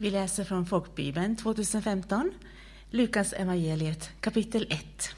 [0.00, 2.30] Vi läser från Folkbibeln 2015,
[2.90, 5.10] Lukas evangeliet kapitel 1.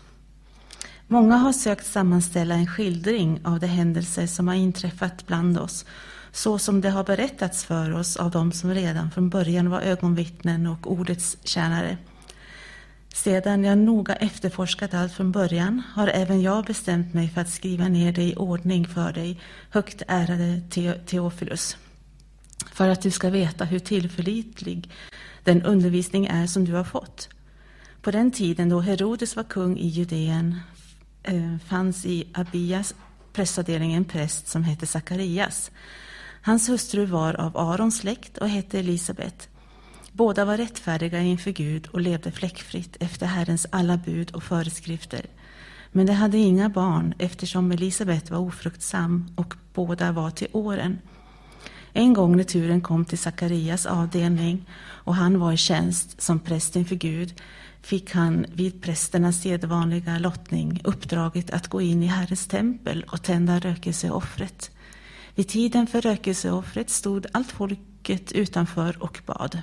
[1.07, 5.85] Många har sökt sammanställa en skildring av de händelser som har inträffat bland oss,
[6.33, 10.67] så som det har berättats för oss av dem som redan från början var ögonvittnen
[10.67, 11.99] och ordets tjänare.
[13.15, 17.89] Sedan jag noga efterforskat allt från början har även jag bestämt mig för att skriva
[17.89, 19.41] ner det i ordning för dig,
[19.71, 20.61] högt ärade
[21.07, 21.77] Teofilus
[22.73, 24.91] för att du ska veta hur tillförlitlig
[25.45, 27.29] den undervisning är som du har fått.
[28.03, 30.61] På den tiden då Herodes var kung i Judeen
[31.23, 32.95] eh, fanns i Abias
[33.33, 35.71] prästavdelning en präst som hette Sakarias.
[36.43, 39.49] Hans hustru var av Arons släkt och hette Elisabet.
[40.13, 45.27] Båda var rättfärdiga inför Gud och levde fläckfritt efter Herrens alla bud och föreskrifter.
[45.93, 50.99] Men de hade inga barn eftersom Elisabet var ofruktsam och båda var till åren.
[51.93, 56.77] En gång när turen kom till Sakarias avdelning och han var i tjänst som präst
[56.77, 57.41] inför Gud
[57.83, 63.59] fick han vid prästernas sedvanliga lottning uppdraget att gå in i Herrens tempel och tända
[63.59, 64.71] rökelseoffret.
[65.35, 69.63] Vid tiden för rökelseoffret stod allt folket utanför och bad.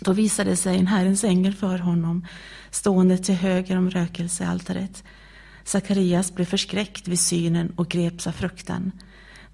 [0.00, 2.26] Då visade sig en Herrens ängel för honom,
[2.70, 5.04] stående till höger om rökelsealtaret.
[5.64, 8.92] Sakarias blev förskräckt vid synen och greps av fruktan.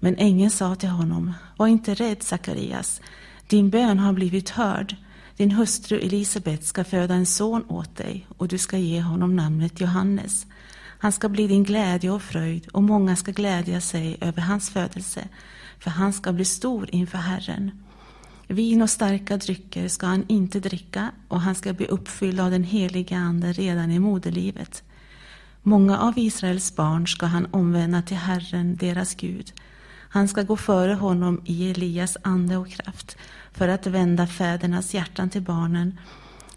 [0.03, 3.01] Men ängeln sa till honom, var inte rädd Sakarias,
[3.47, 4.95] din bön har blivit hörd.
[5.37, 9.81] Din hustru Elisabet ska föda en son åt dig och du ska ge honom namnet
[9.81, 10.45] Johannes.
[10.99, 15.27] Han ska bli din glädje och fröjd och många ska glädja sig över hans födelse,
[15.79, 17.71] för han ska bli stor inför Herren.
[18.47, 22.63] Vin och starka drycker ska han inte dricka och han ska bli uppfylld av den
[22.63, 24.83] helige Ande redan i moderlivet.
[25.61, 29.53] Många av Israels barn ska han omvända till Herren, deras Gud,
[30.13, 33.17] han ska gå före honom i Elias ande och kraft
[33.51, 35.99] för att vända fädernas hjärtan till barnen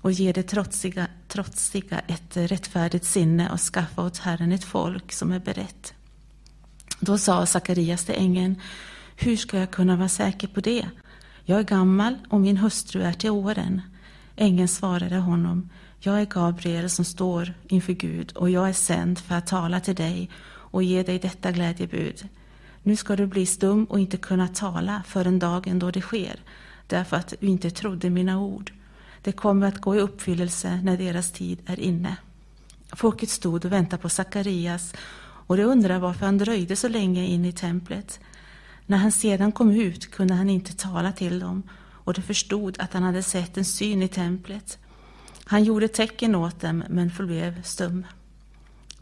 [0.00, 5.32] och ge det trotsiga, trotsiga ett rättfärdigt sinne och skaffa åt Herren ett folk som
[5.32, 5.94] är berett.
[7.00, 8.60] Då sa Sakarias till ängeln,
[9.16, 10.86] hur ska jag kunna vara säker på det?
[11.44, 13.82] Jag är gammal och min hustru är till åren.
[14.36, 19.34] Ängeln svarade honom, jag är Gabriel som står inför Gud och jag är sänd för
[19.34, 22.28] att tala till dig och ge dig detta glädjebud.
[22.86, 26.40] Nu ska du bli stum och inte kunna tala förrän dagen då det sker,
[26.86, 28.72] därför att du inte trodde mina ord.
[29.22, 32.16] Det kommer att gå i uppfyllelse när deras tid är inne.
[32.92, 37.44] Folket stod och väntade på Sakarias och de undrade varför han dröjde så länge in
[37.44, 38.20] i templet.
[38.86, 42.92] När han sedan kom ut kunde han inte tala till dem och de förstod att
[42.92, 44.78] han hade sett en syn i templet.
[45.44, 48.06] Han gjorde tecken åt dem men förblev stum.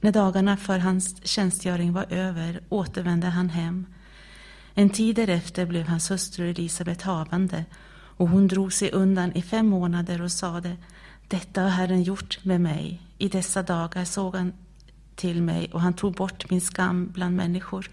[0.05, 3.87] När dagarna för hans tjänstgöring var över återvände han hem.
[4.75, 7.65] En tid därefter blev hans hustru Elisabet havande
[8.17, 10.77] och hon drog sig undan i fem månader och sade
[11.29, 13.03] Detta har Herren gjort med mig.
[13.19, 14.53] I dessa dagar såg han
[15.15, 17.91] till mig och han tog bort min skam bland människor.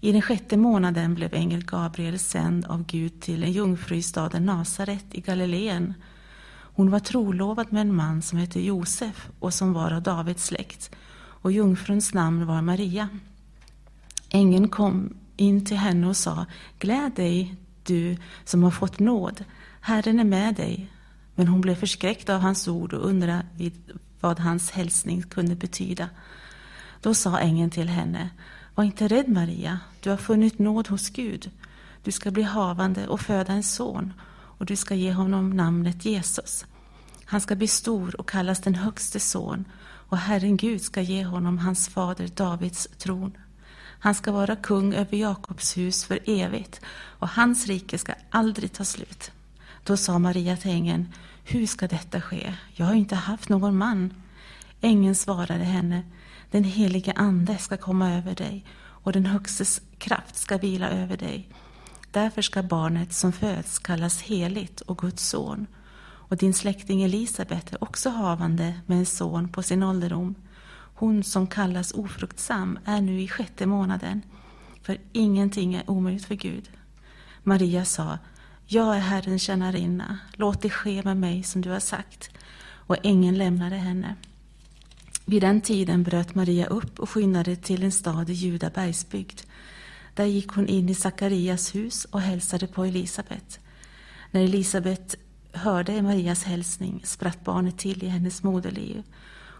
[0.00, 4.46] I den sjätte månaden blev ängel Gabriel sänd av Gud till en jungfru i staden
[4.46, 5.94] Nasaret i Galileen
[6.76, 10.90] hon var trolovad med en man som hette Josef och som var av Davids släkt,
[11.16, 13.08] och jungfruns namn var Maria.
[14.30, 16.46] Ängeln kom in till henne och sa,
[16.78, 19.44] Gläd dig, du som har fått nåd,
[19.80, 20.90] Herren är med dig.
[21.34, 23.46] Men hon blev förskräckt av hans ord och undrade
[24.20, 26.08] vad hans hälsning kunde betyda.
[27.00, 28.30] Då sa ängeln till henne,
[28.74, 31.50] Var inte rädd Maria, du har funnit nåd hos Gud.
[32.02, 34.12] Du ska bli havande och föda en son
[34.58, 36.66] och du ska ge honom namnet Jesus.
[37.24, 39.64] Han ska bli stor och kallas den högste son
[40.08, 43.36] och Herren Gud ska ge honom hans fader Davids tron.
[43.98, 46.80] Han ska vara kung över Jakobs hus för evigt
[47.18, 49.30] och hans rike ska aldrig ta slut.
[49.84, 51.12] Då sa Maria till ängeln,
[51.44, 52.54] hur ska detta ske?
[52.72, 54.14] Jag har inte haft någon man.
[54.80, 56.02] Ängeln svarade henne,
[56.50, 61.48] den helige Ande ska komma över dig och den Högstes kraft ska vila över dig.
[62.16, 65.66] Därför ska barnet som föds kallas heligt och Guds son.
[66.00, 70.34] Och din släkting Elisabet är också havande med en son på sin ålderdom.
[70.94, 74.22] Hon som kallas ofruktsam är nu i sjätte månaden,
[74.82, 76.70] för ingenting är omöjligt för Gud.
[77.42, 78.18] Maria sa,
[78.66, 82.30] jag är Herrens tjänarinna, låt det ske med mig som du har sagt.
[82.86, 84.14] Och ängeln lämnade henne.
[85.24, 89.40] Vid den tiden bröt Maria upp och skyndade till en stad i Juda bergsbygd
[90.16, 93.60] där gick hon in i Sakarias hus och hälsade på Elisabet.
[94.30, 95.14] När Elisabet
[95.52, 99.02] hörde Marias hälsning spratt barnet till i hennes moderliv.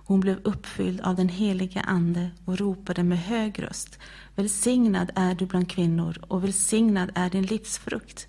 [0.07, 3.99] Hon blev uppfylld av den helige Ande och ropade med hög röst.
[4.35, 8.29] Välsignad är du bland kvinnor och välsignad är din livsfrukt.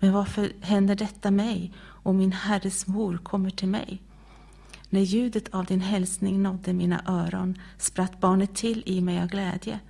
[0.00, 4.02] Men varför händer detta mig och min herres mor kommer till mig?
[4.90, 9.80] När ljudet av din hälsning nådde mina öron spratt barnet till i mig av glädje.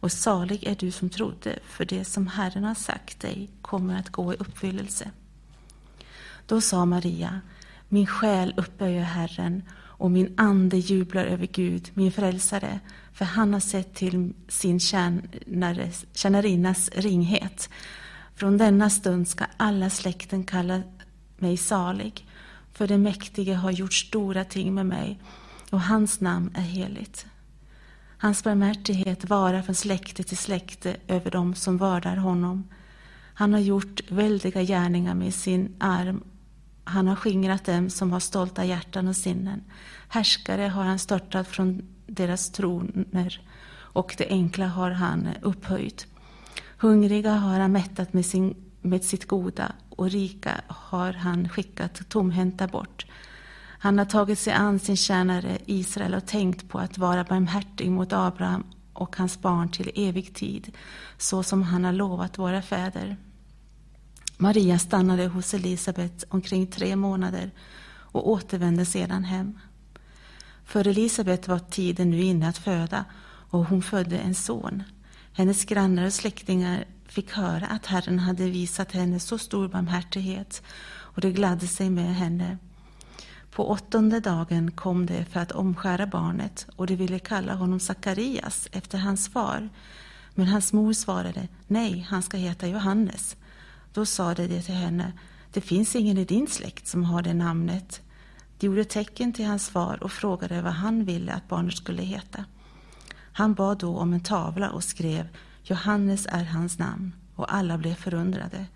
[0.00, 4.10] Och salig är du som trodde, för det som Herren har sagt dig kommer att
[4.10, 5.10] gå i uppfyllelse.
[6.46, 7.40] Då sa Maria,
[7.88, 9.62] min själ upphöjer Herren
[9.98, 12.80] och min ande jublar över Gud, min frälsare,
[13.12, 14.80] för han har sett till sin
[16.14, 17.70] tjänarinnas ringhet.
[18.34, 20.82] Från denna stund ska alla släkten kalla
[21.36, 22.26] mig salig,
[22.72, 25.20] för den mäktige har gjort stora ting med mig,
[25.70, 27.26] och hans namn är heligt.
[28.20, 32.68] Hans barmhärtighet varar från släkte till släkte över dem som vördar honom.
[33.34, 36.24] Han har gjort väldiga gärningar med sin arm.
[36.84, 39.64] Han har skingrat dem som har stolta hjärtan och sinnen.
[40.08, 43.40] Härskare har han störtat från deras troner
[43.74, 46.06] och det enkla har han upphöjt.
[46.78, 52.66] Hungriga har han mättat med, sin, med sitt goda och rika har han skickat tomhänta
[52.66, 53.06] bort.
[53.78, 58.12] Han har tagit sig an sin tjänare Israel och tänkt på att vara barmhärtig mot
[58.12, 60.76] Abraham och hans barn till evig tid,
[61.18, 63.16] så som han har lovat våra fäder.
[64.36, 67.50] Maria stannade hos Elisabet omkring tre månader
[67.88, 69.58] och återvände sedan hem.
[70.64, 73.04] För Elisabet var tiden nu inne att föda
[73.50, 74.82] och hon födde en son.
[75.32, 81.20] Hennes grannar och släktingar fick höra att Herren hade visat henne så stor barmhärtighet och
[81.20, 82.58] de gladde sig med henne.
[83.58, 88.68] På åttonde dagen kom de för att omskära barnet och de ville kalla honom Sakarias
[88.72, 89.68] efter hans far.
[90.34, 93.36] Men hans mor svarade, nej, han ska heta Johannes.
[93.92, 95.12] Då sade de till henne,
[95.52, 98.00] det finns ingen i din släkt som har det namnet.
[98.58, 102.44] De gjorde tecken till hans far och frågade vad han ville att barnet skulle heta.
[103.32, 105.28] Han bad då om en tavla och skrev
[105.62, 108.66] Johannes är hans namn och alla blev förundrade.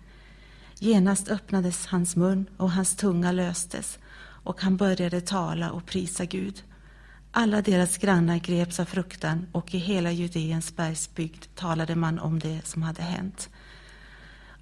[0.79, 3.99] Genast öppnades hans mun och hans tunga löstes
[4.43, 6.63] och han började tala och prisa Gud.
[7.31, 12.61] Alla deras grannar greps av fruktan och i hela Judeens bergsbygd talade man om det
[12.63, 13.49] som hade hänt.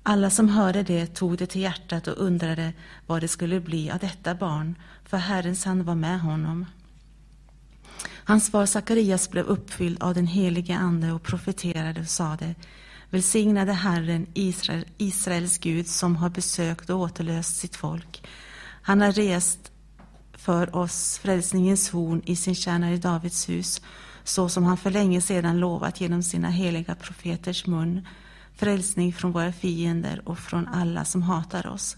[0.03, 2.73] Alla som hörde det tog det till hjärtat och undrade
[3.07, 4.75] vad det skulle bli av detta barn,
[5.05, 6.65] för Herrens hand var med honom.
[8.23, 12.55] Hans far Sakarias blev uppfylld av den helige Ande och profeterade och sade
[13.09, 18.27] Välsignade Herren, Israel, Israels Gud, som har besökt och återlöst sitt folk.
[18.81, 19.70] Han har rest
[20.41, 23.81] för oss frälsningens horn i sin tjänare Davids hus,
[24.23, 28.07] så som han för länge sedan lovat genom sina heliga profeters mun,
[28.55, 31.97] frälsning från våra fiender och från alla som hatar oss.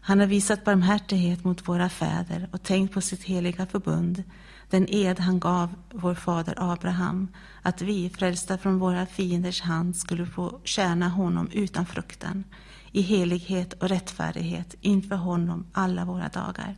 [0.00, 4.22] Han har visat barmhärtighet mot våra fäder och tänkt på sitt heliga förbund,
[4.70, 7.28] den ed han gav vår fader Abraham,
[7.62, 12.44] att vi, frälsta från våra fienders hand, skulle få tjäna honom utan fruktan,
[12.92, 16.76] i helighet och rättfärdighet inför honom alla våra dagar.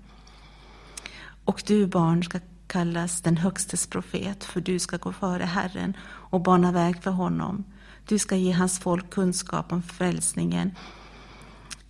[1.50, 6.41] Och du, barn, ska kallas den Högstes profet, för du ska gå före Herren och
[6.41, 7.64] bana väg för honom.
[8.06, 10.70] Du ska ge hans folk kunskap om frälsningen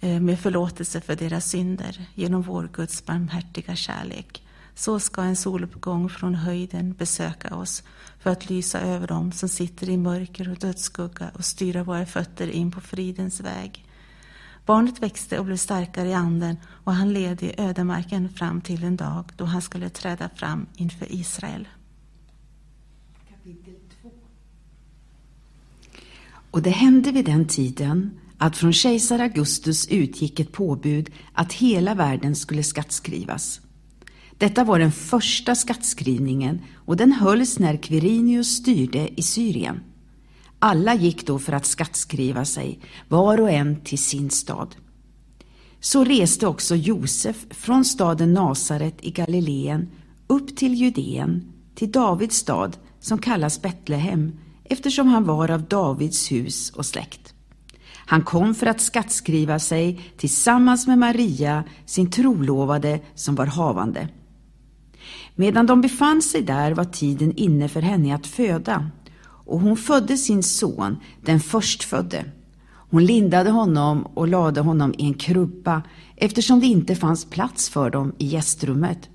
[0.00, 4.42] eh, med förlåtelse för deras synder genom vår Guds barmhärtiga kärlek.
[4.74, 7.82] Så ska en soluppgång från höjden besöka oss
[8.18, 12.50] för att lysa över dem som sitter i mörker och dödsskugga och styra våra fötter
[12.50, 13.89] in på fridens väg.
[14.70, 18.96] Barnet växte och blev starkare i anden och han led i ödemarken fram till en
[18.96, 21.68] dag då han skulle träda fram inför Israel.
[23.28, 24.10] Kapitel 2
[26.50, 31.94] Och det hände vid den tiden att från kejsar Augustus utgick ett påbud att hela
[31.94, 33.60] världen skulle skattskrivas.
[34.38, 39.80] Detta var den första skattskrivningen och den hölls när Quirinius styrde i Syrien.
[40.62, 44.76] Alla gick då för att skattskriva sig, var och en till sin stad.
[45.80, 49.88] Så reste också Josef från staden Nasaret i Galileen
[50.26, 54.32] upp till Judeen, till Davids stad som kallas Betlehem,
[54.64, 57.34] eftersom han var av Davids hus och släkt.
[57.92, 64.08] Han kom för att skattskriva sig tillsammans med Maria, sin trolovade, som var havande.
[65.34, 68.90] Medan de befann sig där var tiden inne för henne att föda
[69.50, 72.24] och hon födde sin son, den förstfödde.
[72.90, 75.82] Hon lindade honom och lade honom i en krubba
[76.16, 79.08] eftersom det inte fanns plats för dem i gästrummet.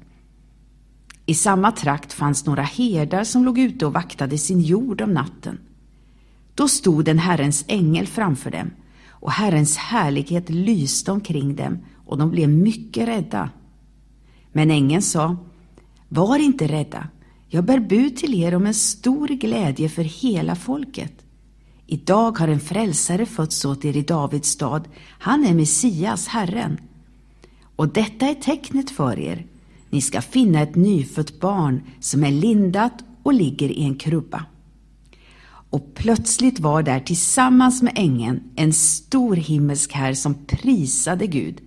[1.25, 5.59] I samma trakt fanns några herdar som låg ute och vaktade sin jord om natten.
[6.55, 8.71] Då stod en Herrens ängel framför dem
[9.09, 13.49] och Herrens härlighet lyste omkring dem och de blev mycket rädda.
[14.51, 15.37] Men ängeln sa,
[16.09, 17.07] var inte rädda,
[17.55, 21.13] jag bär bud till er om en stor glädje för hela folket.
[21.88, 24.88] Idag har en frälsare fötts åt er i Davids stad.
[25.19, 26.77] Han är Messias, Herren.
[27.75, 29.45] Och detta är tecknet för er.
[29.89, 32.93] Ni ska finna ett nyfött barn som är lindat
[33.24, 34.45] och ligger i en krubba.
[35.69, 41.62] Och plötsligt var där tillsammans med ängeln en stor himmelsk här som prisade Gud.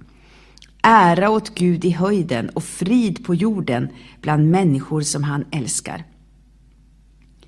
[0.91, 3.89] Ära åt Gud i höjden och frid på jorden
[4.21, 6.05] bland människor som han älskar.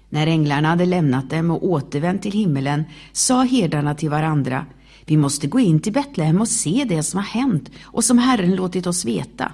[0.09, 4.67] När änglarna hade lämnat dem och återvänt till himmelen sa herdarna till varandra
[5.05, 8.57] Vi måste gå in till Betlehem och se det som har hänt och som Herren
[8.57, 9.53] låtit oss veta.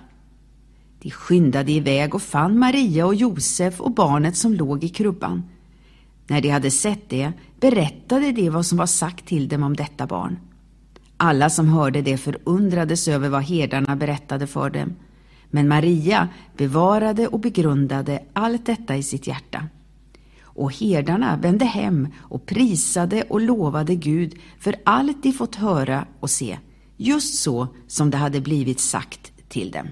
[1.03, 5.43] De skyndade iväg och fann Maria och Josef och barnet som låg i krubban.
[6.27, 10.07] När de hade sett det berättade de vad som var sagt till dem om detta
[10.07, 10.39] barn.
[11.17, 14.95] Alla som hörde det förundrades över vad herdarna berättade för dem.
[15.51, 19.69] Men Maria bevarade och begrundade allt detta i sitt hjärta.
[20.43, 26.31] Och herdarna vände hem och prisade och lovade Gud för allt de fått höra och
[26.31, 26.59] se,
[26.97, 29.87] just så som det hade blivit sagt till dem.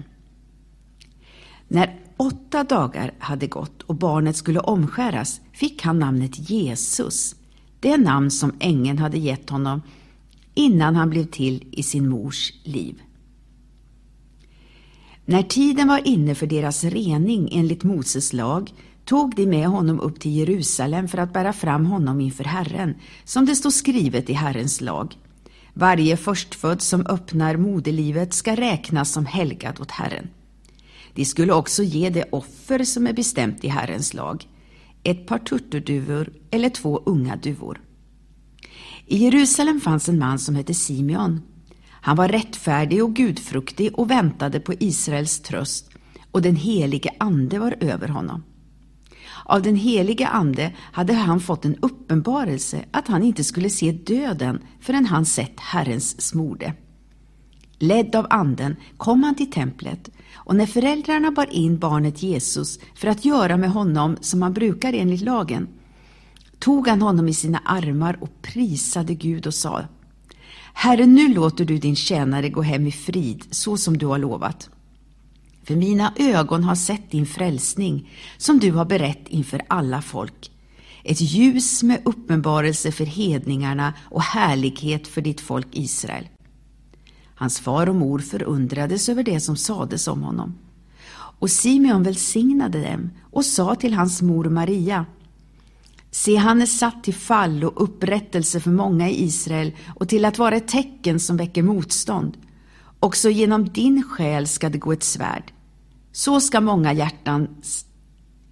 [1.67, 7.35] När åtta dagar hade gått och barnet skulle omskäras fick han namnet Jesus,
[7.79, 9.81] det namn som ängeln hade gett honom
[10.55, 13.01] innan han blev till i sin mors liv.
[15.25, 18.73] När tiden var inne för deras rening enligt Moses lag
[19.05, 23.45] tog de med honom upp till Jerusalem för att bära fram honom inför Herren, som
[23.45, 25.17] det står skrivet i Herrens lag.
[25.73, 30.29] Varje förstfödd som öppnar moderlivet ska räknas som helgad åt Herren.
[31.13, 34.47] De skulle också ge det offer som är bestämt i Herrens lag,
[35.03, 37.81] ett par turturduvor eller två unga duvor.
[39.07, 41.41] I Jerusalem fanns en man som hette Simeon.
[41.89, 45.89] Han var rättfärdig och gudfruktig och väntade på Israels tröst,
[46.31, 48.43] och den helige Ande var över honom.
[49.45, 54.59] Av den helige Ande hade han fått en uppenbarelse att han inte skulle se döden
[54.81, 56.73] förrän han sett Herrens smorde.
[57.79, 63.07] Ledd av Anden kom han till templet och när föräldrarna bar in barnet Jesus för
[63.07, 65.67] att göra med honom som man brukar enligt lagen
[66.59, 69.85] tog han honom i sina armar och prisade Gud och sa
[70.73, 74.69] Herre, nu låter du din tjänare gå hem i frid så som du har lovat.
[75.63, 80.51] För mina ögon har sett din frälsning som du har berett inför alla folk.
[81.03, 86.27] Ett ljus med uppenbarelse för hedningarna och härlighet för ditt folk Israel.
[87.35, 90.57] Hans far och mor förundrades över det som sades om honom.
[91.39, 95.05] Och Simeon välsignade dem och sa till hans mor Maria
[96.15, 100.37] Se, han är satt till fall och upprättelse för många i Israel och till att
[100.37, 102.37] vara ett tecken som väcker motstånd.
[102.99, 105.53] Också genom din själ ska det gå ett svärd.
[106.11, 107.85] Så ska många hjärtans,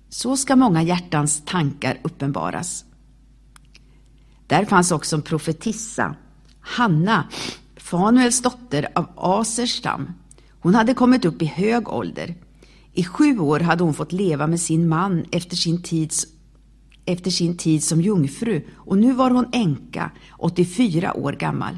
[0.10, 2.86] så ska många hjärtans tankar uppenbaras.
[4.48, 6.16] Där fanns också en profetissa,
[6.60, 7.28] Hanna,
[7.78, 10.14] Fanuels dotter av Asers stam.
[10.60, 12.36] Hon hade kommit upp i hög ålder.
[12.94, 16.28] I sju år hade hon fått leva med sin man efter sin, tids,
[17.06, 21.78] efter sin tid som jungfru och nu var hon änka, 84 år gammal.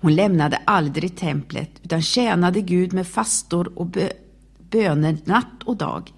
[0.00, 4.08] Hon lämnade aldrig templet utan tjänade Gud med fastor och bö
[4.70, 6.12] böner natt och dag.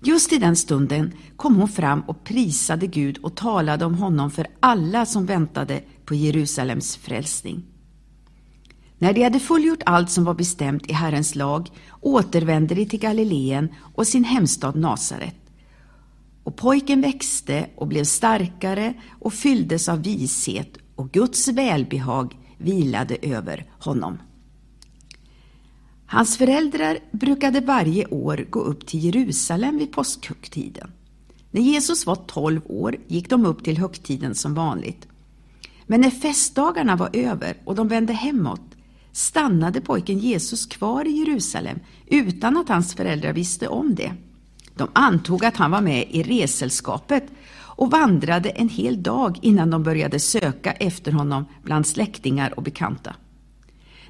[0.00, 4.46] Just i den stunden kom hon fram och prisade Gud och talade om honom för
[4.60, 7.64] alla som väntade på Jerusalems frälsning.
[8.98, 11.70] När de hade fullgjort allt som var bestämt i Herrens lag
[12.00, 15.45] återvände de till Galileen och sin hemstad Nasaret.
[16.46, 23.64] Och pojken växte och blev starkare och fylldes av vishet och Guds välbehag vilade över
[23.78, 24.18] honom.
[26.06, 30.92] Hans föräldrar brukade varje år gå upp till Jerusalem vid påskhögtiden.
[31.50, 35.08] När Jesus var tolv år gick de upp till högtiden som vanligt.
[35.86, 38.76] Men när festdagarna var över och de vände hemåt
[39.12, 44.12] stannade pojken Jesus kvar i Jerusalem utan att hans föräldrar visste om det.
[44.76, 47.24] De antog att han var med i reselskapet
[47.58, 53.14] och vandrade en hel dag innan de började söka efter honom bland släktingar och bekanta.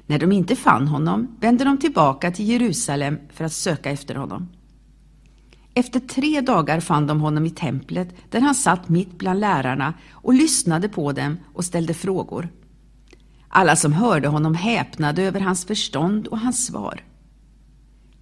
[0.05, 4.49] När de inte fann honom vände de tillbaka till Jerusalem för att söka efter honom.
[5.73, 10.33] Efter tre dagar fann de honom i templet där han satt mitt bland lärarna och
[10.33, 12.49] lyssnade på dem och ställde frågor.
[13.47, 17.03] Alla som hörde honom häpnade över hans förstånd och hans svar.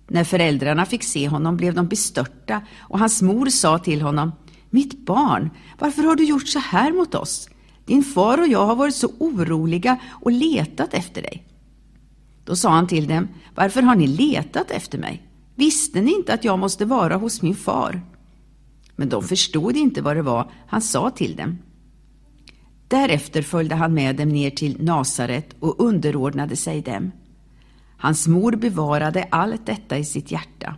[0.08, 4.32] När föräldrarna fick se honom blev de bestörta och hans mor sa till honom
[4.70, 7.50] Mitt barn, varför har du gjort så här mot oss?
[7.86, 11.48] Din far och jag har varit så oroliga och letat efter dig.
[12.44, 15.28] Då sa han till dem, varför har ni letat efter mig?
[15.56, 18.02] Visste ni inte att jag måste vara hos min far?
[18.96, 21.58] Men de förstod inte vad det var han sa till dem.
[22.88, 27.12] Därefter följde han med dem ner till Nasaret och underordnade sig dem.
[28.06, 30.76] Hans mor bevarade allt detta i sitt hjärta.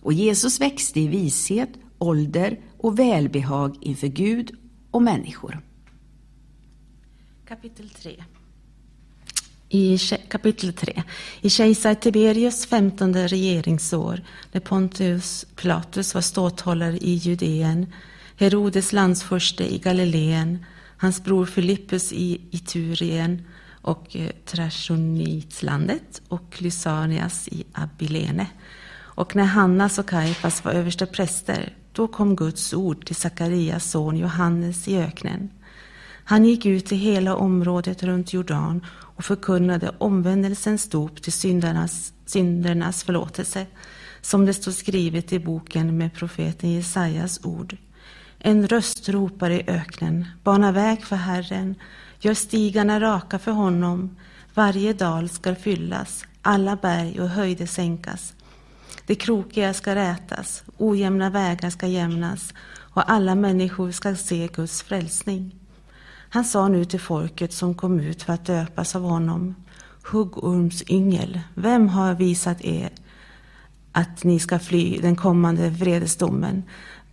[0.00, 4.50] Och Jesus växte i vishet, ålder och välbehag inför Gud
[4.90, 5.60] och människor.
[7.48, 8.24] Kapitel 3
[9.68, 11.02] i kapitel 3.
[11.40, 14.20] I kejsar Tiberius femtonde regeringsår,
[14.52, 17.86] när Pontius Pilatus var ståthållare i Judeen,
[18.36, 20.64] Herodes landsförste i Galileen,
[20.96, 23.42] hans bror Filippus i Iturien
[23.82, 28.46] och eh, Trashonitslandet och Lysanias i Abilene.
[28.92, 34.16] Och när Hannas och Kaifas var översta präster, då kom Guds ord till Sakarias son
[34.16, 35.50] Johannes i öknen.
[36.24, 43.04] Han gick ut i hela området runt Jordan och förkunnade omvändelsens dop till syndernas, syndernas
[43.04, 43.66] förlåtelse,
[44.20, 47.76] som det står skrivet i boken med profeten Jesajas ord.
[48.38, 51.74] En röst ropar i öknen, bana väg för Herren,
[52.20, 54.16] gör stigarna raka för honom.
[54.54, 58.34] Varje dal skall fyllas, alla berg och höjder sänkas.
[59.06, 65.54] Det krokiga ska rätas, ojämna vägar ska jämnas och alla människor ska se Guds frälsning.
[66.32, 69.54] Han sa nu till folket som kom ut för att döpas av honom,
[70.02, 72.90] huggormsyngel, vem har visat er
[73.92, 76.62] att ni ska fly den kommande vredesdomen?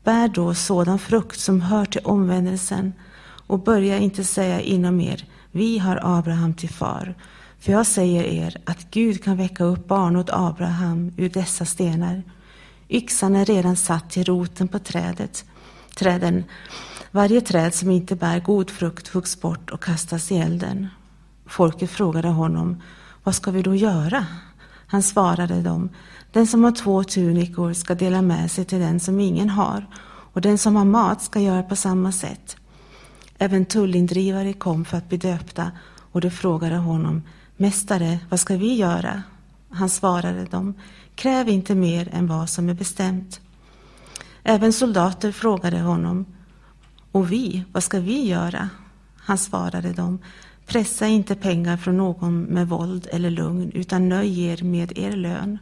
[0.03, 2.93] Bär då sådan frukt som hör till omvändelsen
[3.47, 7.15] och börja inte säga inom er, vi har Abraham till far.
[7.59, 12.23] För jag säger er att Gud kan väcka upp barn åt Abraham ur dessa stenar.
[12.89, 15.45] Yxan är redan satt till roten på trädet,
[15.95, 16.43] träden.
[17.11, 20.87] Varje träd som inte bär god frukt huggs bort och kastas i elden.
[21.45, 22.81] Folket frågade honom,
[23.23, 24.25] vad ska vi då göra?
[24.87, 25.89] Han svarade dem,
[26.31, 29.85] den som har två tunikor ska dela med sig till den som ingen har,
[30.33, 32.57] och den som har mat ska göra på samma sätt.
[33.37, 35.71] Även tullindrivare kom för att bli döpta,
[36.11, 37.23] och de frågade honom,
[37.57, 39.23] Mästare, vad ska vi göra?
[39.69, 40.73] Han svarade dem,
[41.15, 43.41] kräv inte mer än vad som är bestämt.
[44.43, 46.25] Även soldater frågade honom,
[47.11, 48.69] och vi, vad ska vi göra?
[49.15, 50.19] Han svarade dem,
[50.65, 55.57] pressa inte pengar från någon med våld eller lugn, utan nöj er med er lön.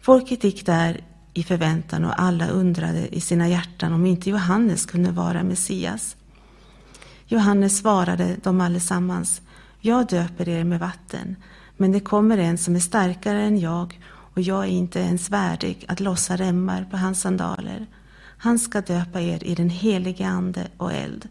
[0.00, 1.00] Folket gick där
[1.34, 6.16] i förväntan och alla undrade i sina hjärtan om inte Johannes kunde vara Messias.
[7.32, 9.42] Johannes svarade dem allesammans,
[9.80, 11.36] jag döper er med vatten,
[11.76, 14.00] men det kommer en som är starkare än jag
[14.34, 17.86] och jag är inte ens värdig att lossa remmar på hans sandaler.
[18.38, 21.28] Han ska döpa er i den helige Ande och eld.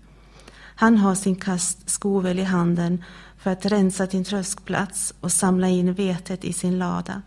[0.56, 3.04] Han har sin kastskovel i handen
[3.38, 7.22] för att rensa din tröskplats och samla in vetet i sin lada.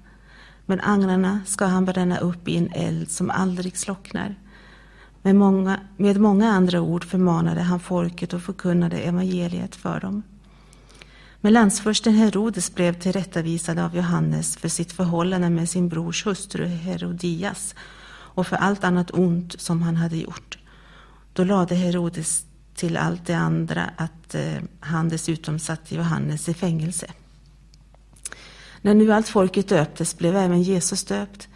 [0.67, 4.35] Men agnarna ska han bränna upp i en eld som aldrig slocknar.
[5.23, 10.23] Med många, med många andra ord förmanade han folket och förkunnade evangeliet för dem.
[11.41, 17.75] Men landsförsten Herodes blev tillrättavisad av Johannes för sitt förhållande med sin brors hustru Herodias
[18.35, 20.59] och för allt annat ont som han hade gjort.
[21.33, 27.07] Då lade Herodes till allt det andra att eh, han dessutom satte Johannes i fängelse.
[28.81, 31.49] När nu allt folket döptes blev även Jesus döpt.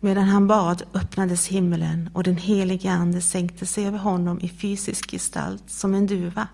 [0.00, 5.10] Medan han bad öppnades himmelen och den helige Ande sänkte sig över honom i fysisk
[5.10, 6.48] gestalt som en duva.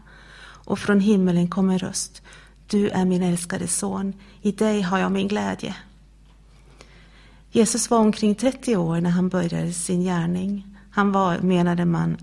[0.67, 2.23] Och från himmelen kom en röst.
[2.67, 5.77] Du är min älskade son, i dig har jag min glädje.
[7.51, 10.77] Jesus var omkring 30 år när han började sin gärning.
[10.91, 12.17] Han var, menade man,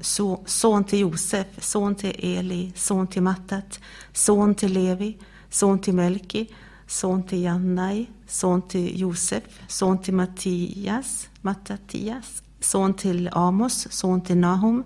[0.46, 3.80] son till Josef, son till Eli, son till Mattat,
[4.14, 5.18] son till Levi,
[5.50, 6.50] son till Melki,
[6.88, 14.38] son till Jannai, son till Josef, son till Mattias, Mattatias, son till Amos, son till
[14.38, 14.84] Nahum,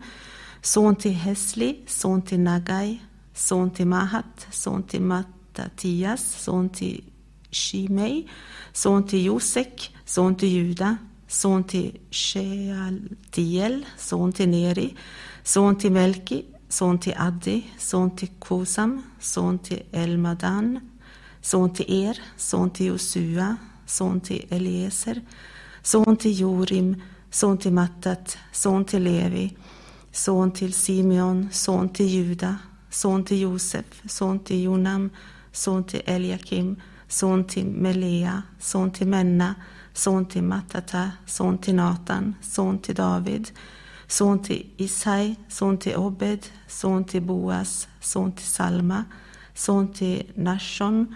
[0.62, 3.02] son till Hesli, son till Nagai,
[3.34, 7.04] son till Mahat, son till Mattatias, son till
[7.52, 8.28] Shimei,
[8.74, 14.96] son till Josek, son till Juda, son till Shealtiel, son till Neri,
[15.44, 20.80] son till Melki, son till Addi, son till Kosam, son till Elmadan,
[21.46, 25.22] son till Er, son till Josua, son till Eliezer,
[25.84, 29.58] son till Jorim, son till Mattat, son till Levi,
[30.12, 32.58] son till Simeon, son till Juda,
[32.90, 35.10] son till Josef, son till Jonam,
[35.52, 39.56] son till Eliakim, son till Melea, son till Menna,
[39.94, 43.50] son till Matata, son till Natan, son till David,
[44.08, 49.04] son till Isai, son till Obed, son till Boas, son till Salma,
[49.56, 51.16] son till Nashon,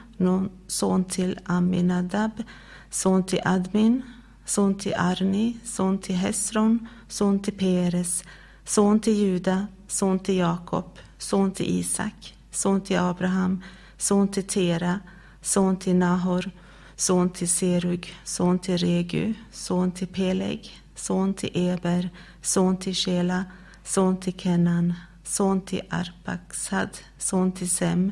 [0.67, 2.31] son till Aminadab,
[2.89, 4.01] son till Admin,
[4.45, 8.23] son till Arni, son till Hesron, son till Peres,
[8.65, 13.63] son till Juda, son till Jakob, son till Isak, son till Abraham,
[13.97, 14.99] son till Tera,
[15.41, 16.51] son till Nahor,
[16.95, 22.09] son till Serug, son till Regu, son till Peleg, son till Eber,
[22.41, 23.45] son till Shela,
[23.83, 24.93] son till Kenan,
[25.29, 28.11] son till Arpaxad, son till Sem,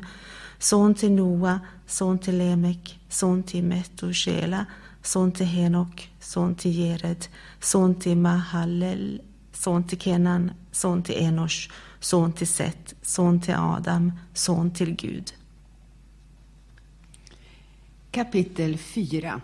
[0.58, 4.66] son till Noa, son till Lemek, son till Metushela,
[5.02, 7.26] son till Henok, son till Jered,
[7.60, 9.20] son till Mahalel,
[9.52, 15.32] son till Kenan, son till Enosh, son till Set, son till Adam, son till Gud.
[18.10, 19.40] Kapitel 4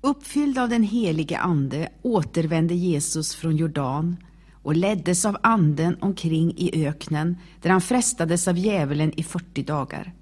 [0.00, 4.16] Uppfylld av den helige Ande återvände Jesus från Jordan
[4.62, 10.12] och leddes av Anden omkring i öknen där han frestades av djävulen i 40 dagar.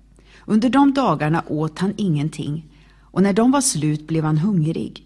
[0.46, 2.66] Under de dagarna åt han ingenting
[3.00, 5.04] och när de var slut blev han hungrig.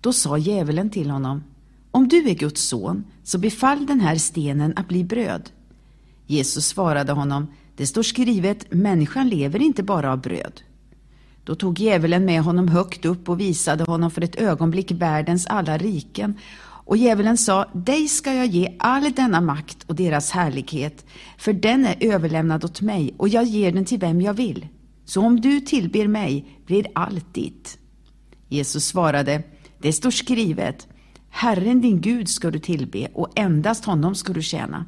[0.00, 1.44] Då sa djävulen till honom
[1.90, 5.50] Om du är Guds son, så befall den här stenen att bli bröd.
[6.26, 10.60] Jesus svarade honom Det står skrivet, människan lever inte bara av bröd.
[11.44, 15.78] Då tog djävulen med honom högt upp och visade honom för ett ögonblick världens alla
[15.78, 16.34] riken.
[16.88, 21.06] Och djävulen sa, dig ska jag ge all denna makt och deras härlighet,
[21.38, 24.66] för den är överlämnad åt mig och jag ger den till vem jag vill.
[25.04, 27.78] Så om du tillber mig blir allt ditt.
[28.48, 29.42] Jesus svarade,
[29.78, 30.88] det står skrivet,
[31.30, 34.86] Herren din Gud ska du tillbe och endast honom ska du tjäna.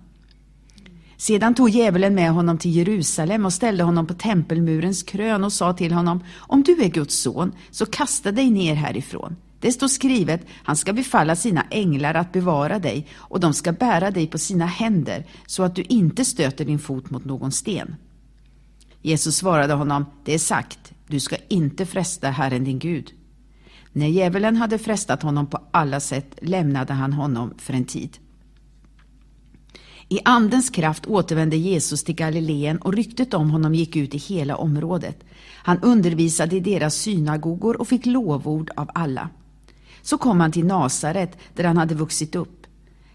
[1.17, 5.73] Sedan tog djävulen med honom till Jerusalem och ställde honom på tempelmurens krön och sa
[5.73, 9.37] till honom, om du är Guds son, så kasta dig ner härifrån.
[9.61, 14.11] Det står skrivet, han ska befalla sina änglar att bevara dig och de ska bära
[14.11, 17.97] dig på sina händer så att du inte stöter din fot mot någon sten.
[19.03, 23.13] Jesus svarade honom, det är sagt, du ska inte fresta Herren din Gud.
[23.93, 28.19] När djävulen hade frestat honom på alla sätt lämnade han honom för en tid.
[30.09, 34.57] I Andens kraft återvände Jesus till Galileen och ryktet om honom gick ut i hela
[34.57, 35.25] området.
[35.55, 39.29] Han undervisade i deras synagogor och fick lovord av alla.
[40.03, 42.67] Så kom han till Nasaret, där han hade vuxit upp.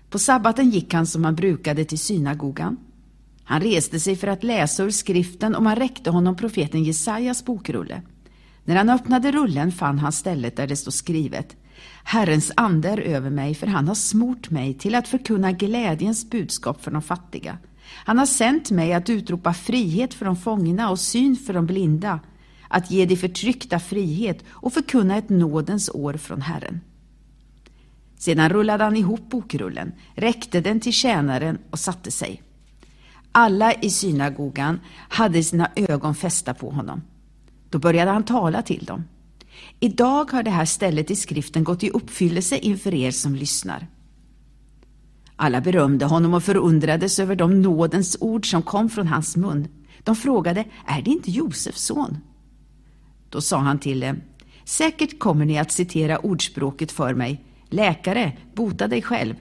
[0.10, 2.78] På sabbaten gick han som han brukade till synagogan.
[3.44, 8.02] Han reste sig för att läsa ur skriften och man räckte honom profeten Jesajas bokrulle.
[8.64, 11.56] När han öppnade rullen fann han stället där det stod skrivet
[12.04, 16.84] Herrens ande är över mig, för han har smort mig till att förkunna glädjens budskap
[16.84, 17.58] för de fattiga.
[18.06, 22.20] Han har sänt mig att utropa frihet för de fångna och syn för de blinda,
[22.76, 26.82] att ge de förtryckta frihet och förkunna ett nådens år från Herren.
[28.18, 32.42] Sedan rullade han ihop bokrullen, räckte den till tjänaren och satte sig.
[33.32, 37.02] Alla i synagogan hade sina ögon fästa på honom.
[37.70, 39.04] Då började han tala till dem.
[39.80, 43.88] Idag har det här stället i skriften gått i uppfyllelse inför er som lyssnar.
[45.36, 49.68] Alla berömde honom och förundrades över de nådens ord som kom från hans mun.
[50.04, 52.18] De frågade, är det inte Josefs son?
[53.30, 54.22] Då sa han till dem,
[54.64, 59.36] säkert kommer ni att citera ordspråket för mig, läkare, bota dig själv.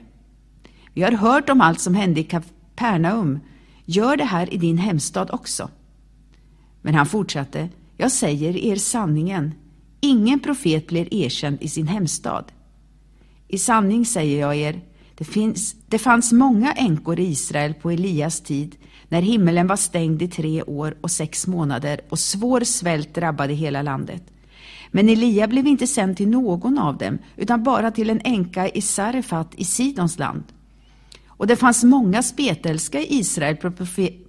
[0.93, 3.39] Vi har hört om allt som hände i Kapernaum,
[3.85, 5.69] gör det här i din hemstad också.
[6.81, 9.53] Men han fortsatte, jag säger er sanningen,
[10.05, 12.51] Ingen profet blir erkänd i sin hemstad.
[13.47, 14.81] I sanning säger jag er,
[15.15, 18.75] det, finns, det fanns många änkor i Israel på Elias tid,
[19.09, 23.81] när himmelen var stängd i tre år och sex månader och svår svält drabbade hela
[23.81, 24.23] landet.
[24.91, 28.81] Men Elia blev inte sänd till någon av dem, utan bara till en änka i
[28.81, 30.43] Sarefat i Sidons land.
[31.27, 33.57] Och det fanns många spetälska i Israel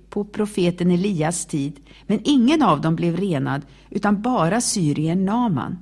[0.08, 5.78] på profeten Elias tid, men ingen av dem blev renad, utan bara syrien Naman.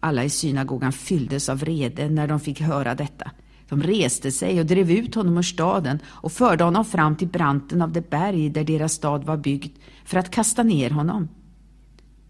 [0.00, 3.30] Alla i synagogan fylldes av vrede när de fick höra detta.
[3.68, 7.82] De reste sig och drev ut honom ur staden och förde honom fram till branten
[7.82, 11.28] av det berg där deras stad var byggd för att kasta ner honom.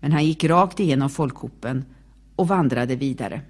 [0.00, 1.84] Men han gick rakt igenom folkhopen
[2.36, 3.40] och vandrade vidare.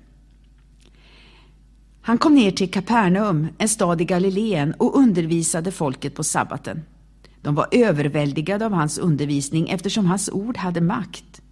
[2.01, 6.83] Han kom ner till Kapernaum, en stad i Galileen, och undervisade folket på sabbaten.
[7.42, 11.42] De var överväldigade av hans undervisning eftersom hans ord hade makt.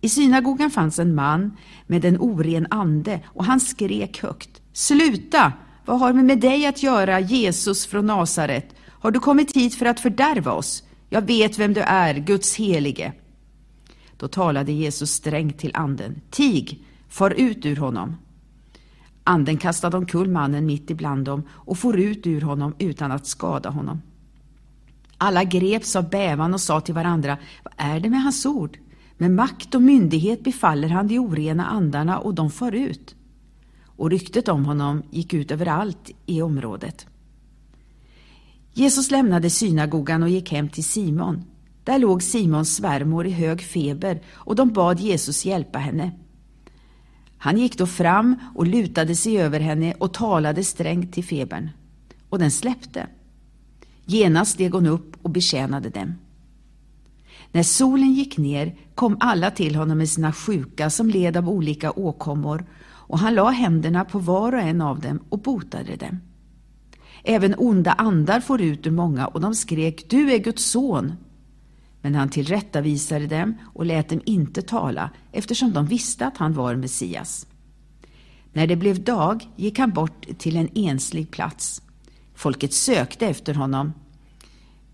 [0.00, 1.56] I synagogan fanns en man
[1.86, 4.61] med en oren ande och han skrek högt.
[4.72, 5.52] Sluta!
[5.84, 8.74] Vad har vi med dig att göra, Jesus från Nasaret?
[8.88, 10.82] Har du kommit hit för att fördärva oss?
[11.08, 13.12] Jag vet vem du är, Guds helige.
[14.16, 16.20] Då talade Jesus strängt till anden.
[16.30, 18.16] Tig, far ut ur honom.
[19.24, 23.70] Anden kastade omkull mannen mitt ibland dem och for ut ur honom utan att skada
[23.70, 24.02] honom.
[25.18, 28.78] Alla greps av bävan och sa till varandra, vad är det med hans ord?
[29.16, 33.14] Med makt och myndighet befaller han de orena andarna och de far ut.
[34.02, 37.06] Och ryktet om honom gick ut överallt i området.
[38.72, 41.44] Jesus lämnade synagogan och gick hem till Simon.
[41.84, 46.10] Där låg Simons svärmor i hög feber och de bad Jesus hjälpa henne.
[47.38, 51.70] Han gick då fram och lutade sig över henne och talade strängt till febern.
[52.28, 53.06] Och den släppte.
[54.04, 56.14] Genast steg hon upp och betjänade dem.
[57.52, 61.92] När solen gick ner kom alla till honom med sina sjuka som led av olika
[61.92, 62.66] åkommor
[63.12, 66.20] och han la händerna på var och en av dem och botade dem.
[67.24, 71.12] Även onda andar for ut ur många och de skrek Du är Guds son.
[72.00, 76.76] Men han tillrättavisade dem och lät dem inte tala eftersom de visste att han var
[76.76, 77.46] Messias.
[78.52, 81.82] När det blev dag gick han bort till en enslig plats.
[82.34, 83.92] Folket sökte efter honom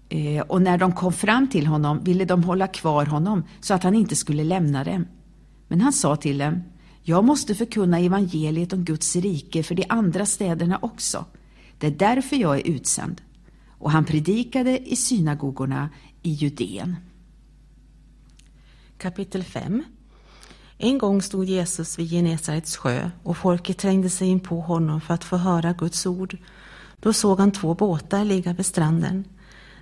[0.09, 3.83] eh, och när de kom fram till honom ville de hålla kvar honom så att
[3.83, 5.07] han inte skulle lämna dem.
[5.69, 6.63] Men han sa till dem
[7.09, 11.25] jag måste förkunna evangeliet om Guds rike för de andra städerna också.
[11.79, 13.21] Det är därför jag är utsänd.
[13.79, 15.89] Och han predikade i synagogorna
[16.23, 16.97] i Judeen.
[18.99, 19.85] Kapitel 5
[20.79, 25.15] En gång stod Jesus vid Genesarets sjö och folket trängde sig in på honom för
[25.15, 26.37] att få höra Guds ord.
[27.01, 29.25] Då såg han två båtar ligga vid stranden.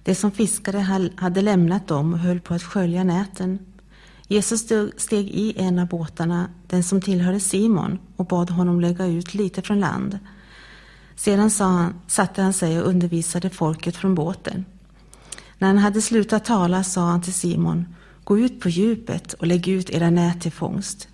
[0.03, 3.59] De som fiskade hade lämnat dem och höll på att skölja näten.
[4.29, 4.61] Jesus
[4.97, 9.63] steg i en av båtarna, den som tillhörde Simon, och bad honom lägga ut lite
[9.63, 10.19] från land.
[11.17, 14.65] Sedan sa han, satte han sig och undervisade folket från båten.
[15.59, 17.87] När han hade slutat tala sa han till Simon,
[18.25, 21.09] gå ut på djupet och lägg ut era nät till fångst.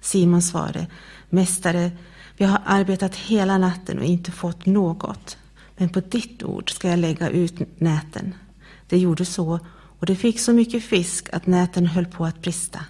[0.00, 0.86] Simon svarade,
[1.30, 1.90] Mästare,
[2.36, 5.36] vi har arbetat hela natten och inte fått något,
[5.76, 8.34] men på ditt ord ska jag lägga ut näten.
[8.88, 9.60] Det gjorde så,
[9.98, 12.80] och det fick så mycket fisk att näten höll på att brista.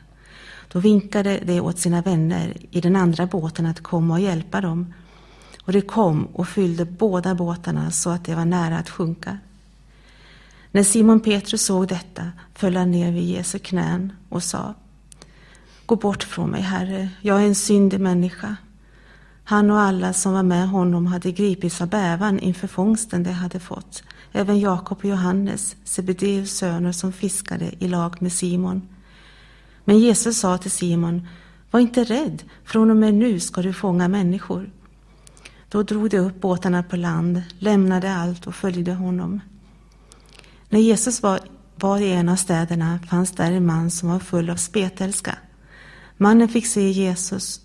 [0.72, 4.94] Då vinkade de åt sina vänner i den andra båten att komma och hjälpa dem
[5.62, 9.38] och de kom och fyllde båda båtarna så att de var nära att sjunka.
[10.70, 14.74] När Simon Petrus såg detta föll han ner vid Jesu knän och sa
[15.86, 18.56] Gå bort från mig, Herre, jag är en syndig människa.
[19.44, 23.60] Han och alla som var med honom hade gripits av bävan inför fångsten de hade
[23.60, 24.02] fått.
[24.32, 28.82] Även Jakob och Johannes, Sebedeus söner som fiskade i lag med Simon.
[29.88, 31.28] Men Jesus sa till Simon,
[31.70, 34.70] var inte rädd, från och med nu ska du fånga människor.
[35.68, 39.40] Då drog de upp båtarna på land, lämnade allt och följde honom.
[40.68, 41.40] När Jesus var,
[41.76, 45.38] var i en av städerna fanns där en man som var full av spetälska.
[46.16, 47.60] Mannen fick se Jesus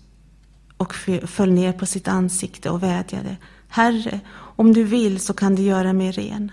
[0.76, 3.36] och föll ner på sitt ansikte och vädjade.
[3.68, 6.52] Herre, om du vill så kan du göra mig ren.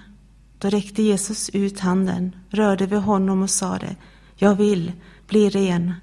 [0.57, 3.95] Då räckte Jesus ut handen, rörde vid honom och sade,
[4.35, 4.91] jag vill,
[5.29, 5.93] bli ren.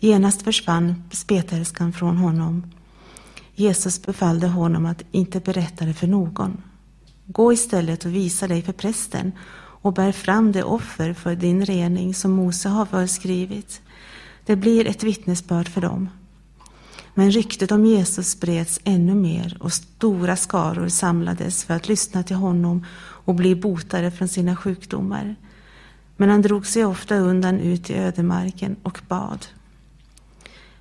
[0.00, 2.62] Genast försvann spetälskan från honom
[3.58, 6.62] Jesus befallde honom att inte berätta det för någon.
[7.26, 12.14] Gå istället och visa dig för prästen och bär fram det offer för din rening
[12.14, 13.80] som Mose har föreskrivit.
[14.46, 16.08] Det blir ett vittnesbörd för dem.
[17.14, 22.36] Men ryktet om Jesus spreds ännu mer och stora skaror samlades för att lyssna till
[22.36, 25.36] honom och bli botade från sina sjukdomar.
[26.20, 29.46] Men han drog sig ofta undan ut i ödemarken och bad.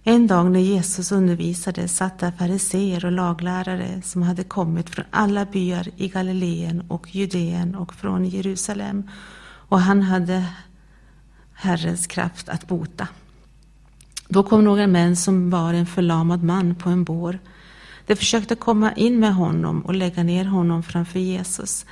[0.04, 5.45] En dag när Jesus undervisade satt där fariseer och laglärare som hade kommit från alla
[5.45, 9.10] byar i Galileen och Judeen och från Jerusalem
[9.69, 10.45] och han hade
[11.54, 13.08] Herrens kraft att bota.
[14.28, 17.39] Då kom några män som var en förlamad man på en bår.
[18.06, 21.86] De försökte komma in med honom och lägga ner honom framför Jesus.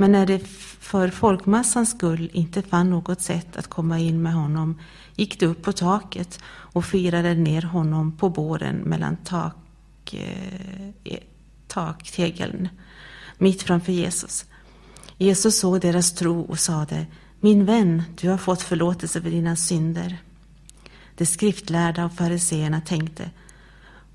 [0.00, 0.38] Men när de
[0.80, 4.80] för folkmassans skull inte fann något sätt att komma in med honom
[5.14, 11.18] gick de upp på taket och firade ner honom på båren mellan tak, eh, e,
[11.66, 12.68] taktegeln
[13.38, 14.46] mitt framför Jesus.
[15.16, 17.06] Jesus såg deras tro och sade
[17.40, 20.18] Min vän, du har fått förlåtelse för dina synder.
[21.14, 23.30] De skriftlärda och fariseerna tänkte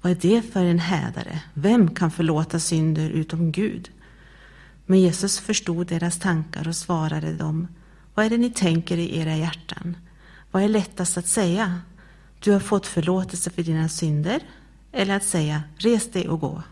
[0.01, 1.41] Vad är det för en hädare?
[1.53, 3.89] Vem kan förlåta synder utom Gud?
[4.93, 7.67] Men Jesus förstod deras tankar och svarade dem
[8.13, 9.97] Vad är det ni tänker i era hjärtan?
[10.51, 11.81] Vad är lättast att säga?
[12.39, 14.41] Du har fått förlåtelse för dina synder
[14.91, 16.63] eller att säga res dig och gå.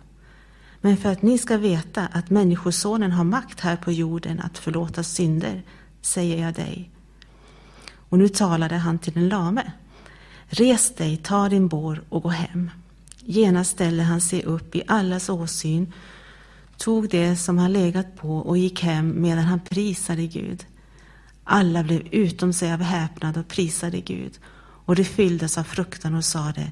[0.82, 5.04] Men för att ni ska veta att Människosonen har makt här på jorden att förlåta
[5.04, 5.64] synder
[6.02, 6.90] säger jag dig.
[8.10, 9.72] Och nu talade han till den lame.
[10.48, 12.72] Res dig, ta din bår och gå hem.
[13.20, 15.94] Genast ställde han sig upp i allas åsyn,
[16.82, 20.66] tog det som han legat på och gick hem medan han prisade Gud.
[21.44, 24.40] Alla blev utom sig av häpnad och prisade Gud
[24.86, 26.72] och de fylldes av fruktan och sade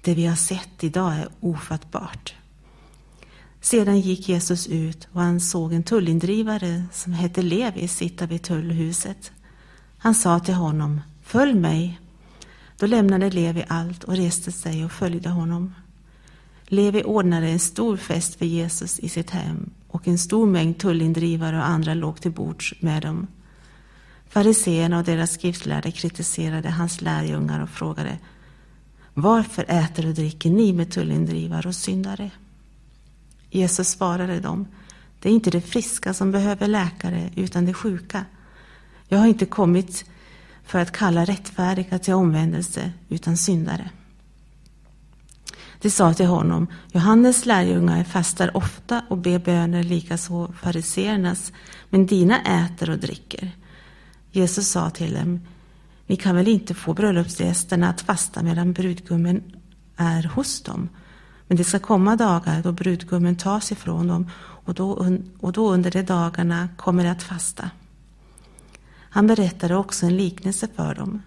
[0.00, 2.34] det vi har sett idag är ofattbart.
[3.60, 9.32] Sedan gick Jesus ut och han såg en tullindrivare som hette Levi sitta vid tullhuset.
[9.98, 12.00] Han sa till honom, följ mig.
[12.78, 15.74] Då lämnade Levi allt och reste sig och följde honom.
[16.74, 21.56] Levi ordnade en stor fest för Jesus i sitt hem och en stor mängd tullindrivare
[21.56, 23.26] och andra låg till bords med dem.
[24.28, 28.18] Fariseerna och deras skriftlärde kritiserade hans lärjungar och frågade
[29.14, 32.30] Varför äter och dricker ni med tullindrivare och syndare?
[33.50, 34.66] Jesus svarade dem
[35.20, 38.24] Det är inte de friska som behöver läkare utan de sjuka.
[39.08, 40.04] Jag har inte kommit
[40.64, 43.90] för att kalla rättfärdiga till omvändelse utan syndare.
[45.84, 51.52] De sa till honom, Johannes lärjungar fastar ofta och ber böner likaså fariseernas,
[51.90, 53.50] men dina äter och dricker.
[54.32, 55.40] Jesus sa till dem,
[56.06, 59.42] ni kan väl inte få bröllopsgästerna att fasta medan brudgummen
[59.96, 60.88] är hos dem?
[61.48, 65.90] Men det ska komma dagar då brudgummen tas ifrån dem och då, och då under
[65.90, 67.70] de dagarna kommer de att fasta.
[69.10, 71.22] Han berättade också en liknelse för dem.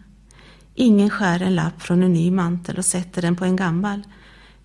[0.76, 4.04] Ingen skär en lapp från en ny mantel och sätter den på en gammal.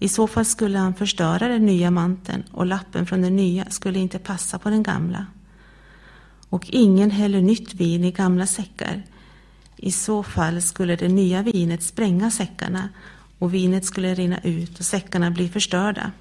[0.03, 3.99] I så fall skulle han förstöra den nya manteln och lappen från den nya skulle
[3.99, 5.27] inte passa på den gamla.
[6.49, 9.03] Och ingen häller nytt vin i gamla säckar.
[9.77, 12.89] I så fall skulle det nya vinet spränga säckarna
[13.39, 16.13] och vinet skulle rinna ut och säckarna bli förstörda.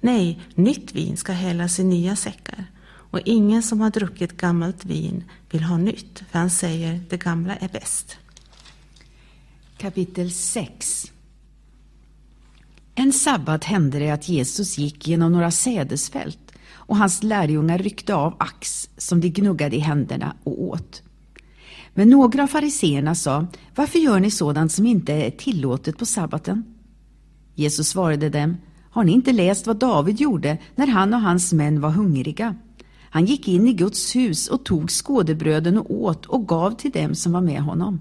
[0.00, 2.64] Nej, nytt vin ska hällas i nya säckar.
[2.86, 7.56] Och ingen som har druckit gammalt vin vill ha nytt, för han säger det gamla
[7.56, 8.18] är bäst.
[9.76, 11.12] Kapitel 6
[12.98, 18.34] en sabbat hände det att Jesus gick genom några sädesfält och hans lärjungar ryckte av
[18.38, 21.02] ax som de gnuggade i händerna och åt.
[21.94, 26.64] Men några av fariseerna sa, varför gör ni sådant som inte är tillåtet på sabbaten?
[27.54, 28.56] Jesus svarade dem,
[28.90, 32.56] har ni inte läst vad David gjorde när han och hans män var hungriga?
[33.10, 37.14] Han gick in i Guds hus och tog skådebröden och åt och gav till dem
[37.14, 38.00] som var med honom.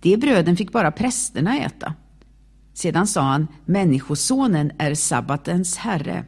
[0.00, 1.94] De bröden fick bara prästerna äta.
[2.80, 6.24] Sedan sa han, Människosonen är sabbatens herre.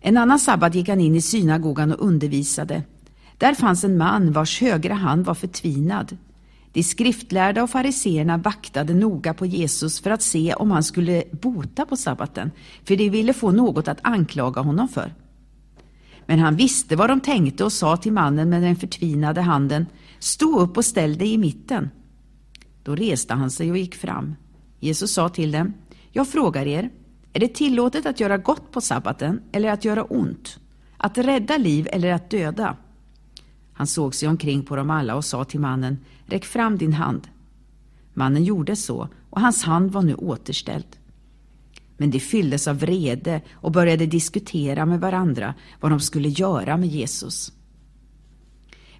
[0.00, 2.82] En annan sabbat gick han in i synagogan och undervisade.
[3.38, 6.16] Där fanns en man vars högra hand var förtvinad.
[6.72, 11.86] De skriftlärda och fariseerna vaktade noga på Jesus för att se om han skulle bota
[11.86, 12.50] på sabbaten,
[12.84, 15.14] för de ville få något att anklaga honom för.
[16.26, 19.86] Men han visste vad de tänkte och sa till mannen med den förtvinade handen,
[20.18, 21.90] stå upp och ställ dig i mitten.
[22.82, 24.34] Då reste han sig och gick fram.
[24.80, 25.74] Jesus sa till dem,
[26.12, 26.90] jag frågar er,
[27.32, 30.58] är det tillåtet att göra gott på sabbaten eller att göra ont?
[30.96, 32.76] Att rädda liv eller att döda?
[33.72, 37.28] Han såg sig omkring på dem alla och sa till mannen, räck fram din hand.
[38.14, 40.96] Mannen gjorde så och hans hand var nu återställd.
[41.96, 46.88] Men de fylldes av vrede och började diskutera med varandra vad de skulle göra med
[46.88, 47.52] Jesus.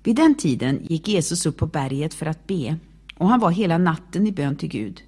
[0.03, 2.77] Vid den tiden gick Jesus upp på berget för att be
[3.16, 5.03] och han var hela natten i bön till Gud.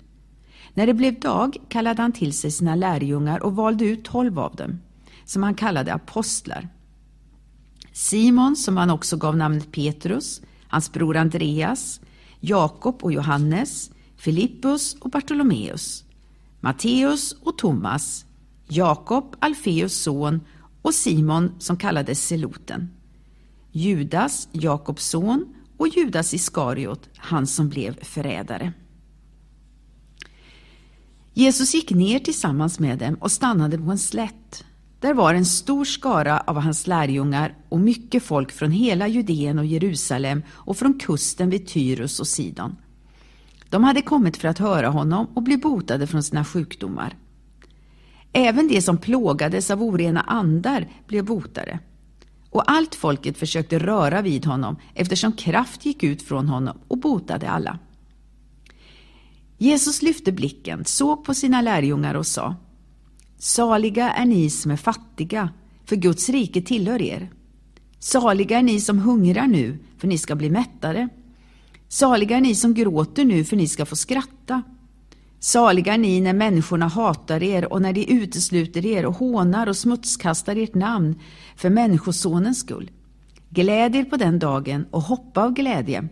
[0.75, 4.57] När det blev dag kallade han till sig sina lärjungar och valde ut tolv av
[4.57, 4.81] dem,
[5.25, 6.69] som han kallade apostlar.
[7.93, 12.01] Simon, som han också gav namnet Petrus, hans bror Andreas,
[12.41, 16.05] Jakob och Johannes, Filippus och Bartolomeus,
[16.61, 18.27] Matteus och Thomas,
[18.69, 20.41] Jakob, Alfeus son
[20.83, 22.91] och Simon som kallades Seloten,
[23.73, 28.73] Judas, Jakobs son och Judas Iskariot, han som blev förrädare.
[31.35, 34.65] Jesus gick ner tillsammans med dem och stannade på en slätt.
[35.01, 39.67] Där var en stor skara av hans lärjungar och mycket folk från hela Judeen och
[39.67, 42.77] Jerusalem och från kusten vid Tyrus och Sidon.
[43.71, 47.17] De hade kommit för att höra honom och bli botade från sina sjukdomar.
[48.33, 51.79] Även de som plågades av orena andar blev botade.
[52.51, 57.51] Och allt folket försökte röra vid honom eftersom kraft gick ut från honom och botade
[57.51, 57.79] alla.
[59.63, 62.57] Jesus lyfte blicken, såg på sina lärjungar och sa
[63.39, 65.51] Saliga är ni som är fattiga,
[65.85, 67.31] för Guds rike tillhör er.
[67.99, 71.09] Saliga är ni som hungrar nu, för ni ska bli mättade.
[71.89, 74.63] Saliga är ni som gråter nu, för ni ska få skratta.
[75.39, 79.77] Saliga är ni när människorna hatar er och när de utesluter er och hånar och
[79.77, 81.19] smutskastar ert namn
[81.57, 82.91] för Människosonens skull.
[83.51, 86.09] Gläd er på den dagen och hoppa av glädje.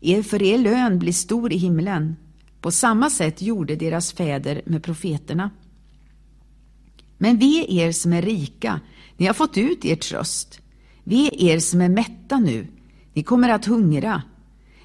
[0.00, 2.16] Er för er lön blir stor i himlen.
[2.60, 5.50] På samma sätt gjorde deras fäder med profeterna.
[7.18, 8.80] Men vi er som är rika,
[9.16, 10.60] ni har fått ut er tröst.
[11.04, 12.66] Vi er som är mätta nu,
[13.12, 14.22] ni kommer att hungra.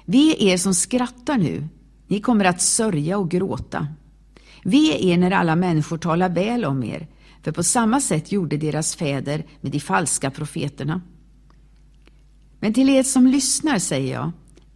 [0.04, 1.68] Vi er som skrattar nu,
[2.06, 3.88] ni kommer att sörja och gråta.
[4.64, 7.08] Vi er när alla människor talar väl om er,
[7.42, 11.00] för på samma sätt gjorde deras fäder med de falska profeterna.
[12.60, 14.32] Men till er som lyssnar säger jag,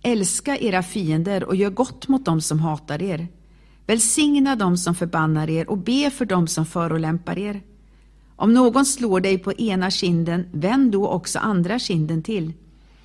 [0.07, 3.29] älska era fiender och gör gott mot dem som hatar er.
[3.87, 7.63] Välsigna dem som förbannar er och be för dem som förolämpar er.
[8.37, 12.53] Om någon slår dig på ena kinden, vänd då också andra kinden till.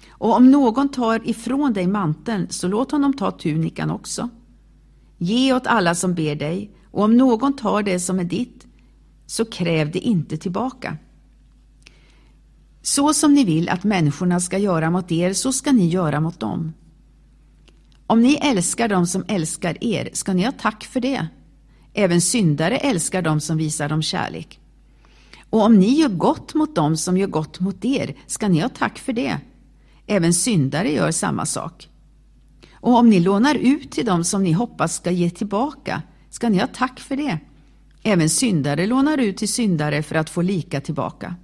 [0.10, 4.30] Och om någon tar ifrån dig manteln, så låt honom ta tunikan också.
[5.18, 8.68] Ge åt alla som ber dig, och om någon tar det som är ditt,
[9.26, 10.98] så kräv det inte tillbaka.
[12.82, 16.40] Så som ni vill att människorna ska göra mot er, så ska ni göra mot
[16.40, 16.74] dem.
[18.12, 21.28] Om ni älskar dem som älskar er, ska ni ha tack för det.
[21.94, 24.60] Även syndare älskar dem som visar dem kärlek.
[25.50, 28.70] Och om ni gör gott mot dem som gör gott mot er, ska ni ha
[28.70, 29.38] tack för det.
[30.08, 31.90] Även syndare gör samma sak.
[32.74, 36.58] Och om ni lånar ut till dem som ni hoppas ska ge tillbaka, ska ni
[36.58, 37.40] ha tack för det.
[38.04, 41.36] Även syndare lånar ut till syndare för att få lika tillbaka.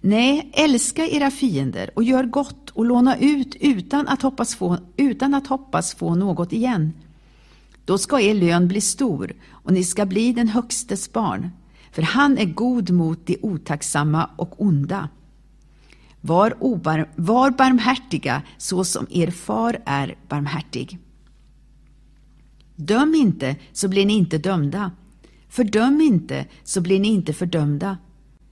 [0.00, 5.34] Nej, älska era fiender och gör gott och låna ut utan att hoppas få, utan
[5.34, 6.92] att hoppas få något igen.
[7.84, 11.50] Då ska er lön bli stor och ni ska bli den högstes barn,
[11.92, 15.08] för han är god mot de otacksamma och onda.
[16.20, 20.98] Var, obar, var barmhärtiga så som er far är barmhärtig.
[22.76, 24.90] Döm inte så blir ni inte dömda.
[25.48, 27.98] Fördöm inte så blir ni inte fördömda.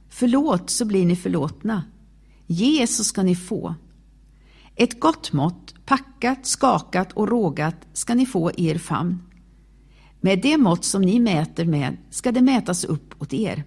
[0.08, 1.82] Förlåt så blir ni förlåtna.
[2.46, 3.74] Ge så ska ni få.
[4.76, 9.22] Ett gott mått, packat, skakat och rågat ska ni få i er famn.
[10.20, 13.64] Med det mått som ni mäter med ska det mätas upp åt er.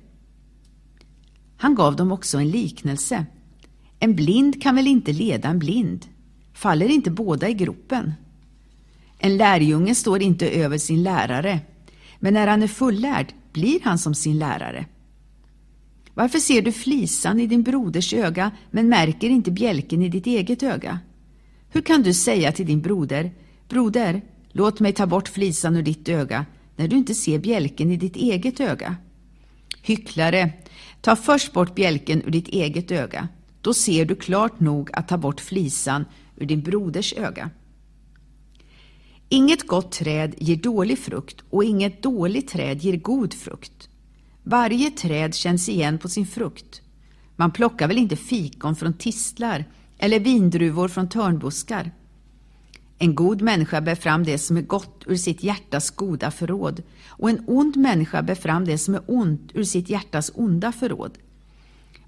[1.57, 3.25] Han gav dem också en liknelse.
[3.99, 6.05] En blind kan väl inte leda en blind?
[6.53, 8.13] Faller inte båda i gropen?
[9.19, 11.59] En lärjunge står inte över sin lärare,
[12.19, 14.85] men när han är fullärd blir han som sin lärare.
[16.17, 20.63] Varför ser du flisan i din broders öga men märker inte bjälken i ditt eget
[20.63, 20.99] öga?
[21.69, 23.31] Hur kan du säga till din broder,
[23.69, 26.45] broder, låt mig ta bort flisan ur ditt öga,
[26.75, 28.95] när du inte ser bjälken i ditt eget öga?
[29.81, 30.53] Hycklare,
[31.01, 33.27] ta först bort bjälken ur ditt eget öga,
[33.61, 36.05] då ser du klart nog att ta bort flisan
[36.35, 37.49] ur din broders öga.
[39.29, 43.86] Inget gott träd ger dålig frukt och inget dåligt träd ger god frukt.
[44.49, 46.81] Varje träd känns igen på sin frukt.
[47.35, 49.65] Man plockar väl inte fikon från tistlar
[49.97, 51.91] eller vindruvor från törnbuskar.
[52.97, 57.29] En god människa bär fram det som är gott ur sitt hjärtas goda förråd och
[57.29, 61.17] en ond människa bär fram det som är ont ur sitt hjärtas onda förråd.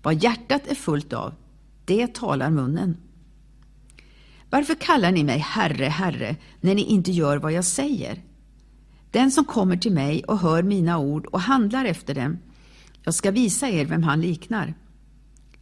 [0.02, 1.34] Vad hjärtat är fullt av,
[1.86, 2.98] det talar munnen.
[4.50, 8.24] Varför kallar ni mig Herre, Herre, när ni inte gör vad jag säger?
[9.12, 12.38] Den som kommer till mig och hör mina ord och handlar efter dem,
[13.04, 14.74] jag ska visa er vem han liknar.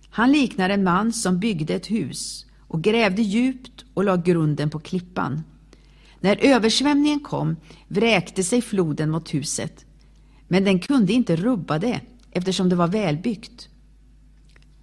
[0.10, 4.80] Han liknar en man som byggde ett hus och grävde djupt och la grunden på
[4.80, 5.44] klippan.
[6.20, 7.56] När översvämningen kom
[7.88, 9.86] vräkte sig floden mot huset,
[10.48, 13.70] men den kunde inte rubba det eftersom det var välbyggt.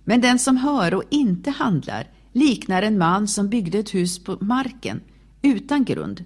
[0.04, 4.38] Men den som hör och inte handlar liknar en man som byggde ett hus på
[4.40, 5.00] marken
[5.42, 6.24] utan grund.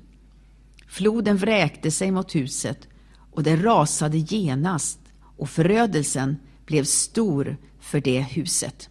[0.89, 2.89] Floden vräkte sig mot huset
[3.31, 5.01] och det rasade genast
[5.37, 6.37] och förödelsen
[6.67, 8.91] blev stor för det huset.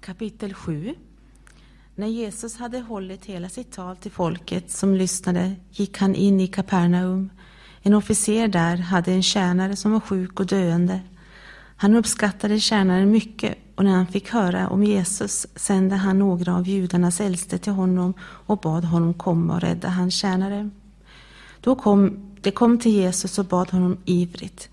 [0.00, 0.94] Kapitel 7
[1.94, 6.46] När Jesus hade hållit hela sitt tal till folket som lyssnade gick han in i
[6.46, 7.30] Kapernaum.
[7.82, 11.00] En officer där hade en tjänare som var sjuk och döende.
[11.76, 16.68] Han uppskattade tjänaren mycket och när han fick höra om Jesus sände han några av
[16.68, 20.70] judarnas äldste till honom och bad honom komma och rädda hans tjänare.
[21.60, 24.68] Då kom, de kom till Jesus och bad honom ivrigt.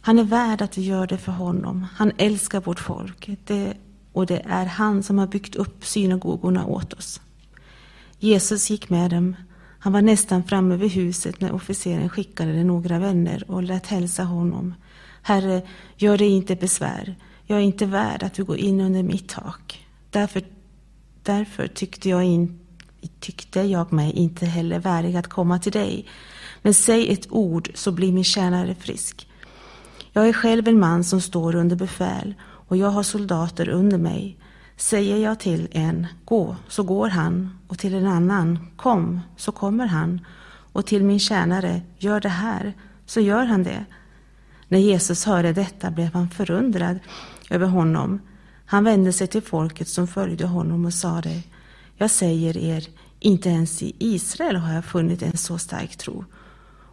[0.00, 1.86] Han är värd att vi gör det för honom.
[1.94, 3.74] Han älskar vårt folk det,
[4.12, 7.20] och det är han som har byggt upp synagogorna åt oss.
[8.18, 9.36] Jesus gick med dem.
[9.78, 14.74] Han var nästan framme vid huset när officeren skickade några vänner och lät hälsa honom.
[15.22, 15.62] Herre,
[15.96, 17.16] gör dig inte besvär.
[17.46, 19.86] Jag är inte värd att du går in under mitt tak.
[20.10, 20.42] Därför,
[21.22, 22.60] därför tyckte, jag in,
[23.20, 26.06] tyckte jag mig inte heller värdig att komma till dig.
[26.62, 29.28] Men säg ett ord så blir min tjänare frisk.
[30.12, 34.38] Jag är själv en man som står under befäl och jag har soldater under mig.
[34.76, 39.86] Säger jag till en, gå, så går han, och till en annan, kom, så kommer
[39.86, 40.20] han,
[40.72, 42.74] och till min tjänare, gör det här,
[43.06, 43.84] så gör han det.
[44.68, 46.98] När Jesus hörde detta blev han förundrad
[47.50, 48.20] över honom.
[48.66, 51.42] Han vände sig till folket som följde honom och sade,
[51.96, 52.86] jag säger er,
[53.20, 56.24] inte ens i Israel har jag funnit en så stark tro.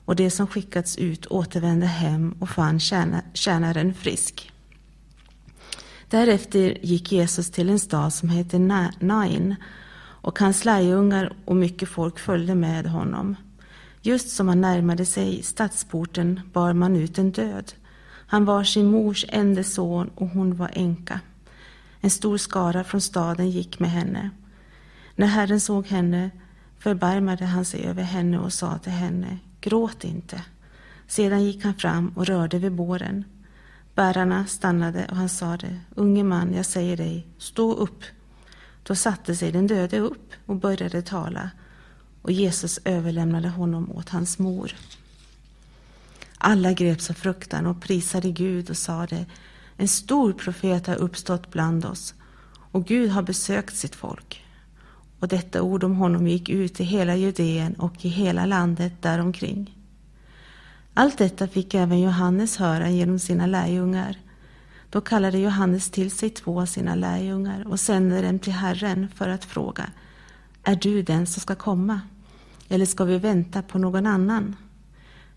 [0.06, 2.80] och de som skickats ut återvände hem och fann
[3.34, 4.52] tjänaren frisk.
[6.10, 8.60] Därefter gick Jesus till en stad som hette
[9.00, 9.56] Nain
[10.22, 13.36] och hans lärjungar och mycket folk följde med honom.
[14.02, 17.74] Just som han närmade sig stadsporten bar man ut en död.
[18.32, 21.20] Han var sin mors enda son och hon var änka.
[22.02, 24.30] En stor skara från staden gick med henne.
[25.16, 26.32] När Herren såg henne
[26.80, 30.44] förbarmade han sig över henne och sa till henne, gråt inte.
[31.08, 33.24] Sedan gick han fram och rörde vid båren.
[33.96, 38.04] Bärarna stannade och han sade, unge man, jag säger dig, stå upp.
[38.84, 41.50] Då satte sig den döde upp och började tala
[42.22, 44.76] och Jesus överlämnade honom åt hans mor.
[46.44, 49.26] Alla greps av fruktan och prisade Gud och sade,
[49.78, 52.14] en stor profet har uppstått bland oss
[52.72, 54.46] och Gud har besökt sitt folk.
[55.20, 59.78] Och detta ord om honom gick ut i hela Judeen och i hela landet däromkring.
[60.94, 64.18] Allt detta fick även Johannes höra genom sina lärjungar.
[64.90, 69.30] Då kallade Johannes till sig två av sina lärjungar och sände dem till Herren för
[69.30, 69.90] att fråga,
[70.64, 72.02] är du den som ska komma?
[72.70, 74.56] Eller ska vi vänta på någon annan?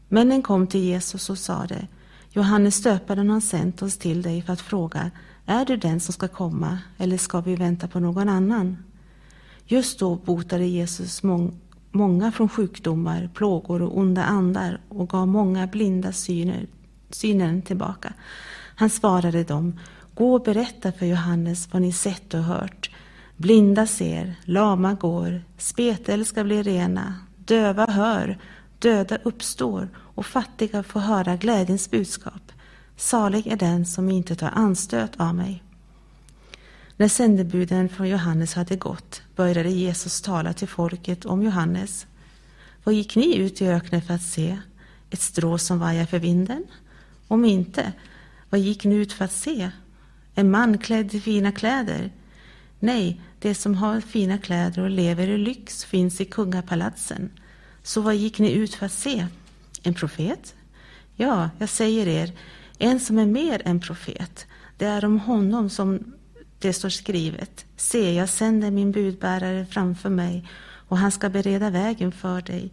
[0.09, 1.87] Männen kom till Jesus och sade,
[2.31, 5.11] Johannes döparen har sänt oss till dig för att fråga,
[5.47, 8.77] är du den som ska komma eller ska vi vänta på någon annan?
[9.67, 11.61] Just då botade Jesus mång
[11.95, 16.67] många från sjukdomar, plågor och onda andar och gav många blinda syner,
[17.11, 18.13] synen tillbaka.
[18.77, 19.81] Han svarade dem,
[20.15, 22.91] gå och berätta för Johannes vad ni sett och hört.
[23.37, 28.39] Blinda ser, lama går, spetälska blir rena, döva hör,
[28.85, 32.53] döda uppstår och fattiga får höra glädjens budskap.
[32.97, 35.63] Salig är den som inte tar anstöt av mig.
[36.97, 42.07] När sändebuden från Johannes hade gått började Jesus tala till folket om Johannes.
[42.85, 44.59] Vad gick ni ut i öknen för att se?
[45.11, 46.65] Ett strå som vajar för vinden?
[47.29, 47.93] Om inte,
[48.51, 49.71] vad gick ni ut för att se?
[50.35, 52.13] En man klädd i fina kläder?
[52.79, 57.31] Nej, det som har fina kläder och lever i lyx finns i kungapalatsen.
[57.87, 59.27] Så vad gick ni ut för att se?
[59.83, 60.55] En profet?
[61.17, 62.33] Ja, jag säger er,
[62.79, 64.47] en som är mer än profet.
[64.79, 66.15] Det är om honom som
[66.59, 67.65] det står skrivet.
[67.77, 70.49] Se, jag sänder min budbärare framför mig
[70.89, 72.73] och han ska bereda vägen för dig.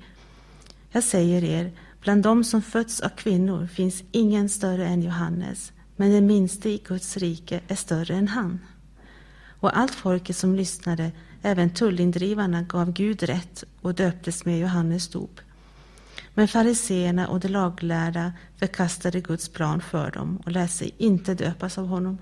[0.91, 6.11] Jag säger er, bland dem som fötts av kvinnor finns ingen större än Johannes, men
[6.11, 8.59] den minste i Guds rike är större än han.
[9.59, 15.39] Och allt folket som lyssnade, även tullindrivarna, gav Gud rätt och döptes med Johannes dop.
[16.33, 21.77] Men fariseerna och de laglärda förkastade Guds plan för dem och lät sig inte döpas
[21.77, 22.17] av honom.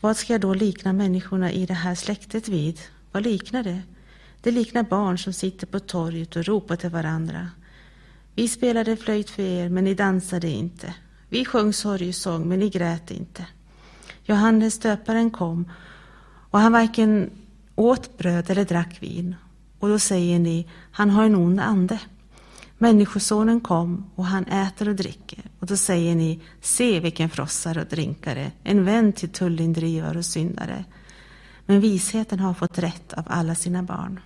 [0.00, 2.80] Vad ska jag då likna människorna i det här släktet vid?
[3.12, 3.82] Vad liknar det?
[4.40, 7.50] Det liknar barn som sitter på torget och ropar till varandra.
[8.34, 10.94] Vi spelade flöjt för er, men ni dansade inte.
[11.28, 13.46] Vi sjöng sorgesång, men ni grät inte.
[14.24, 15.72] Johannes döparen kom,
[16.50, 17.30] och han varken
[17.78, 19.34] åt bröd eller drack vin.
[19.78, 22.00] Och då säger ni, han har en ond ande.
[22.78, 25.44] Människosonen kom och han äter och dricker.
[25.58, 30.84] Och då säger ni, se vilken frossare och drinkare, en vän till tullindrivare och syndare.
[31.66, 34.20] Men visheten har fått rätt av alla sina barn.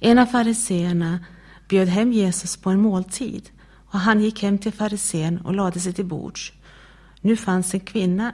[0.00, 1.24] En av fariseerna
[1.68, 3.50] bjöd hem Jesus på en måltid
[3.90, 6.52] och han gick hem till farisén och lade sig till bords.
[7.20, 8.32] Nu fanns, en kvinna,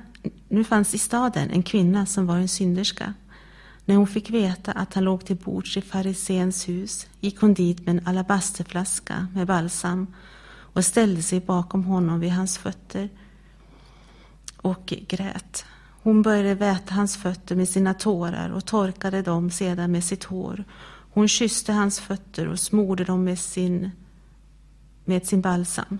[0.48, 3.14] nu fanns i staden en kvinna som var en synderska.
[3.84, 7.86] När hon fick veta att han låg till bords i fariséns hus gick hon dit
[7.86, 10.06] med en alabasterflaska med balsam
[10.46, 13.08] och ställde sig bakom honom vid hans fötter
[14.56, 15.64] och grät.
[16.02, 20.64] Hon började väta hans fötter med sina tårar och torkade dem sedan med sitt hår.
[21.12, 23.90] Hon kysste hans fötter och smorde dem med sin,
[25.04, 25.98] med sin balsam.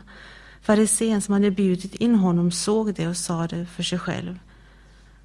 [0.62, 4.38] Farisén som hade bjudit in honom såg det och sade för sig själv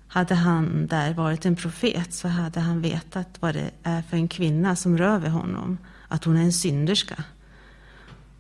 [0.08, 4.28] hade han där varit en profet så hade han vetat vad det är för en
[4.28, 5.78] kvinna som rör vid honom,
[6.08, 7.24] att hon är en synderska.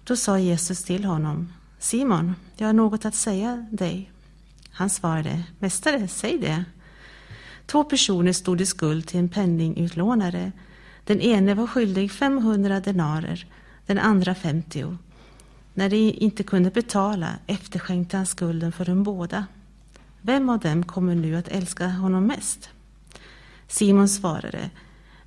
[0.03, 4.11] Då sa Jesus till honom, Simon, jag har något att säga dig.
[4.71, 6.65] Han svarade, Mästare, säg det.
[7.65, 10.51] Två personer stod i skuld till en penningutlånare.
[11.03, 13.45] Den ene var skyldig 500 denarer,
[13.85, 14.97] den andra 50.
[15.73, 19.45] När de inte kunde betala efterskänkte han skulden för dem båda.
[20.21, 22.69] Vem av dem kommer nu att älska honom mest?
[23.67, 24.69] Simon svarade,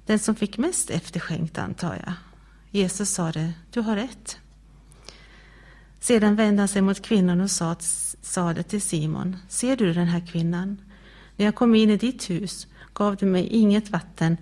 [0.07, 2.13] den som fick mest efterskänkt antar jag.
[2.71, 4.39] Jesus sade, du har rätt.
[6.01, 7.51] Sedan vände han sig mot kvinnan och
[8.23, 10.81] sade till Simon, ser du den här kvinnan?
[11.37, 14.37] När jag kom in i ditt hus gav du mig inget vatten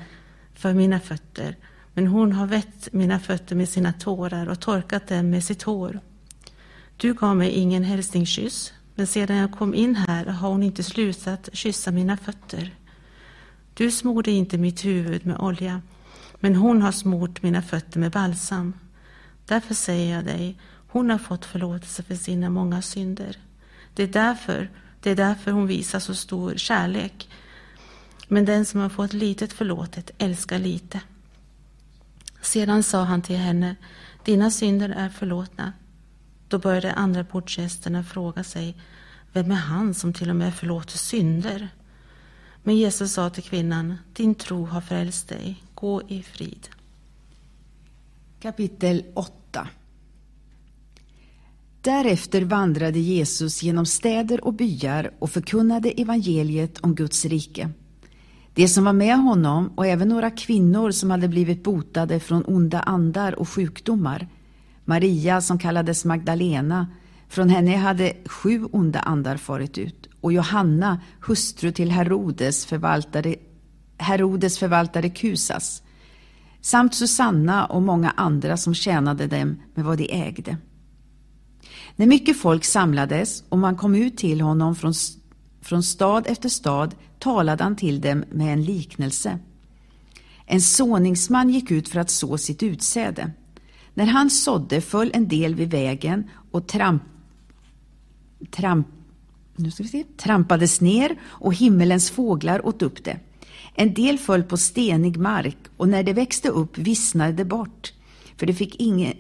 [0.55, 1.57] för mina fötter,
[1.95, 6.01] men hon har vett mina fötter med sina tårar och torkat dem med sitt hår.
[6.97, 11.49] Du gav mig ingen hälsningskyss, men sedan jag kom in här har hon inte slutat
[11.53, 12.75] kyssa mina fötter.
[13.75, 15.83] Du smorde inte mitt huvud med olja,
[16.41, 18.75] men hon har smort mina fötter med balsam.
[19.47, 23.37] Därför säger jag dig, hon har fått förlåtelse för sina många synder.
[23.95, 24.71] Det är därför,
[25.01, 27.29] det är därför hon visar så stor kärlek.
[28.29, 31.01] Men den som har fått litet förlåtet älskar lite.
[32.41, 33.77] Sedan sa han till henne,
[34.25, 35.73] dina synder är förlåtna.
[36.49, 38.77] Då började andra bordsgästerna fråga sig,
[39.33, 41.69] vem är han som till och med förlåter synder?
[42.63, 46.69] Men Jesus sa till kvinnan, din tro har frälst dig, gå i frid.
[48.41, 49.69] Kapitel 8
[51.81, 57.71] Därefter vandrade Jesus genom städer och byar och förkunnade evangeliet om Guds rike.
[58.55, 62.81] De som var med honom och även några kvinnor som hade blivit botade från onda
[62.81, 64.29] andar och sjukdomar.
[64.89, 66.87] Maria som kallades Magdalena,
[67.29, 73.35] från henne hade sju onda andar farit ut och Johanna, hustru till Herodes förvaltare,
[73.99, 75.83] Herodes förvaltare Kusas,
[76.61, 80.57] samt Susanna och många andra som tjänade dem med vad de ägde.
[81.97, 84.95] När mycket folk samlades och man kom ut till honom från,
[85.63, 89.39] från stad efter stad talade han till dem med en liknelse.
[90.47, 93.31] En såningsman gick ut för att så sitt utsäde.
[93.99, 97.03] När han sådde föll en del vid vägen och tramp,
[98.51, 98.87] tramp,
[99.57, 103.21] nu ska vi se, trampades ner och himmelens fåglar åt upp det.
[103.75, 107.93] En del föll på stenig mark och när det växte upp vissnade det bort,
[108.37, 109.15] för det fick ingen,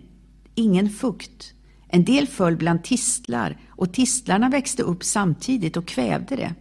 [0.54, 1.54] ingen fukt.
[1.88, 6.54] En del föll bland tistlar och tistlarna växte upp samtidigt och kvävde det.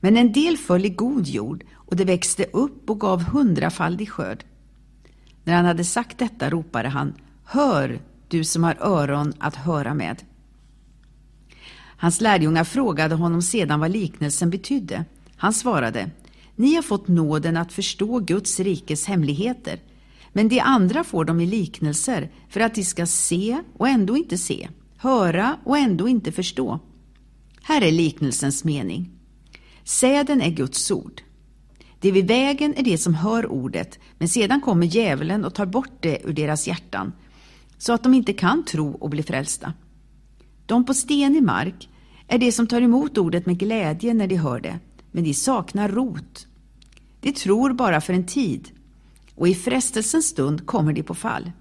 [0.00, 4.44] Men en del föll i god jord och det växte upp och gav hundrafaldig skörd.
[5.44, 7.14] När han hade sagt detta ropade han
[7.44, 10.22] Hör, du som har öron att höra med.
[11.96, 15.04] Hans lärjungar frågade honom sedan vad liknelsen betydde.
[15.36, 16.10] Han svarade
[16.56, 19.80] Ni har fått nåden att förstå Guds rikes hemligheter
[20.32, 24.38] men de andra får dem i liknelser för att de ska se och ändå inte
[24.38, 26.78] se, höra och ändå inte förstå.
[27.62, 29.10] Här är liknelsens mening.
[29.84, 31.22] Säden är Guds ord.
[32.02, 35.92] Det vid vägen är det som hör ordet, men sedan kommer djävulen och tar bort
[36.00, 37.12] det ur deras hjärtan,
[37.78, 39.72] så att de inte kan tro och bli frälsta.
[40.66, 41.88] De på stenig mark
[42.28, 44.78] är det som tar emot ordet med glädje när de hör det,
[45.10, 46.46] men de saknar rot.
[47.20, 48.70] De tror bara för en tid,
[49.34, 51.52] och i frestelsens stund kommer de på fall.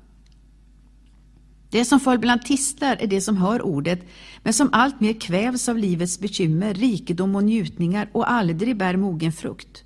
[1.70, 4.00] Det som föll bland tistlar är det som hör ordet,
[4.44, 9.84] men som alltmer kvävs av livets bekymmer, rikedom och njutningar och aldrig bär mogen frukt.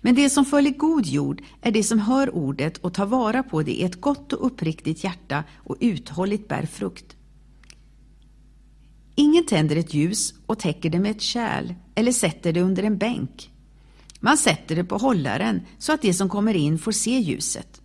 [0.00, 3.62] Men det som följer god jord är det som hör ordet och tar vara på
[3.62, 7.16] det i ett gott och uppriktigt hjärta och uthålligt bär frukt.
[9.14, 12.98] Ingen tänder ett ljus och täcker det med ett kärl eller sätter det under en
[12.98, 13.50] bänk.
[14.20, 17.80] Man sätter det på hållaren så att de som kommer in får se ljuset.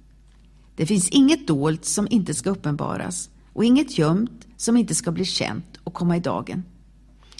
[0.75, 5.25] Det finns inget dolt som inte ska uppenbaras och inget gömt som inte ska bli
[5.25, 6.63] känt och komma i dagen.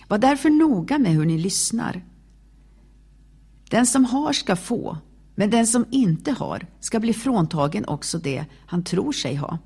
[0.07, 2.01] Var därför noga med hur ni lyssnar.
[3.73, 4.97] Den som har ska få,
[5.35, 9.57] men den som inte har ska bli fråntagen också det han tror sig ha.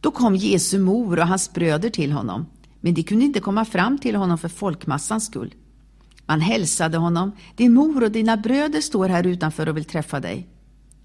[0.00, 2.46] Då kom Jesu mor och hans bröder till honom,
[2.80, 5.54] men de kunde inte komma fram till honom för folkmassans skull.
[6.26, 7.32] Man hälsade honom.
[7.56, 10.48] Din mor och dina bröder står här utanför och vill träffa dig.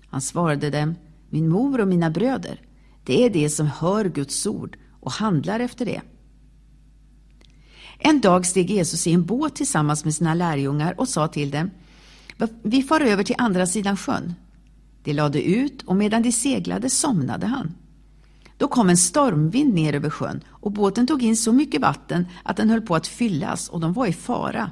[0.09, 0.95] Han svarade dem.
[1.29, 2.61] Min mor och mina bröder,
[3.03, 6.01] det är de som hör Guds ord och handlar efter det.
[7.99, 11.71] En dag steg Jesus i en båt tillsammans med sina lärjungar och sa till dem
[12.63, 14.33] Vi far över till andra sidan sjön.
[15.03, 17.73] De lade ut och medan de seglade somnade han.
[18.57, 22.57] Då kom en stormvind ner över sjön och båten tog in så mycket vatten att
[22.57, 24.71] den höll på att fyllas och de var i fara.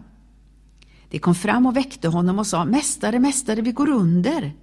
[1.09, 4.53] De kom fram och väckte honom och sa Mästare, mästare, vi går under.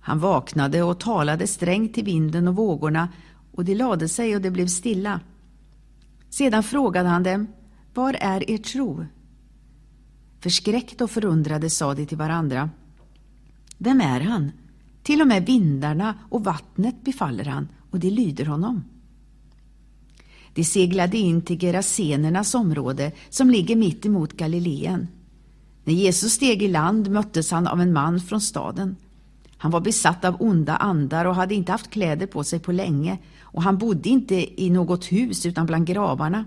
[0.00, 3.08] Han vaknade och talade strängt till vinden och vågorna
[3.52, 5.20] och de lade sig och det blev stilla.
[6.30, 7.46] Sedan frågade han dem
[7.98, 9.06] var är er tro?
[10.40, 12.70] Förskräckta och förundrade sa de till varandra
[13.78, 14.52] Vem är han?
[15.02, 18.84] Till och med vindarna och vattnet befaller han och de lyder honom.
[20.54, 25.08] De seglade in till Gerasenernas område som ligger mitt emot Galileen.
[25.84, 28.96] När Jesus steg i land möttes han av en man från staden.
[29.56, 33.18] Han var besatt av onda andar och hade inte haft kläder på sig på länge
[33.40, 36.44] och han bodde inte i något hus utan bland gravarna.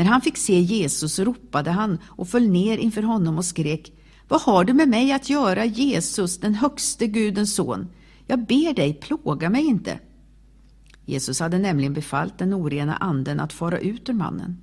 [0.00, 3.92] När han fick se Jesus ropade han och föll ner inför honom och skrek
[4.28, 7.88] Vad har du med mig att göra, Jesus, den högste Gudens son?
[8.26, 9.98] Jag ber dig, plåga mig inte.
[11.04, 14.58] Jesus hade nämligen befallt den orena anden att fara ut ur mannen.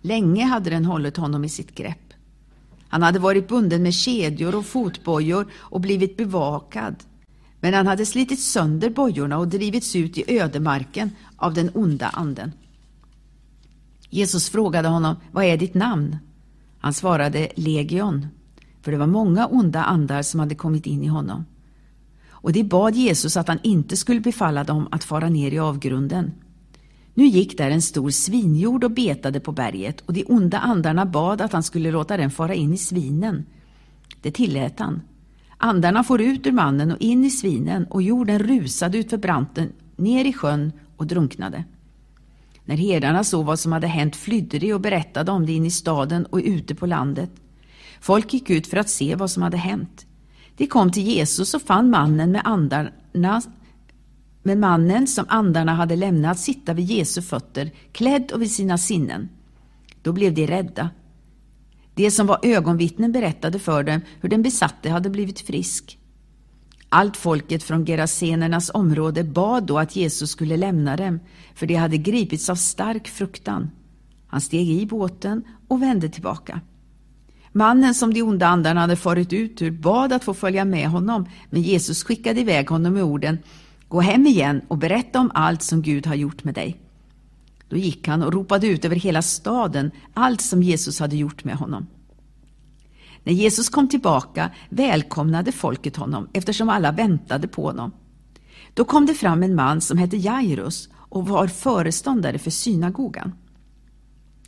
[0.00, 2.14] Länge hade den hållit honom i sitt grepp.
[2.88, 6.96] Han hade varit bunden med kedjor och fotbojor och blivit bevakad.
[7.60, 12.52] Men han hade slitit sönder bojorna och drivits ut i ödemarken av den onda anden.
[14.10, 16.16] Jesus frågade honom, vad är ditt namn?
[16.78, 18.26] Han svarade Legion,
[18.82, 21.44] för det var många onda andar som hade kommit in i honom.
[22.30, 26.32] Och de bad Jesus att han inte skulle befalla dem att fara ner i avgrunden.
[27.14, 31.40] Nu gick där en stor svinjord och betade på berget och de onda andarna bad
[31.40, 33.44] att han skulle låta den fara in i svinen.
[34.22, 35.02] Det tillät han.
[35.58, 40.24] Andarna for ut ur mannen och in i svinen och jorden rusade utför branten ner
[40.24, 41.64] i sjön och drunknade.
[42.64, 45.70] När herdarna såg vad som hade hänt flydde de och berättade om det in i
[45.70, 47.30] staden och ute på landet.
[48.00, 50.06] Folk gick ut för att se vad som hade hänt.
[50.56, 52.90] De kom till Jesus och fann mannen med andarna
[54.42, 59.28] med mannen som andarna hade lämnat sitta vid Jesu fötter, klädd och vid sina sinnen.
[60.02, 60.90] Då blev de rädda.
[61.94, 65.98] De som var ögonvittnen berättade för dem hur den besatte hade blivit frisk.
[66.92, 71.20] Allt folket från Gerasenernas område bad då att Jesus skulle lämna dem,
[71.54, 73.70] för de hade gripits av stark fruktan.
[74.26, 76.60] Han steg i båten och vände tillbaka.
[77.52, 81.26] Mannen som de onda andarna hade farit ut ur bad att få följa med honom,
[81.50, 83.38] men Jesus skickade iväg honom med orden
[83.90, 86.80] Gå hem igen och berätta om allt som Gud har gjort med dig.
[87.68, 91.54] Då gick han och ropade ut över hela staden allt som Jesus hade gjort med
[91.54, 91.86] honom.
[93.24, 97.92] När Jesus kom tillbaka välkomnade folket honom eftersom alla väntade på honom.
[98.74, 103.32] Då kom det fram en man som hette Jairus och var föreståndare för synagogan.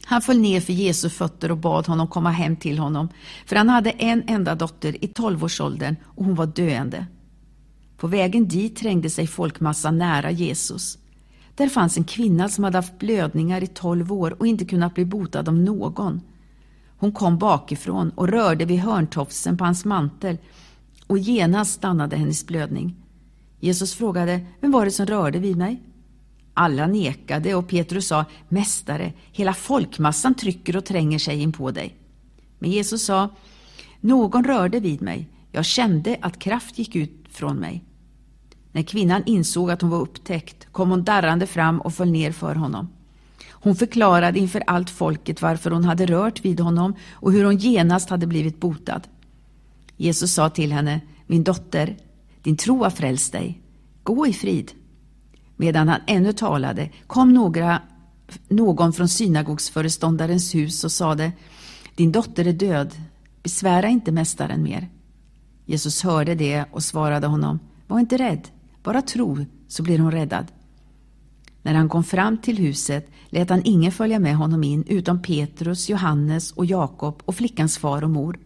[0.04, 3.08] Han föll ner för Jesu fötter och bad honom komma hem till honom,
[3.46, 7.06] för han hade en enda dotter i tolvårsåldern och hon var döende.
[7.96, 10.98] På vägen dit trängde sig folkmassan nära Jesus.
[11.54, 15.04] Där fanns en kvinna som hade haft blödningar i tolv år och inte kunnat bli
[15.04, 16.20] botad av någon.
[17.02, 20.38] Hon kom bakifrån och rörde vid hörntofsen på hans mantel
[21.06, 22.96] och genast stannade hennes blödning.
[23.60, 25.82] Jesus frågade, vem var det som rörde vid mig?
[26.54, 31.96] Alla nekade och Petrus sa, Mästare, hela folkmassan trycker och tränger sig in på dig.
[32.58, 33.28] Men Jesus sa,
[34.00, 35.28] någon rörde vid mig.
[35.50, 37.84] Jag kände att kraft gick ut från mig.
[38.72, 42.54] När kvinnan insåg att hon var upptäckt kom hon darrande fram och föll ner för
[42.54, 42.88] honom.
[43.62, 48.10] Hon förklarade inför allt folket varför hon hade rört vid honom och hur hon genast
[48.10, 49.00] hade blivit botad.
[49.96, 51.96] Jesus sa till henne, min dotter,
[52.42, 53.62] din tro har frälst dig.
[54.02, 54.72] Gå i frid.
[55.56, 57.82] Medan han ännu talade kom några,
[58.48, 61.32] någon från synagogsföreståndarens hus och sade,
[61.94, 62.94] din dotter är död,
[63.42, 64.88] besvära inte mästaren mer.
[65.66, 68.48] Jesus hörde det och svarade honom, var inte rädd,
[68.82, 70.46] bara tro så blir hon räddad.
[71.62, 75.88] När han kom fram till huset lät han ingen följa med honom in utom Petrus,
[75.88, 78.38] Johannes och Jakob och flickans far och mor.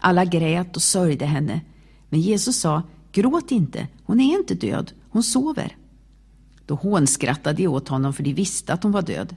[0.00, 1.60] Alla grät och sörjde henne,
[2.08, 5.76] men Jesus sa, gråt inte, hon är inte död, hon sover.
[6.66, 9.36] Då hånskrattade de åt honom för de visste att hon var död.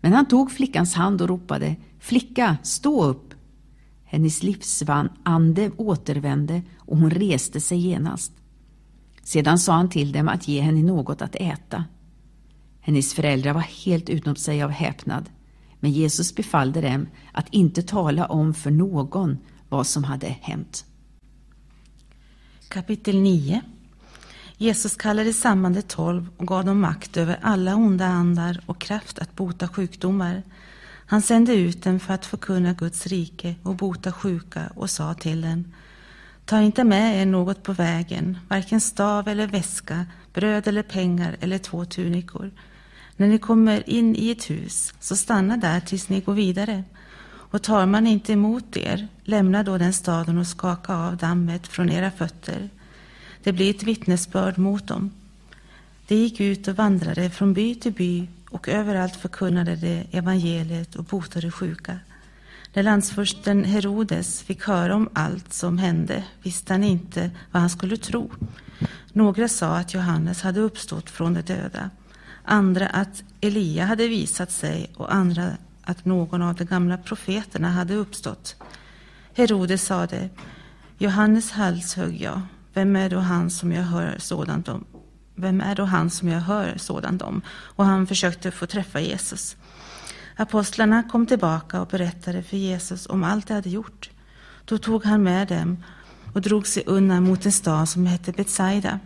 [0.00, 3.34] Men han tog flickans hand och ropade, flicka, stå upp!
[4.04, 8.32] Hennes livsande återvände och hon reste sig genast.
[9.22, 11.84] Sedan sa han till dem att ge henne något att äta.
[12.86, 15.30] Hennes föräldrar var helt utom sig av häpnad,
[15.80, 20.84] men Jesus befallde dem att inte tala om för någon vad som hade hänt.
[22.68, 23.62] Kapitel 9
[24.56, 29.18] Jesus kallade samman de tolv och gav dem makt över alla onda andar och kraft
[29.18, 30.42] att bota sjukdomar.
[31.06, 35.40] Han sände ut dem för att förkunna Guds rike och bota sjuka och sa till
[35.40, 35.64] dem
[36.44, 41.58] Ta inte med er något på vägen, varken stav eller väska, bröd eller pengar eller
[41.58, 42.50] två tunikor.
[43.16, 46.84] När ni kommer in i ett hus, så stanna där tills ni går vidare.
[47.26, 51.90] Och tar man inte emot er, lämna då den staden och skaka av dammet från
[51.90, 52.70] era fötter.
[53.42, 55.10] Det blir ett vittnesbörd mot dem.
[56.06, 61.04] De gick ut och vandrade från by till by och överallt förkunnade de evangeliet och
[61.04, 61.98] botade sjuka.
[62.72, 67.96] När landsfursten Herodes fick höra om allt som hände visste han inte vad han skulle
[67.96, 68.30] tro.
[69.12, 71.90] Några sa att Johannes hade uppstått från de döda,
[72.44, 75.50] andra att Elia hade visat sig och andra
[75.82, 78.56] att någon av de gamla profeterna hade uppstått.
[79.34, 80.28] Herodes sade,
[80.98, 82.40] Johannes halshögg jag,
[82.74, 84.84] vem är då han som jag hör sådant om?
[85.34, 87.42] Vem är då han som jag hör sådant om?
[87.48, 89.56] Och han försökte få träffa Jesus.
[90.36, 94.10] Apostlarna kom tillbaka och berättade för Jesus om allt de hade gjort.
[94.64, 95.84] Då tog han med dem
[96.32, 99.00] och drog sig undan mot en stad som hette Betsaida.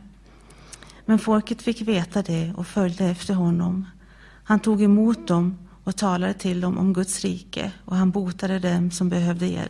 [1.08, 3.86] Men folket fick veta det och följde efter honom.
[4.44, 8.90] Han tog emot dem och talade till dem om Guds rike och han botade dem
[8.90, 9.68] som behövde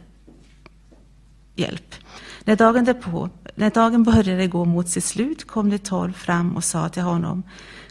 [1.55, 1.95] hjälp.
[2.45, 6.65] När dagen, därpå, när dagen började gå mot sitt slut kom de tolv fram och
[6.65, 7.43] sa till honom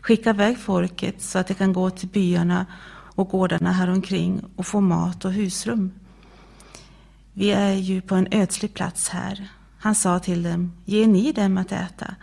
[0.02, 4.82] Skicka iväg folket så att de kan gå till byarna och gårdarna häromkring och få
[4.82, 5.92] mat och husrum.
[7.34, 9.48] Vi är ju på en ödslig plats här.
[9.80, 12.16] Han sa till dem, ge ni dem att äta.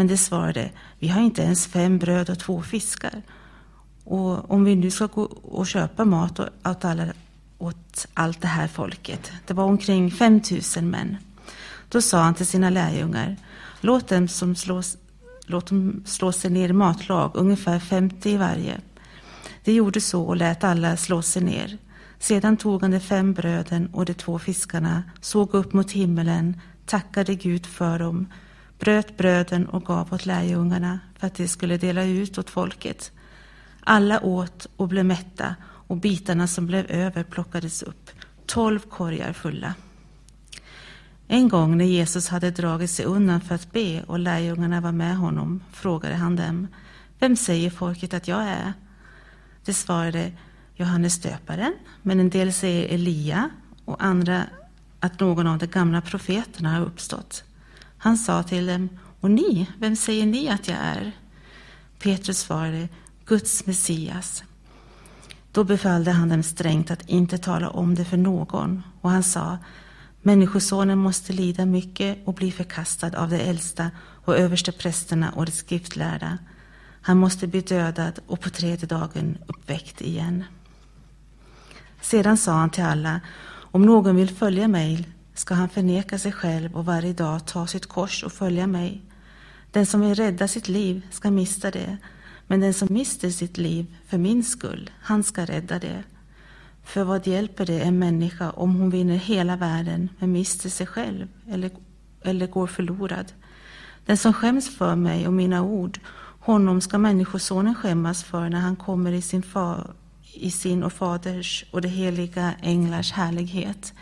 [0.00, 3.22] Men de svarade, vi har inte ens fem bröd och två fiskar.
[4.04, 7.06] Och om vi nu ska gå och köpa mat åt, alla,
[7.58, 11.16] åt allt det här folket, det var omkring 5000 män.
[11.88, 13.36] Då sa han till sina lärjungar,
[13.80, 14.96] låt dem, som slås,
[15.46, 18.80] låt dem slå sig ner i matlag, ungefär 50 i varje.
[19.64, 21.78] De gjorde så och lät alla slå sig ner.
[22.18, 27.34] Sedan tog han de fem bröden och de två fiskarna, såg upp mot himmelen, tackade
[27.34, 28.26] Gud för dem,
[28.80, 33.12] bröt bröden och gav åt lärjungarna för att de skulle dela ut åt folket.
[33.80, 38.10] Alla åt och blev mätta och bitarna som blev över plockades upp,
[38.46, 39.74] tolv korgar fulla.
[41.26, 45.16] En gång när Jesus hade dragit sig undan för att be och lärjungarna var med
[45.16, 46.68] honom frågade han dem,
[47.18, 48.72] vem säger folket att jag är?
[49.64, 50.32] De svarade,
[50.74, 53.50] Johannes döparen, men en del säger Elia
[53.84, 54.44] och andra
[55.00, 57.44] att någon av de gamla profeterna har uppstått.
[58.02, 58.88] Han sa till dem,
[59.20, 61.12] och ni, vem säger ni att jag är?
[61.98, 62.88] Petrus svarade,
[63.24, 64.42] Guds Messias.
[65.52, 69.58] Då befallde han dem strängt att inte tala om det för någon, och han sa,
[70.22, 73.90] Människosonen måste lida mycket och bli förkastad av de äldsta
[74.24, 76.38] och överste prästerna och de skriftlärda.
[77.02, 80.44] Han måste bli dödad och på tredje dagen uppväckt igen.
[82.00, 83.20] Sedan sa han till alla,
[83.50, 85.08] om någon vill följa mig
[85.40, 89.02] ska han förneka sig själv och varje dag ta sitt kors och följa mig.
[89.70, 91.96] Den som vill rädda sitt liv ska mista det,
[92.46, 96.02] men den som mister sitt liv för min skull, han ska rädda det.
[96.84, 101.28] För vad hjälper det en människa om hon vinner hela världen men mister sig själv
[101.48, 101.70] eller,
[102.22, 103.32] eller går förlorad?
[104.06, 106.00] Den som skäms för mig och mina ord,
[106.40, 109.86] honom ska Människosonen skämmas för när han kommer i sin, fa,
[110.34, 113.92] i sin och Faders och de heliga änglars härlighet.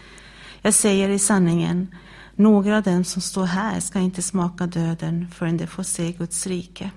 [0.68, 1.94] Jag säger i sanningen,
[2.34, 6.46] några av dem som står här ska inte smaka döden förrän de får se Guds
[6.46, 6.90] rike.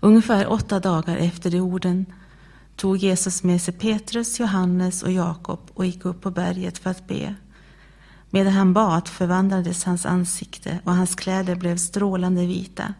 [0.00, 2.06] Ungefär åtta dagar efter de orden
[2.76, 7.08] tog Jesus med sig Petrus, Johannes och Jakob och gick upp på berget för att
[7.08, 7.34] be.
[8.30, 12.94] Medan han bad förvandlades hans ansikte och hans kläder blev strålande vita.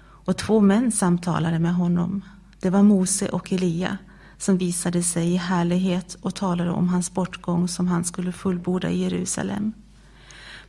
[0.00, 2.24] Och två män samtalade med honom.
[2.60, 3.98] Det var Mose och Elia
[4.38, 9.02] som visade sig i härlighet och talade om hans bortgång som han skulle fullborda i
[9.02, 9.72] Jerusalem.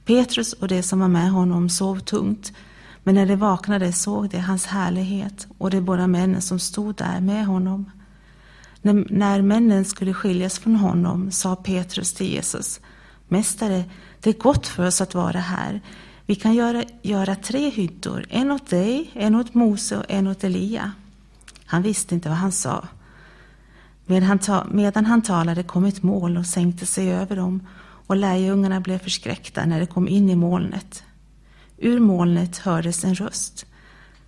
[0.06, 2.54] Petrus och de som var med honom sov tungt,
[3.04, 7.20] men när de vaknade såg de hans härlighet och de båda männen som stod där
[7.20, 7.92] med honom.
[8.82, 12.80] När, när männen skulle skiljas från honom sa Petrus till Jesus,
[13.28, 13.84] Mästare,
[14.20, 15.82] det är gott för oss att vara här.
[16.26, 20.44] Vi kan göra, göra tre hyddor, en åt dig, en åt Mose och en åt
[20.44, 20.92] Elia.
[21.66, 22.88] Han visste inte vad han sa.
[24.10, 27.68] Medan han, medan han talade kom ett moln och sänkte sig över dem
[28.08, 31.04] och lärjungarna blev förskräckta när de kom in i molnet.
[31.78, 33.66] Ur molnet hördes en röst.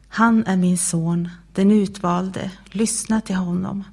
[0.08, 3.84] Han är min son, den utvalde, lyssna till honom.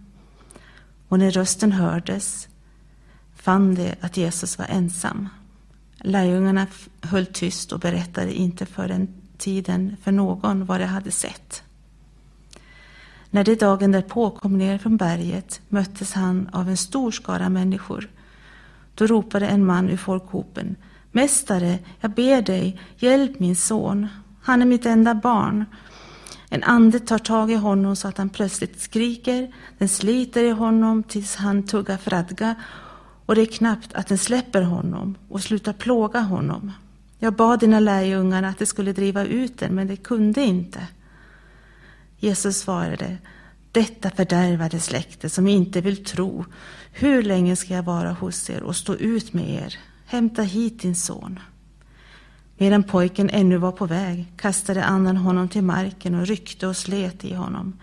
[1.08, 2.48] Och när rösten hördes
[3.36, 5.28] fann de att Jesus var ensam.
[6.00, 6.66] Lärjungarna
[7.00, 9.08] höll tyst och berättade inte för den
[9.38, 11.62] tiden för någon vad de hade sett.
[13.30, 18.08] När de dagen därpå kom ner från berget möttes han av en stor skara människor.
[18.94, 20.76] Då ropade en man ur folkhopen
[21.12, 24.06] Mästare, jag ber dig, hjälp min son.
[24.42, 25.64] Han är mitt enda barn.
[26.50, 29.54] En ande tar tag i honom så att han plötsligt skriker.
[29.78, 32.54] Den sliter i honom tills han tuggar fradga
[33.26, 36.72] och det är knappt att den släpper honom och slutar plåga honom.
[37.18, 40.86] Jag bad dina lärjungar att de skulle driva ut den, men de kunde inte.
[42.18, 43.18] Jesus svarade,
[43.72, 46.44] detta fördärvade släkte som inte vill tro,
[46.92, 49.78] hur länge ska jag vara hos er och stå ut med er?
[50.06, 51.38] Hämta hit din son.
[52.56, 57.24] Medan pojken ännu var på väg kastade anden honom till marken och ryckte och slet
[57.24, 57.78] i honom.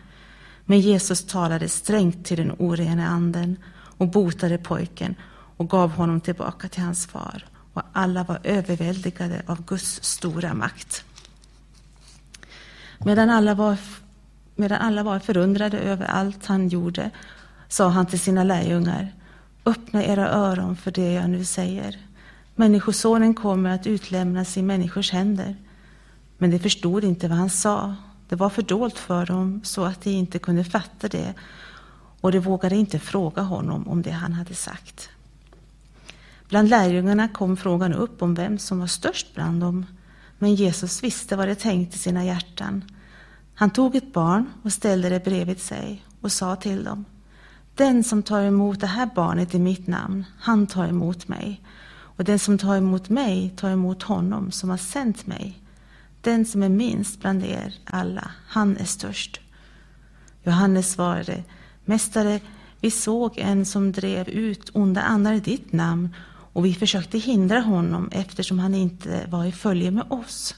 [0.66, 3.58] Men Jesus talade strängt till den orene anden
[3.98, 5.16] och botade pojken
[5.58, 7.46] och gav honom tillbaka till hans far.
[7.74, 11.04] Och alla var överväldigade av Guds stora makt.
[13.00, 13.78] Medan alla var
[14.56, 17.12] Medan alla var förundrade över allt han gjorde
[17.68, 19.12] sa han till sina lärjungar
[19.66, 21.98] Öppna era öron för det jag nu säger.
[22.56, 25.56] Människosonen kommer att utlämnas i människors händer.
[26.38, 27.96] Men de förstod inte vad han sa.
[28.30, 31.34] Det var fördolt för dem så att de inte kunde fatta det
[32.22, 35.10] och de vågade inte fråga honom om det han hade sagt.
[36.50, 39.86] Bland lärjungarna kom frågan upp om vem som var störst bland dem.
[40.40, 42.84] Men Jesus visste vad de tänkte i sina hjärtan.
[43.56, 47.06] Han tog ett barn och ställde det bredvid sig och sa till dem.
[47.76, 51.62] Den som tar emot det här barnet i mitt namn, han tar emot mig.
[52.18, 55.60] Och den som tar emot mig tar emot honom som har sänt mig.
[56.22, 59.42] Den som är minst bland er alla, han är störst.
[60.44, 61.44] Johannes svarade,
[61.86, 62.40] Mästare,
[62.82, 66.16] vi såg en som drev ut onda andar i ditt namn
[66.54, 70.56] och vi försökte hindra honom eftersom han inte var i följe med oss.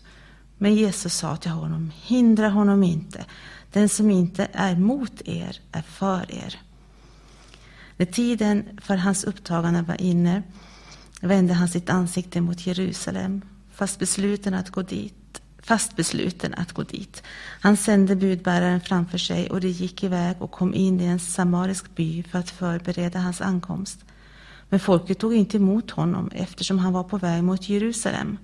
[0.58, 3.26] Men Jesus sa till honom, hindra honom inte.
[3.72, 6.60] Den som inte är mot er är för er.
[7.98, 10.44] När tiden för hans upptagande var inne
[11.22, 13.42] vände han sitt ansikte mot Jerusalem,
[13.72, 15.28] fast besluten att gå dit
[15.68, 17.24] fast besluten att gå dit.
[17.62, 21.96] Han sände budbäraren framför sig och de gick iväg och kom in i en samarisk
[21.96, 24.06] by för att förbereda hans ankomst.
[24.70, 28.38] Men folket tog inte emot honom eftersom han var på väg mot Jerusalem.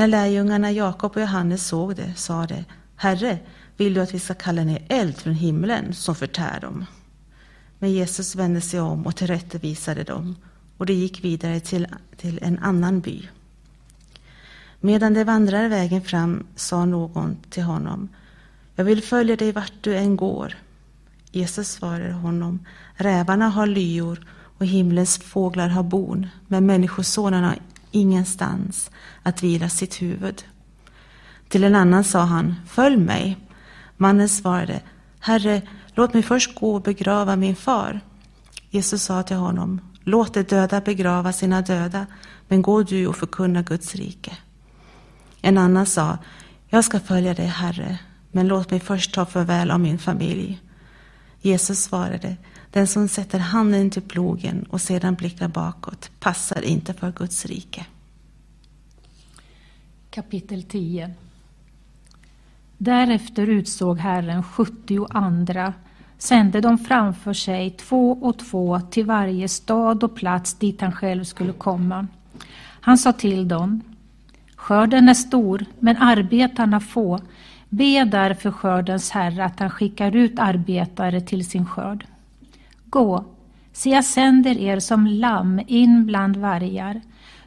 [0.00, 2.64] När lärjungarna Jakob och Johannes såg det sa de,
[2.96, 3.38] Herre,
[3.76, 6.84] vill du att vi ska kalla ner eld från himlen som förtär dem?
[7.78, 10.36] Men Jesus vände sig om och tillrättavisade dem
[10.76, 11.86] och de gick vidare till,
[12.16, 13.28] till en annan by.
[14.80, 18.08] Medan de vandrade vägen fram sa någon till honom,
[18.74, 20.54] jag vill följa dig vart du än går.
[21.30, 24.26] Jesus svarade honom, rävarna har lyor
[24.58, 27.56] och himlens fåglar har bon, men Människosonen har
[27.90, 28.90] ingenstans
[29.22, 30.44] att vila sitt huvud.
[31.48, 33.36] Till en annan sa han, följ mig.
[33.96, 34.80] Mannen svarade,
[35.20, 35.62] Herre,
[35.94, 38.00] låt mig först gå och begrava min far.
[38.70, 42.06] Jesus sa till honom, låt de döda begrava sina döda,
[42.48, 44.36] men gå du och förkunna Guds rike.
[45.42, 46.18] En annan sa,
[46.68, 47.98] jag ska följa dig, Herre,
[48.32, 50.60] men låt mig först ta farväl av min familj.
[51.40, 52.36] Jesus svarade,
[52.70, 57.86] den som sätter handen till plogen och sedan blickar bakåt passar inte för Guds rike.
[60.10, 61.14] Kapitel 10
[62.78, 65.74] Därefter utsåg Herren sjuttio andra,
[66.18, 71.24] sände dem framför sig två och två till varje stad och plats dit han själv
[71.24, 72.06] skulle komma.
[72.80, 73.82] Han sa till dem,
[74.56, 77.20] Skörden är stor, men arbetarna få.
[77.68, 82.06] Be därför skördens Herre att han skickar ut arbetare till sin skörd.
[82.90, 83.24] Gå,
[83.72, 87.00] se jag sänder er som lamm in bland vargar.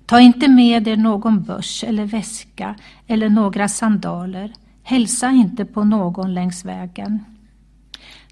[0.06, 2.76] Ta inte med er någon börs eller väska
[3.08, 4.54] eller några sandaler.
[4.84, 7.26] Hälsa inte på någon längs vägen.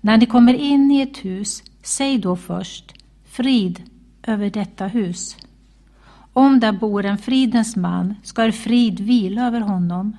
[0.01, 2.93] När ni kommer in i ett hus, säg då först
[3.25, 3.83] frid
[4.23, 5.37] över detta hus.
[6.33, 10.17] Om där bor en fridens man ska er frid vila över honom,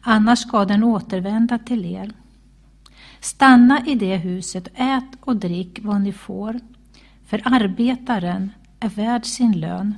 [0.00, 2.12] annars ska den återvända till er.
[3.20, 6.60] Stanna i det huset, ät och drick vad ni får,
[7.26, 8.50] för arbetaren
[8.80, 9.94] är värd sin lön.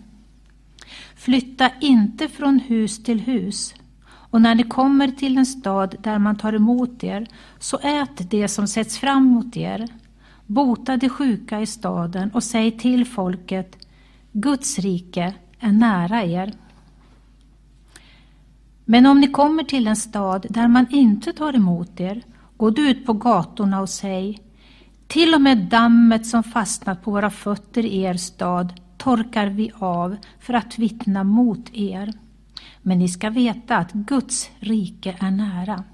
[1.17, 6.37] Flytta inte från hus till hus, och när ni kommer till en stad där man
[6.37, 7.27] tar emot er,
[7.59, 9.89] så ät det som sätts fram mot er.
[10.47, 13.87] Bota de sjuka i staden och säg till folket,
[14.33, 16.53] Guds rike är nära er.
[18.85, 22.23] Men om ni kommer till en stad där man inte tar emot er,
[22.63, 24.39] gå du ut på gatorna och säg
[25.07, 30.17] till och med dammet som fastnat på våra fötter i er stad torkar vi av
[30.41, 32.13] för att vittna mot er.
[32.83, 35.85] Men ni ska veta att Guds rike är nära.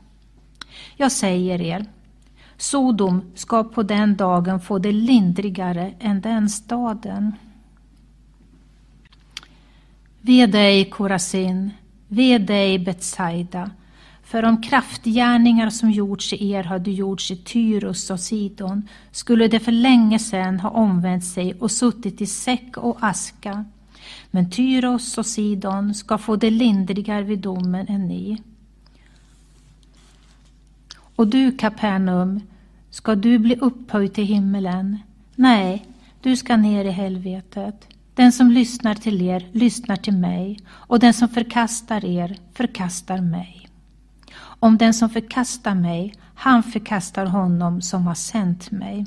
[0.97, 1.87] Jag säger er,
[2.57, 7.33] Sodom ska på den dagen få det lindrigare än den staden.
[10.21, 11.71] Ve dig, Korasin,
[12.09, 13.71] ve dig, Betsaida,
[14.29, 19.61] för om kraftgärningar som gjorts i er hade gjorts i Tyrus och Sidon skulle det
[19.61, 23.65] för länge sedan ha omvänt sig och suttit i säck och aska.
[24.31, 28.43] Men Tyros och Sidon ska få det lindrigare vid domen än ni.
[31.17, 32.41] Och du, Kapernaum,
[32.91, 34.99] ska du bli upphöjd till himmelen?
[35.35, 35.87] Nej,
[36.23, 37.89] du ska ner i helvetet.
[38.15, 43.58] Den som lyssnar till er lyssnar till mig, och den som förkastar er förkastar mig.
[44.61, 49.07] Om den som förkastar mig, han förkastar honom som har sänt mig.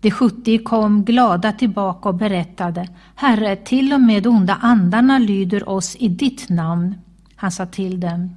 [0.00, 5.96] De sjuttio kom glada tillbaka och berättade, Herre, till och med onda andarna lyder oss
[5.96, 6.94] i ditt namn.
[7.36, 8.36] Han sa till dem,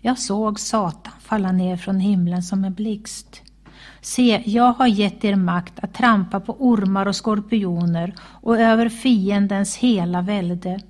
[0.00, 3.42] jag såg Satan falla ner från himlen som en blixt.
[4.00, 9.76] Se, jag har gett er makt att trampa på ormar och skorpioner och över fiendens
[9.76, 10.80] hela välde.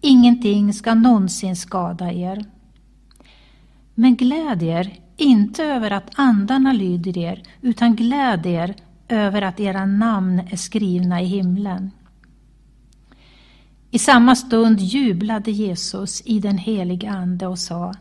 [0.00, 2.44] Ingenting ska någonsin skada er.
[3.94, 8.74] Men gläd er inte över att andarna lyder er, utan gläd er
[9.08, 11.90] över att era namn är skrivna i himlen.
[13.90, 17.94] I samma stund jublade Jesus i den heliga Ande och sa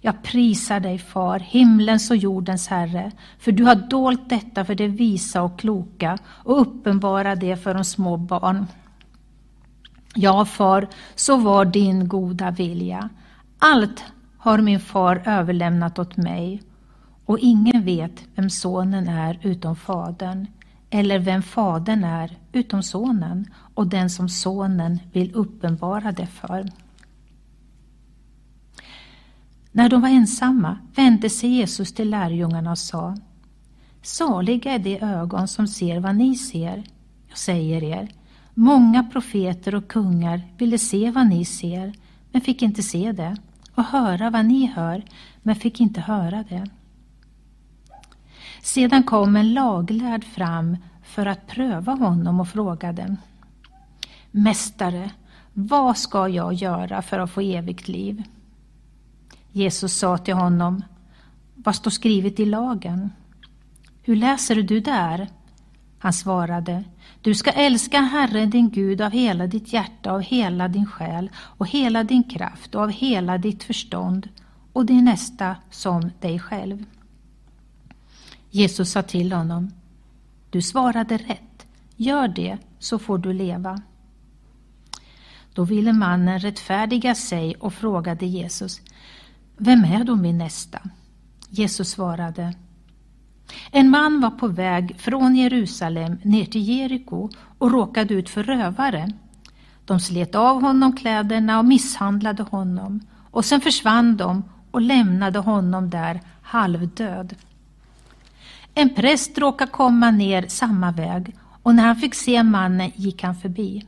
[0.00, 4.88] Jag prisar dig, Far, himlens och jordens Herre, för du har dolt detta för det
[4.88, 8.66] visa och kloka och uppenbara det för de små barn.
[10.14, 13.08] Ja, Far, så var din goda vilja.
[13.58, 14.04] Allt
[14.38, 16.62] har min far överlämnat åt mig
[17.26, 20.46] och ingen vet vem sonen är utom fadern
[20.90, 26.66] eller vem fadern är utom sonen och den som sonen vill uppenbara det för.
[29.72, 33.16] När de var ensamma vände sig Jesus till lärjungarna och sa
[34.02, 36.84] Saliga är de ögon som ser vad ni ser.
[37.28, 38.08] Jag säger er,
[38.54, 41.92] många profeter och kungar ville se vad ni ser,
[42.32, 43.36] men fick inte se det,
[43.74, 45.04] och höra vad ni hör,
[45.42, 46.70] men fick inte höra det.
[48.62, 53.16] Sedan kom en laglärd fram för att pröva honom och frågade
[54.30, 55.10] Mästare,
[55.52, 58.22] vad ska jag göra för att få evigt liv?
[59.52, 60.82] Jesus sa till honom
[61.54, 63.10] Vad står skrivet i lagen?
[64.02, 65.28] Hur läser du där?
[65.98, 66.84] Han svarade
[67.22, 71.68] du ska älska Herren din Gud av hela ditt hjärta, av hela din själ och
[71.68, 74.28] hela din kraft och av hela ditt förstånd
[74.72, 76.84] och din nästa som dig själv.
[78.50, 79.70] Jesus sa till honom
[80.50, 81.66] Du svarade rätt.
[81.96, 83.82] Gör det så får du leva.
[85.54, 88.80] Då ville mannen rättfärdiga sig och frågade Jesus
[89.56, 90.80] Vem är då min nästa?
[91.48, 92.54] Jesus svarade
[93.70, 99.08] en man var på väg från Jerusalem ner till Jeriko och råkade ut för rövare.
[99.84, 105.90] De slet av honom kläderna och misshandlade honom och sen försvann de och lämnade honom
[105.90, 107.34] där halvdöd.
[108.74, 113.34] En präst råkade komma ner samma väg och när han fick se mannen gick han
[113.34, 113.86] förbi.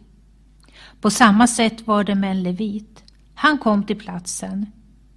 [1.00, 3.04] På samma sätt var det med en levit.
[3.34, 4.66] Han kom till platsen,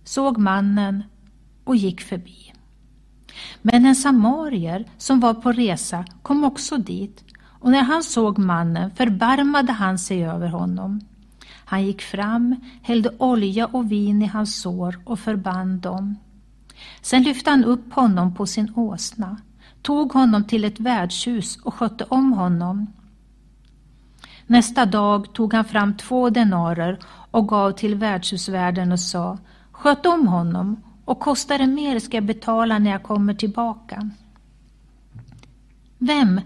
[0.03, 1.03] såg mannen
[1.63, 2.44] och gick förbi.
[3.61, 7.23] Men en samarier som var på resa kom också dit
[7.59, 11.01] och när han såg mannen förbarmade han sig över honom.
[11.65, 16.15] Han gick fram, hällde olja och vin i hans sår och förband dem.
[17.01, 19.37] Sen lyfte han upp honom på sin åsna
[19.85, 22.87] tog honom till ett värdshus och skötte om honom.
[24.47, 26.99] Nästa dag tog han fram två denarer
[27.31, 29.37] och gav till värdshusvärden och sa
[29.71, 34.09] Sköt om honom och kostar det mer ska jag betala när jag kommer tillbaka.
[35.97, 36.41] Vem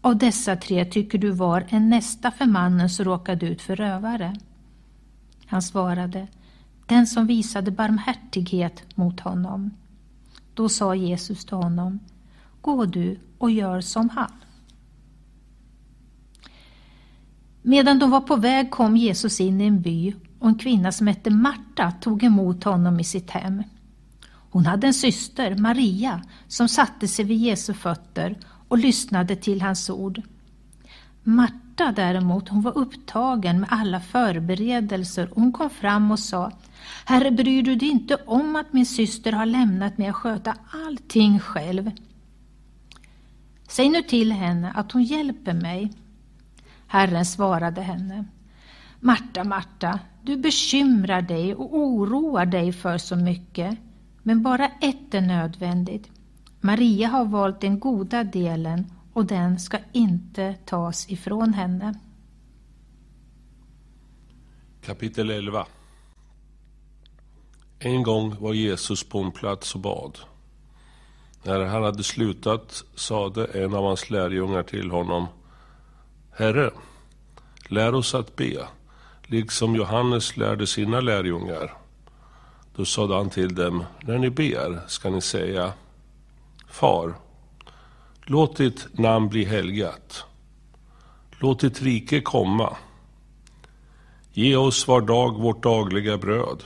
[0.00, 4.36] av dessa tre tycker du var en nästa för mannen som råkade ut för rövare?
[5.46, 6.26] Han svarade,
[6.86, 9.70] den som visade barmhärtighet mot honom.
[10.54, 11.98] Då sa Jesus till honom,
[12.60, 14.32] Gå du och gör som han.
[17.62, 21.06] Medan de var på väg kom Jesus in i en by och en kvinna som
[21.06, 23.62] hette Marta tog emot honom i sitt hem.
[24.54, 28.38] Hon hade en syster, Maria, som satte sig vid Jesu fötter
[28.68, 30.22] och lyssnade till hans ord.
[31.22, 36.52] Marta däremot, hon var upptagen med alla förberedelser och hon kom fram och sa
[37.04, 40.56] Herre, bryr du dig inte om att min syster har lämnat mig att sköta
[40.86, 41.90] allting själv?
[43.68, 45.92] Säg nu till henne att hon hjälper mig.
[46.86, 48.24] Herren svarade henne.
[49.00, 53.78] Marta, Marta, du bekymrar dig och oroar dig för så mycket,
[54.26, 56.10] men bara ett är nödvändigt.
[56.60, 61.94] Maria har valt den goda delen och den ska inte tas ifrån henne.
[64.82, 65.66] Kapitel 11
[67.78, 70.18] En gång var Jesus på en plats och bad.
[71.42, 75.26] När han hade slutat sade en av hans lärjungar till honom
[76.36, 76.70] Herre,
[77.68, 78.68] lär oss att be,
[79.22, 81.83] liksom Johannes lärde sina lärjungar.
[82.76, 85.72] Då sade han till dem, när ni ber ska ni säga
[86.68, 87.14] Far,
[88.22, 90.24] låt ditt namn bli helgat.
[91.38, 92.76] Låt ditt rike komma.
[94.32, 96.62] Ge oss var dag vårt dagliga bröd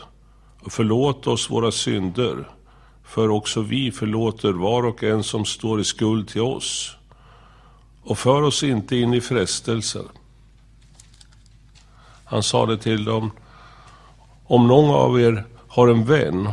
[0.60, 2.48] och förlåt oss våra synder
[3.04, 6.96] för också vi förlåter var och en som står i skuld till oss.
[8.02, 10.04] Och för oss inte in i frestelser.
[12.24, 13.30] Han sade till dem,
[14.44, 15.44] om någon av er
[15.78, 16.52] har en vän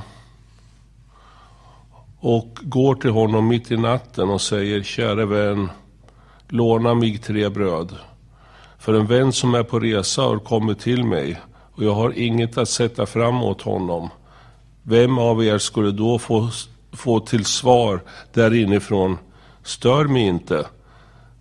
[2.19, 5.69] och går till honom mitt i natten och säger Käre vän,
[6.47, 7.95] låna mig tre bröd.
[8.79, 11.41] För en vän som är på resa har kommit till mig
[11.75, 14.09] och jag har inget att sätta fram åt honom.
[14.83, 16.49] Vem av er skulle då få,
[16.91, 18.01] få till svar
[18.33, 19.17] där inifrån?
[19.63, 20.65] Stör mig inte.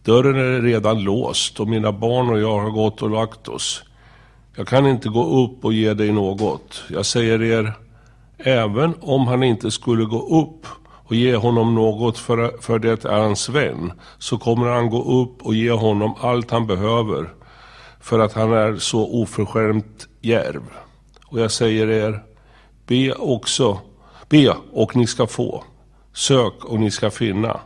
[0.05, 3.83] Dörren är redan låst och mina barn och jag har gått och lagt oss.
[4.57, 6.83] Jag kan inte gå upp och ge dig något.
[6.89, 7.73] Jag säger er,
[8.39, 10.67] även om han inte skulle gå upp
[11.05, 15.43] och ge honom något för, för det är hans vän, så kommer han gå upp
[15.43, 17.35] och ge honom allt han behöver,
[18.01, 20.63] för att han är så oförskämt djärv.
[21.27, 22.23] Och jag säger er,
[22.87, 23.79] be också,
[24.29, 25.65] be och ni ska få,
[26.13, 27.61] sök och ni ska finna,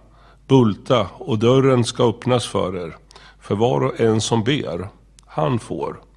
[0.47, 2.97] bulta och dörren ska öppnas för er.
[3.41, 4.89] För var och en som ber,
[5.27, 6.08] han får.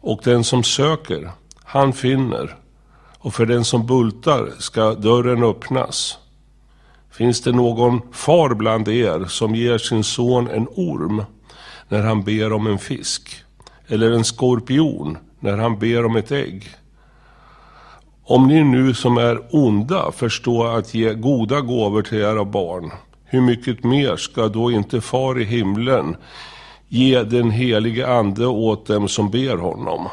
[0.00, 1.30] Och den som söker,
[1.64, 2.56] han finner.
[3.18, 6.18] Och för den som bultar ska dörren öppnas.
[7.10, 11.24] Finns det någon far bland er som ger sin son en orm
[11.88, 13.44] när han ber om en fisk?
[13.86, 16.68] Eller en skorpion när han ber om ett ägg?
[18.24, 22.90] Om ni nu som är onda förstår att ge goda gåvor till era barn,
[23.24, 26.16] hur mycket mer ska då inte far i himlen
[26.92, 30.08] ge den helige ande åt dem som ber honom?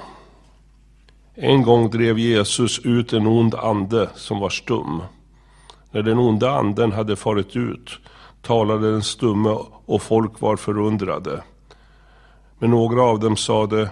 [1.36, 5.02] En gång drev Jesus ut en ond ande som var stum.
[5.91, 7.99] När den onda anden hade farit ut
[8.41, 11.44] talade den stumme och folk var förundrade.
[12.60, 13.90] Men några av dem sade,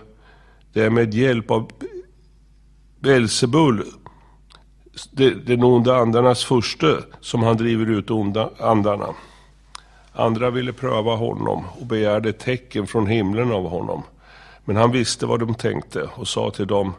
[0.74, 1.72] det är med hjälp av
[3.00, 3.84] Belsebul,
[5.46, 9.08] den onda andarnas furste, som han driver ut onda andarna.
[10.18, 14.04] Andra ville pröva honom och begärde tecken från himlen av honom.
[14.66, 16.94] Men han visste vad de tänkte och sa till dem,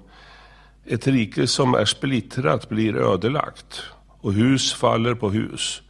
[0.84, 3.82] ett rike som är splittrat blir ödelagt
[4.20, 5.82] och hus faller på hus.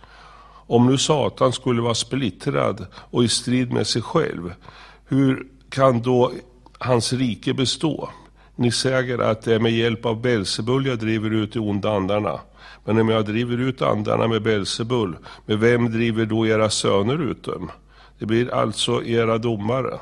[0.66, 4.54] Om nu Satan skulle vara splittrad och i strid med sig själv,
[5.08, 6.32] hur kan då
[6.78, 8.08] hans rike bestå?
[8.56, 12.40] Ni säger att det är med hjälp av Belsebul jag driver ut de onda andarna.
[12.86, 17.44] Men om jag driver ut andarna med Belsebul, med vem driver då era söner ut
[17.44, 17.70] dem?
[18.18, 19.98] Det blir alltså era domare.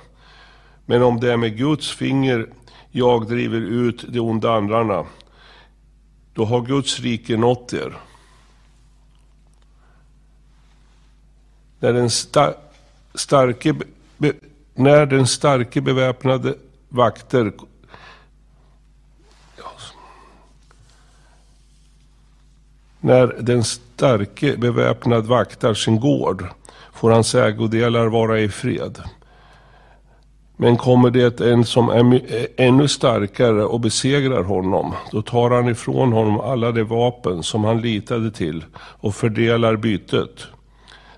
[0.87, 2.47] Men om det är med Guds finger
[2.91, 5.05] jag driver ut de onda andarna,
[6.35, 7.97] då har Guds rike nått er.
[11.81, 12.55] När den, sta
[13.15, 13.75] starke,
[14.75, 16.55] när den starke beväpnade
[16.89, 17.53] vakter
[23.05, 26.45] När den starke beväpnad vaktar sin gård
[26.93, 28.99] får hans ägodelar vara i fred.
[30.57, 35.69] Men kommer det en som är eh, ännu starkare och besegrar honom, då tar han
[35.69, 40.47] ifrån honom alla de vapen som han litade till och fördelar bytet.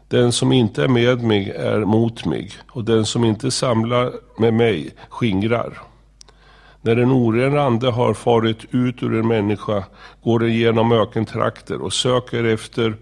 [0.08, 4.54] Den som inte är med mig är mot mig, och den som inte samlar med
[4.54, 5.82] mig skingrar.
[6.86, 9.84] När en oren ande har farit ut ur en människa
[10.22, 12.96] går den genom ökentrakter och söker efter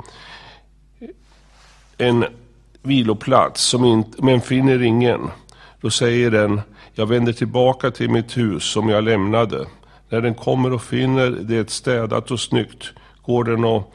[1.98, 2.24] en
[2.82, 5.30] viloplats som inte, men finner ingen.
[5.80, 6.60] Då säger den,
[6.92, 9.66] jag vänder tillbaka till mitt hus som jag lämnade.
[10.08, 12.92] När den kommer och finner det städat och snyggt
[13.22, 13.94] går den och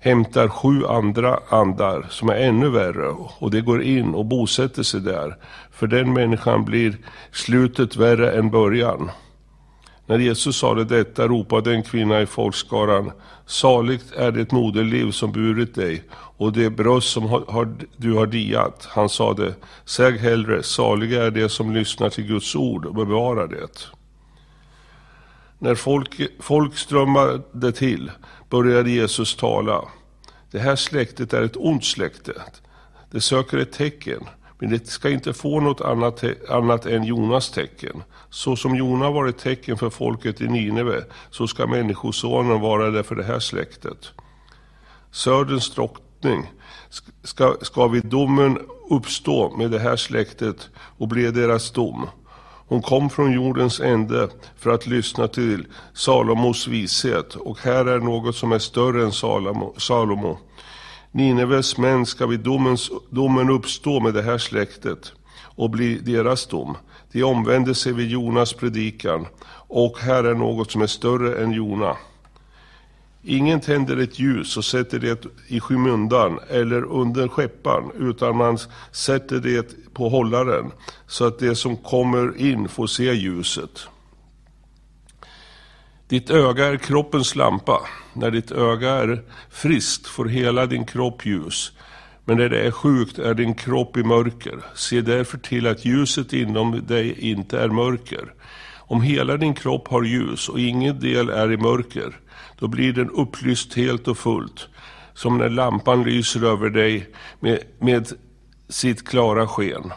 [0.00, 3.08] hämtar sju andra andar som är ännu värre
[3.38, 5.36] och det går in och bosätter sig där.
[5.72, 6.96] För den människan blir
[7.32, 9.10] slutet värre än början.
[10.08, 13.12] När Jesus sade detta ropade en kvinna i folkskaran,
[13.46, 18.26] saligt är det moderliv som burit dig och det bröst som har, har, du har
[18.26, 18.88] diat.
[18.90, 19.54] Han sade,
[19.84, 23.88] säg hellre, saliga är det som lyssnar till Guds ord och bevarar det.
[25.58, 28.10] När folk, folk strömmade till
[28.50, 29.84] började Jesus tala.
[30.50, 32.32] Det här släktet är ett ont släkte.
[33.10, 34.24] Det söker ett tecken,
[34.58, 38.02] men det ska inte få något annat, annat än Jonas tecken.
[38.30, 43.02] Så som Jona var ett tecken för folket i Nineve, så ska Människosonen vara det
[43.02, 44.12] för det här släktet.
[45.10, 46.50] Söderns drottning
[47.22, 48.58] ska, ska vid domen
[48.90, 52.06] uppstå med det här släktet och bli deras dom.
[52.68, 58.36] Hon kom från jordens ände för att lyssna till Salomos vishet och här är något
[58.36, 59.74] som är större än Salomo.
[59.76, 60.38] Salomo.
[61.18, 66.76] Nineves män ska vid domens, domen uppstå med det här släktet och bli deras dom.
[67.12, 69.26] De omvände sig vid Jonas predikan
[69.68, 71.96] och här är något som är större än Jona.
[73.22, 78.58] Ingen tänder ett ljus och sätter det i skymundan eller under skeppan, utan man
[78.92, 80.70] sätter det på hållaren
[81.06, 83.88] så att det som kommer in får se ljuset.
[86.08, 87.80] Ditt öga är kroppens lampa
[88.18, 91.72] när ditt öga är friskt får hela din kropp ljus.
[92.24, 94.58] Men när det är sjukt är din kropp i mörker.
[94.74, 98.34] Se därför till att ljuset inom dig inte är mörker.
[98.76, 102.16] Om hela din kropp har ljus och ingen del är i mörker,
[102.58, 104.68] då blir den upplyst helt och fullt,
[105.14, 107.08] som när lampan lyser över dig
[107.40, 108.12] med, med
[108.68, 109.92] sitt klara sken.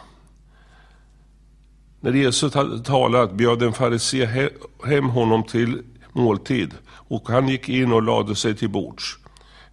[2.00, 4.48] När Jesus hade talat bjöd en farisé
[4.84, 5.82] hem honom till
[6.12, 9.18] måltid och han gick in och lade sig till bords.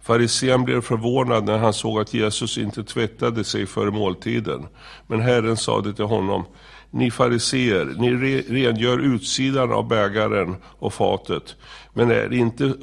[0.02, 4.66] Farisén blev förvånad när han såg att Jesus inte tvättade sig före måltiden.
[5.06, 6.44] Men Herren sade till honom,
[6.90, 11.56] ni fariseer, ni rengör utsidan av bägaren och fatet,
[11.94, 12.74] men är inte,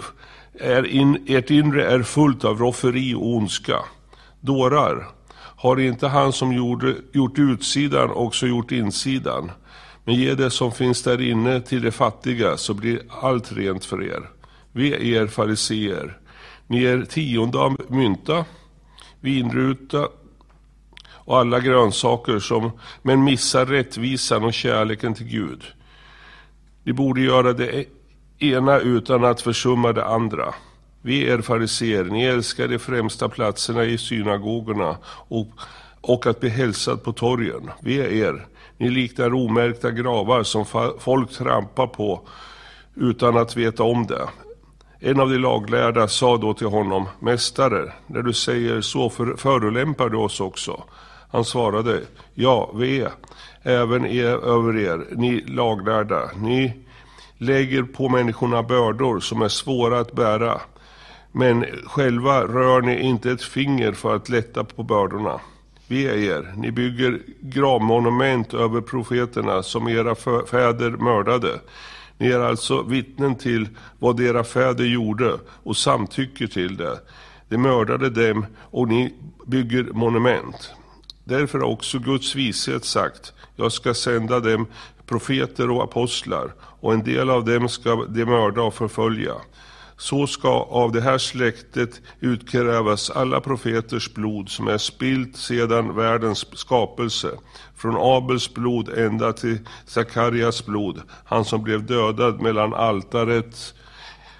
[0.59, 3.79] är in, ert inre är fullt av rofferi och ondska.
[4.41, 9.51] Dårar, har inte han som gjorde, gjort utsidan också gjort insidan?
[10.07, 14.03] Men ge det som finns där inne till de fattiga, så blir allt rent för
[14.03, 14.29] er.
[14.71, 16.17] Vi er fariseer,
[16.67, 18.45] ni är tionde av mynta,
[19.19, 20.07] vinruta
[21.11, 22.71] och alla grönsaker som,
[23.01, 25.63] men missar rättvisan och kärleken till Gud.
[26.83, 27.85] Ni borde göra det
[28.39, 30.53] ena utan att försumma det andra.
[31.01, 35.47] Vi är fariseer, ni älskar de främsta platserna i synagogorna och,
[36.01, 37.71] och att bli hälsad på torgen.
[37.81, 38.47] Vi är er,
[38.77, 40.65] ni liknar omärkta gravar som
[40.99, 42.21] folk trampar på
[42.95, 44.29] utan att veta om det.
[44.99, 50.17] En av de laglärda sa då till honom, Mästare, när du säger så förolämpar du
[50.17, 50.83] oss också.
[51.31, 52.01] Han svarade,
[52.33, 53.07] ja, ve,
[53.63, 56.31] även er, över er, ni laglärda.
[56.35, 56.73] Ni
[57.37, 60.61] lägger på människorna bördor som är svåra att bära,
[61.31, 65.39] men själva rör ni inte ett finger för att lätta på bördorna.
[65.87, 70.15] Ve er, ni bygger gravmonument över profeterna som era
[70.45, 71.59] fäder mördade.
[72.17, 73.67] Ni är alltså vittnen till
[73.99, 76.99] vad era fäder gjorde och samtycker till det.
[77.49, 79.13] De mördade dem och ni
[79.45, 80.73] bygger monument.
[81.23, 84.67] Därför har också Guds vishet sagt, jag ska sända dem
[85.05, 89.33] profeter och apostlar och en del av dem ska de mörda och förfölja.
[89.97, 96.45] Så ska av det här släktet utkrävas alla profeters blod som är spilt sedan världens
[96.57, 97.31] skapelse,
[97.75, 103.73] från Abels blod ända till Sakarias blod, han som blev dödad mellan altaret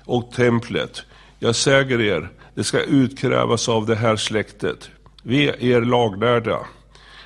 [0.06, 1.04] och templet.
[1.40, 4.90] Jag säger er, det ska utkrävas av det här släktet.
[5.24, 6.60] Vi är er laglärda.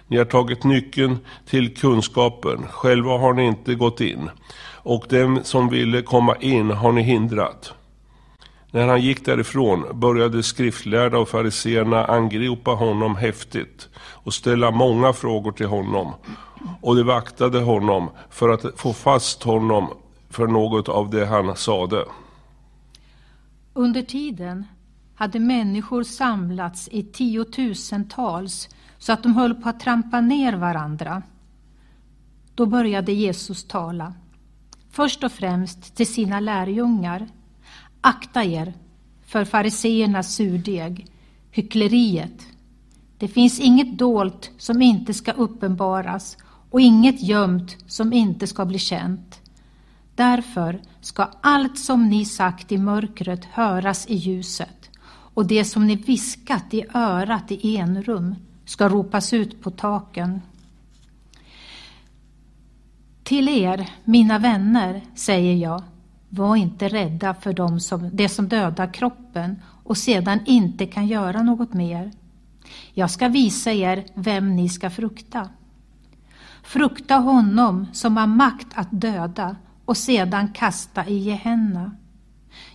[0.07, 4.29] Ni har tagit nyckeln till kunskapen, själva har ni inte gått in,
[4.83, 7.73] och dem som ville komma in har ni hindrat.
[8.71, 15.51] När han gick därifrån började skriftlärda och fariseerna angripa honom häftigt och ställa många frågor
[15.51, 16.13] till honom.
[16.81, 19.93] Och de vaktade honom för att få fast honom
[20.29, 22.05] för något av det han sade.
[23.73, 24.65] Under tiden
[25.15, 31.21] hade människor samlats i tiotusentals så att de höll på att trampa ner varandra.
[32.55, 34.13] Då började Jesus tala.
[34.91, 37.27] Först och främst till sina lärjungar
[38.01, 38.73] Akta er
[39.25, 41.07] för fariseernas surdeg,
[41.51, 42.47] hyckleriet.
[43.17, 46.37] Det finns inget dolt som inte ska uppenbaras
[46.69, 49.39] och inget gömt som inte ska bli känt.
[50.15, 54.89] Därför ska allt som ni sagt i mörkret höras i ljuset
[55.33, 60.41] och det som ni viskat i örat i enrum ska ropas ut på taken.
[63.23, 65.83] Till er, mina vänner, säger jag,
[66.33, 71.43] var inte rädda för dem som, det som dödar kroppen och sedan inte kan göra
[71.43, 72.11] något mer.
[72.93, 75.49] Jag ska visa er vem ni ska frukta.
[76.63, 79.55] Frukta honom som har makt att döda
[79.85, 81.91] och sedan kasta i Gehenna.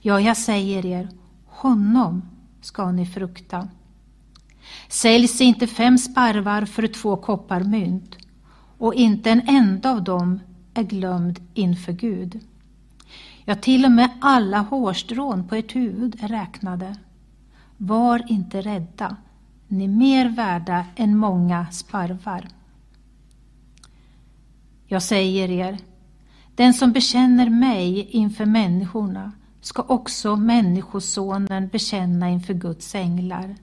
[0.00, 1.08] Ja, jag säger er,
[1.46, 2.22] honom
[2.60, 3.68] ska ni frukta.
[4.88, 8.16] Säljs inte fem sparvar för två kopparmynt
[8.78, 10.40] och inte en enda av dem
[10.74, 12.40] är glömd inför Gud.
[13.48, 16.96] Ja, till och med alla hårstrån på ert huvud är räknade.
[17.76, 19.16] Var inte rädda,
[19.68, 22.48] ni är mer värda än många sparvar.
[24.86, 25.78] Jag säger er,
[26.54, 33.56] den som bekänner mig inför människorna ska också Människosonen bekänna inför Guds änglar.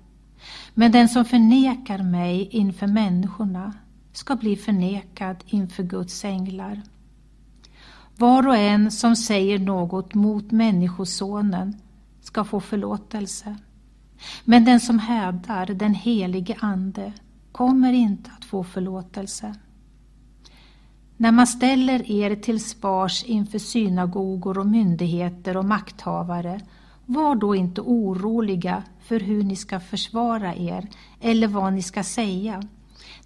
[0.73, 3.73] Men den som förnekar mig inför människorna
[4.14, 6.81] ska bli förnekad inför Guds änglar.
[8.18, 11.77] Var och en som säger något mot Människosonen
[12.22, 13.56] ska få förlåtelse.
[14.44, 17.14] Men den som hävdar den helige Ande
[17.52, 19.56] kommer inte att få förlåtelse.
[21.18, 26.61] När man ställer er till spars inför synagogor och myndigheter och makthavare
[27.06, 30.88] var då inte oroliga för hur ni ska försvara er
[31.22, 32.64] eller vad ni ska säga.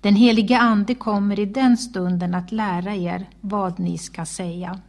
[0.02, 4.80] Den helige Ande kommer i den stunden att lära er vad ni ska säga.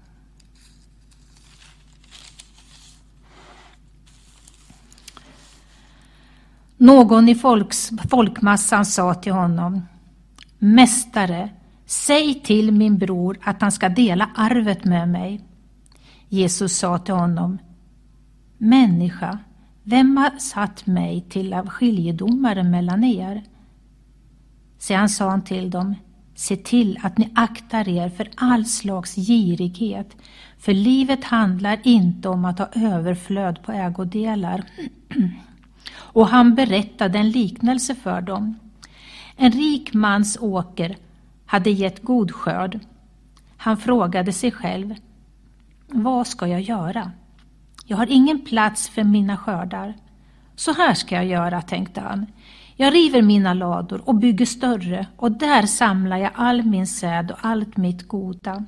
[6.77, 9.83] Någon i folks, folkmassan sa till honom
[10.59, 11.51] Mästare,
[11.87, 15.45] säg till min bror att han ska dela arvet med mig.
[16.29, 17.59] Jesus sa till honom
[18.59, 19.39] Människa,
[19.83, 23.43] vem har satt mig till av skiljedomare mellan er?
[24.79, 25.95] Sedan sa han till dem
[26.39, 30.17] Se till att ni aktar er för all slags girighet,
[30.59, 34.65] för livet handlar inte om att ha överflöd på ägodelar.
[35.95, 38.59] Och han berättade en liknelse för dem.
[39.37, 40.97] En rik mans åker
[41.47, 42.81] hade gett god skörd.
[43.57, 44.95] Han frågade sig själv,
[45.87, 47.13] vad ska jag göra?
[47.87, 49.95] Jag har ingen plats för mina skördar.
[50.57, 52.27] Så här ska jag göra, tänkte han.
[52.81, 57.39] Jag river mina lador och bygger större och där samlar jag all min säd och
[57.41, 58.65] allt mitt goda.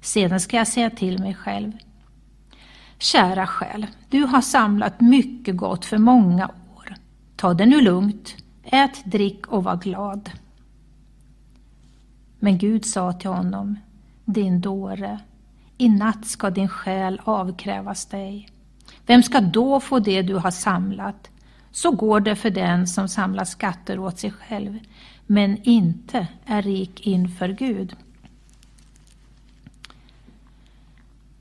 [0.00, 1.72] Sedan ska jag säga till mig själv.
[2.98, 6.94] Kära själ, du har samlat mycket gott för många år.
[7.36, 10.30] Ta det nu lugnt, ät, drick och var glad.
[12.38, 13.76] Men Gud sa till honom,
[14.24, 15.18] din dåre,
[15.78, 18.48] i natt ska din själ avkrävas dig.
[19.06, 21.30] Vem ska då få det du har samlat?
[21.74, 24.78] Så går det för den som samlar skatter åt sig själv,
[25.26, 27.96] men inte är rik inför Gud.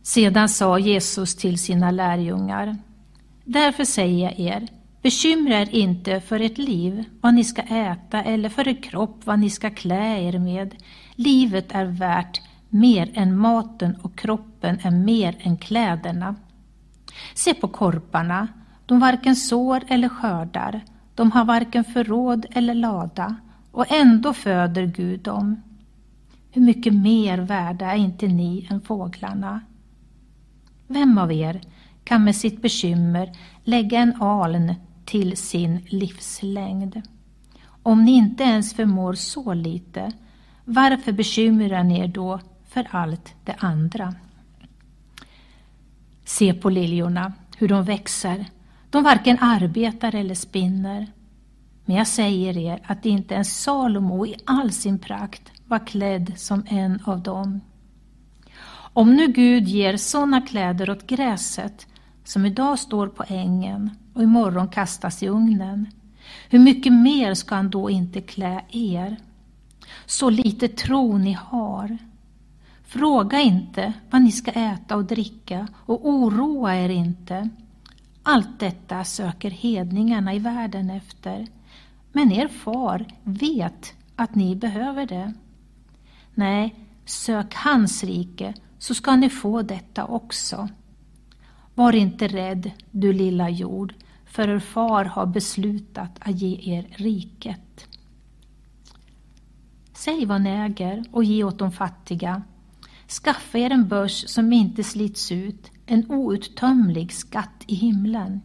[0.01, 2.77] Sedan sa Jesus till sina lärjungar,
[3.43, 4.67] Därför säger jag er,
[5.01, 9.39] bekymra er inte för ert liv, vad ni ska äta, eller för er kropp, vad
[9.39, 10.75] ni ska klä er med.
[11.15, 16.35] Livet är värt mer än maten och kroppen är mer än kläderna.
[17.33, 18.47] Se på korparna,
[18.85, 20.81] de varken sår eller skördar,
[21.15, 23.35] de har varken förråd eller lada,
[23.71, 25.61] och ändå föder Gud dem.
[26.51, 29.61] Hur mycket mer värda är inte ni än fåglarna?
[30.87, 31.61] Vem av er
[32.03, 33.31] kan med sitt bekymmer
[33.63, 37.01] lägga en aln till sin livslängd?
[37.83, 40.11] Om ni inte ens förmår så lite,
[40.65, 44.15] varför bekymrar ni er då för allt det andra?
[46.25, 48.45] Se på liljorna, hur de växer.
[48.93, 51.07] De varken arbetar eller spinner.
[51.85, 56.63] Men jag säger er att inte ens Salomo i all sin prakt var klädd som
[56.67, 57.61] en av dem.
[58.93, 61.87] Om nu Gud ger sådana kläder åt gräset
[62.23, 65.87] som idag står på ängen och imorgon kastas i ugnen,
[66.49, 69.17] hur mycket mer ska han då inte klä er?
[70.05, 71.97] Så lite tro ni har.
[72.83, 77.49] Fråga inte vad ni ska äta och dricka och oroa er inte.
[78.23, 81.47] Allt detta söker hedningarna i världen efter,
[82.11, 85.33] men er far vet att ni behöver det.
[86.33, 86.75] Nej,
[87.05, 90.69] sök hans rike så ska ni få detta också.
[91.75, 93.93] Var inte rädd, du lilla jord,
[94.25, 97.87] för er far har beslutat att ge er riket.
[99.93, 102.43] Säg vad ni äger och ge åt de fattiga.
[103.07, 108.41] Skaffa er en börs som inte slits ut, en outtömlig skatt i himlen,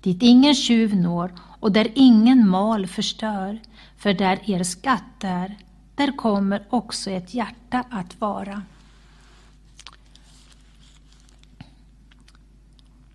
[0.00, 3.58] dit ingen tjuv når och där ingen mal förstör,
[3.96, 5.56] för där er skatt är,
[5.94, 8.62] där kommer också ett hjärta att vara.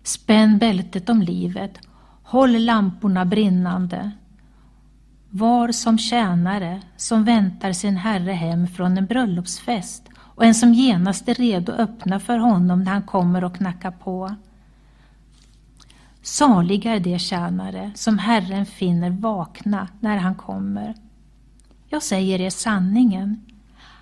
[0.02, 1.78] Spänn bältet om livet,
[2.22, 4.10] håll lamporna brinnande.
[5.30, 11.28] Var som tjänare som väntar sin herre hem från en bröllopsfest och en som genast
[11.28, 14.34] är redo att öppna för honom när han kommer och knackar på.
[16.22, 20.94] Saliga är de tjänare som Herren finner vakna när han kommer.
[21.88, 23.44] Jag säger er sanningen.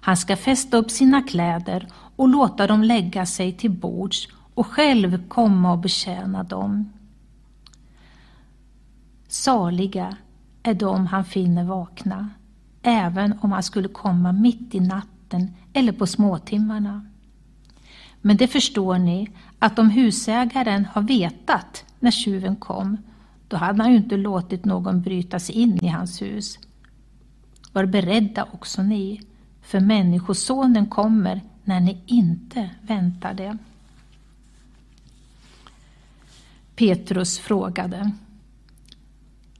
[0.00, 5.28] Han ska fästa upp sina kläder och låta dem lägga sig till bords och själv
[5.28, 6.92] komma och betjäna dem.
[9.28, 10.16] Saliga
[10.62, 12.30] är de han finner vakna,
[12.82, 17.06] även om han skulle komma mitt i natten eller på småtimmarna.
[18.20, 19.28] Men det förstår ni
[19.58, 22.96] att om husägaren har vetat när tjuven kom,
[23.48, 26.58] då hade han ju inte låtit någon bryta sig in i hans hus.
[27.72, 29.22] Var beredda också ni,
[29.62, 33.58] för Människosonen kommer när ni inte väntar det.
[36.76, 38.10] Petrus frågade.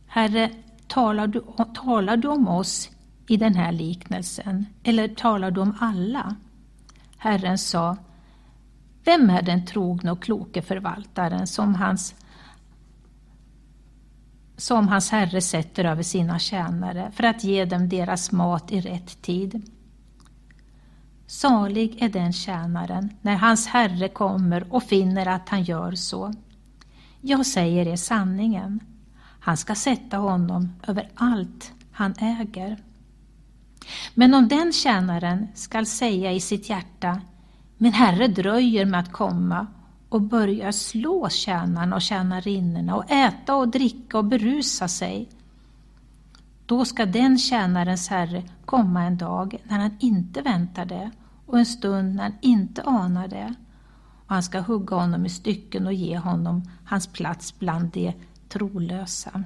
[0.07, 0.51] Herre,
[0.87, 1.43] talar du,
[1.75, 2.91] talar du om oss
[3.33, 6.37] i den här liknelsen eller talar du om alla?
[7.17, 7.97] Herren sa,
[9.05, 12.15] Vem är den trogne och kloke förvaltaren som hans,
[14.57, 19.23] som hans herre sätter över sina tjänare för att ge dem deras mat i rätt
[19.23, 19.71] tid?
[21.27, 26.33] Salig är den tjänaren när hans herre kommer och finner att han gör så.
[27.21, 28.81] Jag säger er sanningen.
[29.41, 32.79] Han ska sätta honom över allt han äger.
[34.15, 37.21] Men om den tjänaren skall säga i sitt hjärta
[37.77, 39.67] Min herre dröjer med att komma
[40.09, 45.29] och börjar slå tjänarna och tjänarinnorna och äta och dricka och berusa sig.
[46.67, 51.11] Då ska den tjänarens herre komma en dag när han inte väntar det
[51.47, 53.55] och en stund när han inte anar det.
[54.27, 58.13] Och han ska hugga honom i stycken och ge honom hans plats bland de
[58.49, 59.45] trolösa.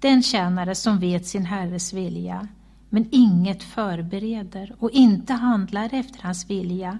[0.00, 2.48] Den tjänare som vet sin herres vilja
[2.88, 6.98] men inget förbereder och inte handlar efter hans vilja,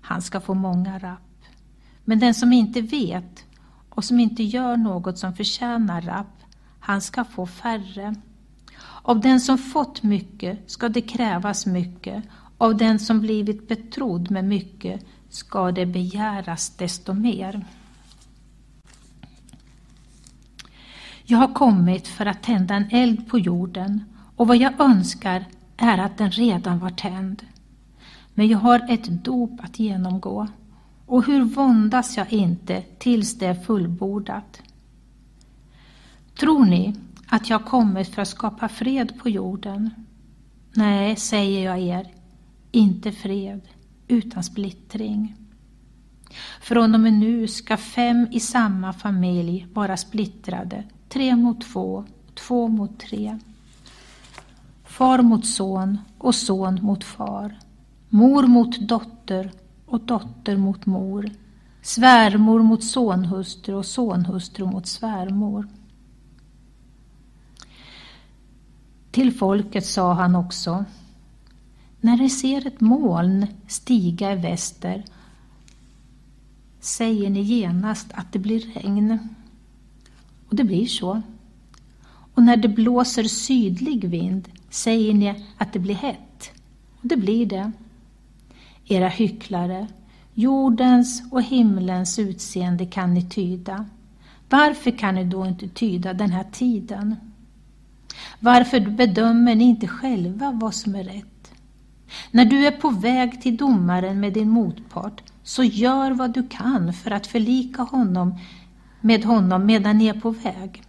[0.00, 1.20] han ska få många rapp.
[2.04, 3.44] Men den som inte vet
[3.90, 6.42] och som inte gör något som förtjänar rapp,
[6.80, 8.14] han ska få färre.
[9.02, 12.24] Av den som fått mycket ska det krävas mycket,
[12.58, 17.64] av den som blivit betrodd med mycket ska det begäras desto mer.
[21.28, 24.04] Jag har kommit för att tända en eld på jorden
[24.36, 25.44] och vad jag önskar
[25.76, 27.42] är att den redan var tänd.
[28.34, 30.48] Men jag har ett dop att genomgå
[31.06, 34.62] och hur våndas jag inte tills det är fullbordat?
[36.38, 36.94] Tror ni
[37.26, 39.90] att jag kommit för att skapa fred på jorden?
[40.72, 42.06] Nej, säger jag er,
[42.72, 43.60] inte fred,
[44.08, 45.34] utan splittring.
[46.60, 50.84] Från och med nu ska fem i samma familj vara splittrade,
[51.16, 53.38] tre mot två, två mot tre.
[54.84, 57.58] Far mot son och son mot far.
[58.08, 59.52] Mor mot dotter
[59.86, 61.30] och dotter mot mor.
[61.82, 65.68] Svärmor mot sonhustru och sonhustru mot svärmor.
[69.10, 70.84] Till folket sa han också
[72.00, 75.04] När ni ser ett moln stiga i väster
[76.80, 79.35] säger ni genast att det blir regn.
[80.48, 81.22] Och det blir så.
[82.34, 86.50] Och när det blåser sydlig vind säger ni att det blir hett.
[87.00, 87.72] Och det blir det.
[88.86, 89.86] Era hycklare,
[90.34, 93.86] jordens och himlens utseende kan ni tyda.
[94.48, 97.16] Varför kan ni då inte tyda den här tiden?
[98.40, 101.52] Varför bedömer ni inte själva vad som är rätt?
[102.30, 106.92] När du är på väg till domaren med din motpart, så gör vad du kan
[106.92, 108.38] för att förlika honom
[109.00, 110.82] med honom medan ni är på väg.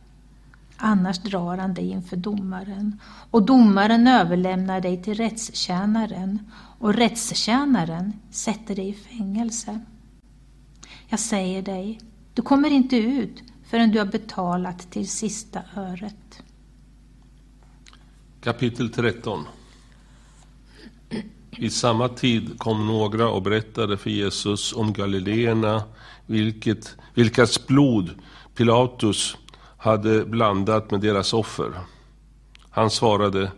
[0.77, 2.99] Annars drar han dig inför domaren
[3.31, 9.79] och domaren överlämnar dig till rättstjänaren och rättstjänaren sätter dig i fängelse.
[11.07, 11.99] Jag säger dig,
[12.34, 16.43] du kommer inte ut förrän du har betalat till sista öret.
[18.41, 19.43] Kapitel 13
[21.49, 25.84] Vid samma tid kom några och berättade för Jesus om Galileerna,
[26.28, 28.10] vilket, vilkas blod
[28.56, 29.38] Pilatus
[29.78, 31.74] hade blandat med deras offer.
[32.70, 33.52] Han svarade,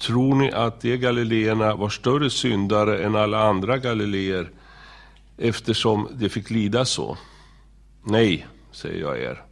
[0.00, 4.50] tror ni att de galileerna var större syndare än alla andra galileer
[5.36, 7.16] eftersom de fick lida så?
[8.04, 9.42] Nej, säger jag er.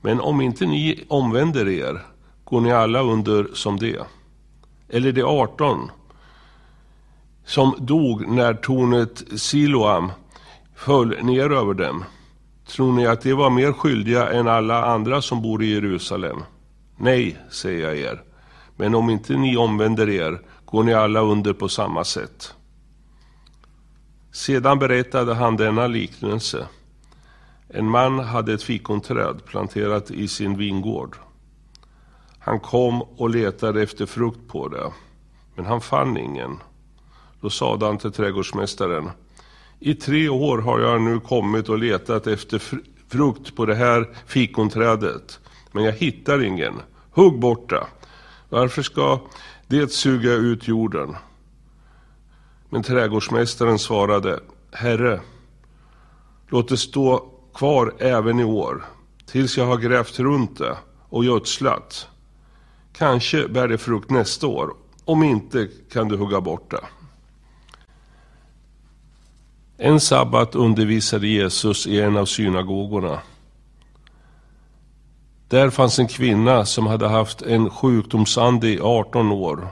[0.00, 2.00] Men om inte ni omvänder er
[2.44, 4.06] går ni alla under som det.
[4.88, 5.90] Eller de 18
[7.44, 10.12] som dog när tornet Siloam
[10.84, 12.04] föll ner över dem.
[12.66, 16.42] Tror ni att de var mer skyldiga än alla andra som bor i Jerusalem?
[16.96, 18.22] Nej, säger jag er.
[18.76, 22.54] Men om inte ni omvänder er går ni alla under på samma sätt.
[24.32, 26.66] Sedan berättade han denna liknelse.
[27.68, 31.16] En man hade ett fikonträd planterat i sin vingård.
[32.38, 34.92] Han kom och letade efter frukt på det,
[35.54, 36.58] men han fann ingen.
[37.40, 39.10] Då sade han till trädgårdsmästaren,
[39.84, 42.62] i tre år har jag nu kommit och letat efter
[43.08, 45.40] frukt på det här fikonträdet,
[45.72, 46.74] men jag hittar ingen.
[47.10, 47.86] Hugg bort det.
[48.48, 49.20] Varför ska
[49.66, 51.16] det suga ut jorden?
[52.68, 54.40] Men trädgårdsmästaren svarade,
[54.72, 55.20] Herre,
[56.48, 58.84] låt det stå kvar även i år,
[59.26, 60.76] tills jag har grävt runt det
[61.08, 62.08] och gödslat.
[62.92, 67.01] Kanske bär det frukt nästa år, om inte kan du hugga bort det.
[69.84, 73.20] En sabbat undervisade Jesus i en av synagogorna.
[75.48, 79.68] Där fanns en kvinna som hade haft en sjukdomsande i 18 år.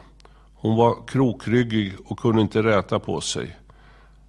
[0.55, 3.57] Hon var krokryggig och kunde inte räta på sig.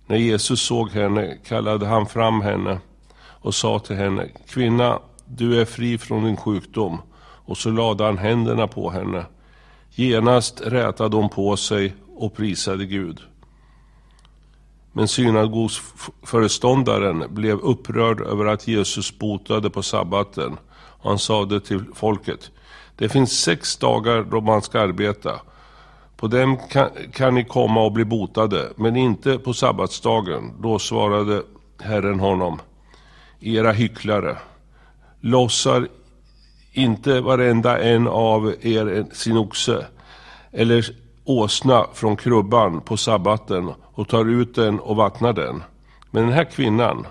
[0.06, 2.80] När Jesus såg henne kallade han fram henne
[3.24, 6.98] och sa till henne, kvinna, du är fri från din sjukdom.
[7.46, 9.26] Och så lade han händerna på henne.
[9.90, 13.22] Genast rätade hon på sig och prisade Gud.
[14.94, 20.58] Men synagogföreståndaren blev upprörd över att Jesus botade på sabbaten.
[21.04, 22.52] Han sade till folket,
[22.96, 25.42] det finns sex dagar då man ska arbeta.
[26.18, 30.54] På dem kan, kan ni komma och bli botade, men inte på sabbatsdagen.
[30.60, 31.44] Då svarade
[31.80, 32.60] Herren honom,
[33.40, 34.38] era hycklare,
[35.22, 35.88] lossar
[36.72, 39.86] inte varenda en av er sin oxe
[40.52, 40.86] eller
[41.40, 45.64] åsna från krubban på sabbaten och tar ut den och vattnar den.
[46.12, 47.08] Men den här kvinnan,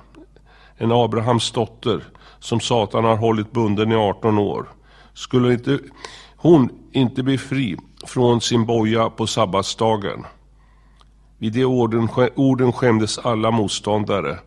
[0.77, 2.05] en Abrahams dotter,
[2.39, 4.69] som Satan har hållit bunden i 18 år,
[5.15, 5.79] skulle inte,
[6.37, 7.77] hon inte bli fri
[8.07, 10.27] från sin boja på sabbatsdagen.
[11.39, 14.39] Vid de orden, orden skämdes alla motståndare.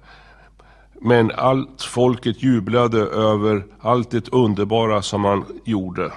[1.01, 6.11] Men allt folket jublade över allt det underbara som han gjorde.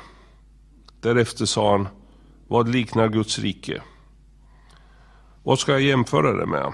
[1.01, 1.89] Därefter sa han,
[2.49, 3.83] vad liknar Guds rike?
[5.43, 6.73] Vad ska jag jämföra det med?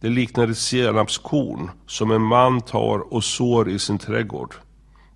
[0.00, 4.54] Det liknar ett senapskorn som en man tar och sår i sin trädgård.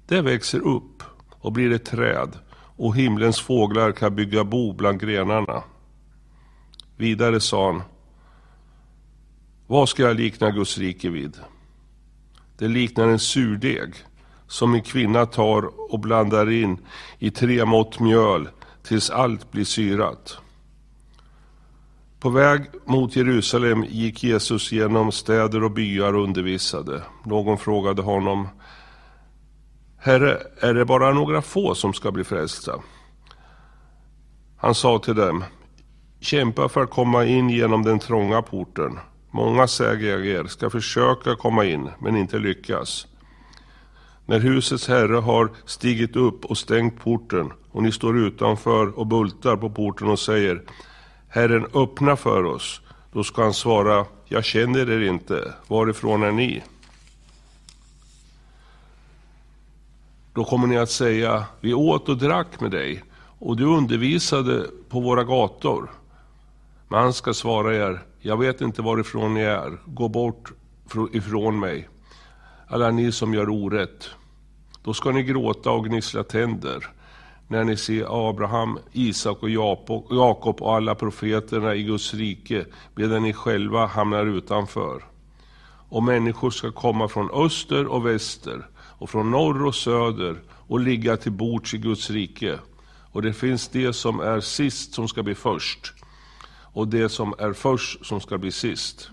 [0.07, 2.39] Det växer upp och blir ett träd
[2.77, 5.63] och himlens fåglar kan bygga bo bland grenarna.
[6.97, 7.83] Vidare sa han,
[9.67, 11.37] vad ska jag likna Guds rike vid?
[12.59, 13.95] Det liknar en surdeg
[14.47, 16.79] som en kvinna tar och blandar in
[17.19, 18.49] i tre mått mjöl
[18.87, 20.39] tills allt blir syrat.
[22.21, 27.03] På väg mot Jerusalem gick Jesus genom städer och byar och undervisade.
[27.25, 28.49] Någon frågade honom,
[29.99, 32.73] Herre, är det bara några få som ska bli frälsta?
[34.57, 35.45] Han sa till dem,
[36.21, 38.99] kämpa för att komma in genom den trånga porten.
[39.31, 43.07] Många, säger jag er, ska försöka komma in, men inte lyckas.
[44.27, 49.57] När husets herre har stigit upp och stängt porten och ni står utanför och bultar
[49.57, 50.63] på porten och säger
[51.29, 52.81] Herren öppna för oss.
[53.13, 55.55] Då ska han svara Jag känner er inte.
[55.69, 56.63] Varifrån är ni?
[60.33, 63.03] Då kommer ni att säga Vi åt och drack med dig
[63.39, 65.91] och du undervisade på våra gator.
[66.89, 69.79] Men han ska svara er Jag vet inte varifrån ni är.
[69.85, 70.53] Gå bort
[71.13, 71.89] ifrån mig
[72.67, 74.11] alla ni som gör orätt.
[74.83, 76.89] Då ska ni gråta och gnissla tänder
[77.49, 79.51] när ni ser Abraham, Isak och
[80.11, 82.65] Jakob och alla profeterna i Guds rike,
[82.95, 85.05] medan ni själva hamnar utanför.
[85.89, 91.17] Och människor ska komma från öster och väster och från norr och söder och ligga
[91.17, 92.59] till bords i Guds rike.
[93.13, 95.93] Och det finns det som är sist som ska bli först
[96.77, 99.11] och det som är först som ska bli sist.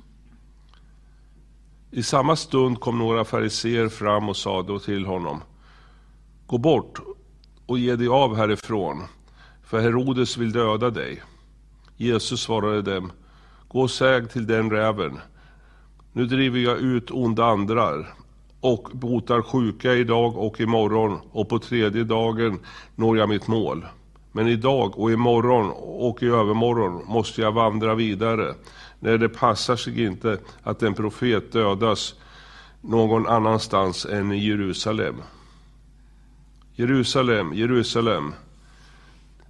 [1.96, 5.42] I samma stund kom några fariseer fram och sade till honom
[6.48, 7.00] Gå bort
[7.66, 9.04] och ge dig av härifrån,
[9.64, 11.22] för Herodes vill döda dig.
[11.98, 13.12] Jesus svarade dem,
[13.68, 15.20] gå och säg till den räven,
[16.14, 18.14] nu driver jag ut onda andrar
[18.60, 22.60] och botar sjuka idag och imorgon och på tredje dagen
[22.96, 23.86] når jag mitt mål.
[24.32, 28.54] Men idag och imorgon och i övermorgon måste jag vandra vidare
[29.04, 32.16] när det passar sig inte att en profet dödas
[32.82, 35.16] någon annanstans än i Jerusalem.
[36.76, 38.34] Jerusalem, Jerusalem,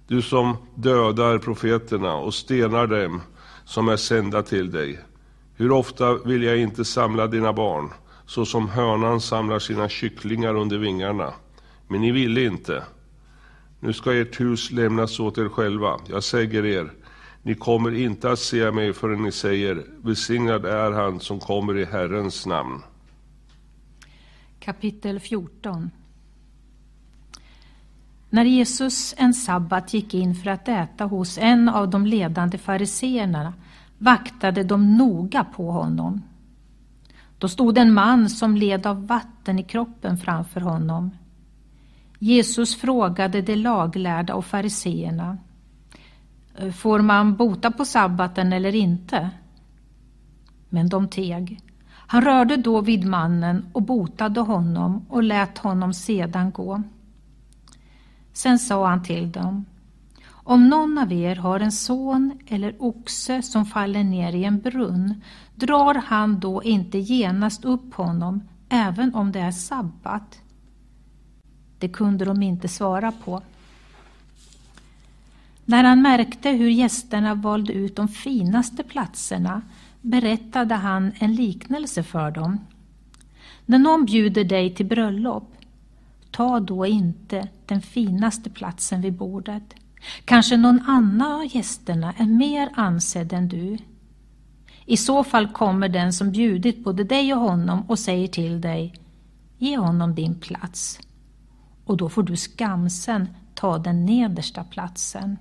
[0.06, 3.22] du som dödar profeterna och stenar dem
[3.64, 4.98] som är sända till dig.
[5.56, 7.90] Hur ofta vill jag inte samla dina barn,
[8.26, 11.32] så som hönan samlar sina kycklingar under vingarna.
[11.88, 12.82] Men ni ville inte.
[13.80, 16.00] Nu ska ert hus lämnas åt er själva.
[16.06, 16.92] Jag säger er,
[17.44, 21.84] ni kommer inte att se mig förrän ni säger, välsignad är han som kommer i
[21.84, 22.82] Herrens namn.
[24.60, 25.90] Kapitel 14
[28.30, 33.54] När Jesus en sabbat gick in för att äta hos en av de ledande fariseerna
[33.98, 36.22] vaktade de noga på honom.
[37.38, 41.10] Då stod en man som led av vatten i kroppen framför honom.
[42.18, 45.38] Jesus frågade de laglärda och fariseerna
[46.54, 49.30] Eh, får man bota på sabbaten eller inte?
[50.68, 51.60] Men de teg.
[52.06, 56.82] Han rörde då vid mannen och botade honom och lät honom sedan gå.
[58.32, 59.64] Sen sa han till dem.
[60.26, 65.20] Om någon av er har en son eller oxe som faller ner i en brunn,
[65.54, 70.40] drar han då inte genast upp honom, även om det är sabbat?
[71.78, 73.42] Det kunde de inte svara på.
[75.64, 79.62] När han märkte hur gästerna valde ut de finaste platserna
[80.00, 82.60] berättade han en liknelse för dem.
[83.66, 85.52] När någon bjuder dig till bröllop,
[86.30, 89.74] ta då inte den finaste platsen vid bordet.
[90.24, 93.78] Kanske någon annan av gästerna är mer ansedd än du.
[94.86, 98.94] I så fall kommer den som bjudit både dig och honom och säger till dig,
[99.58, 100.98] ge honom din plats.
[101.84, 105.36] Och då får du skamsen ta den nedersta platsen.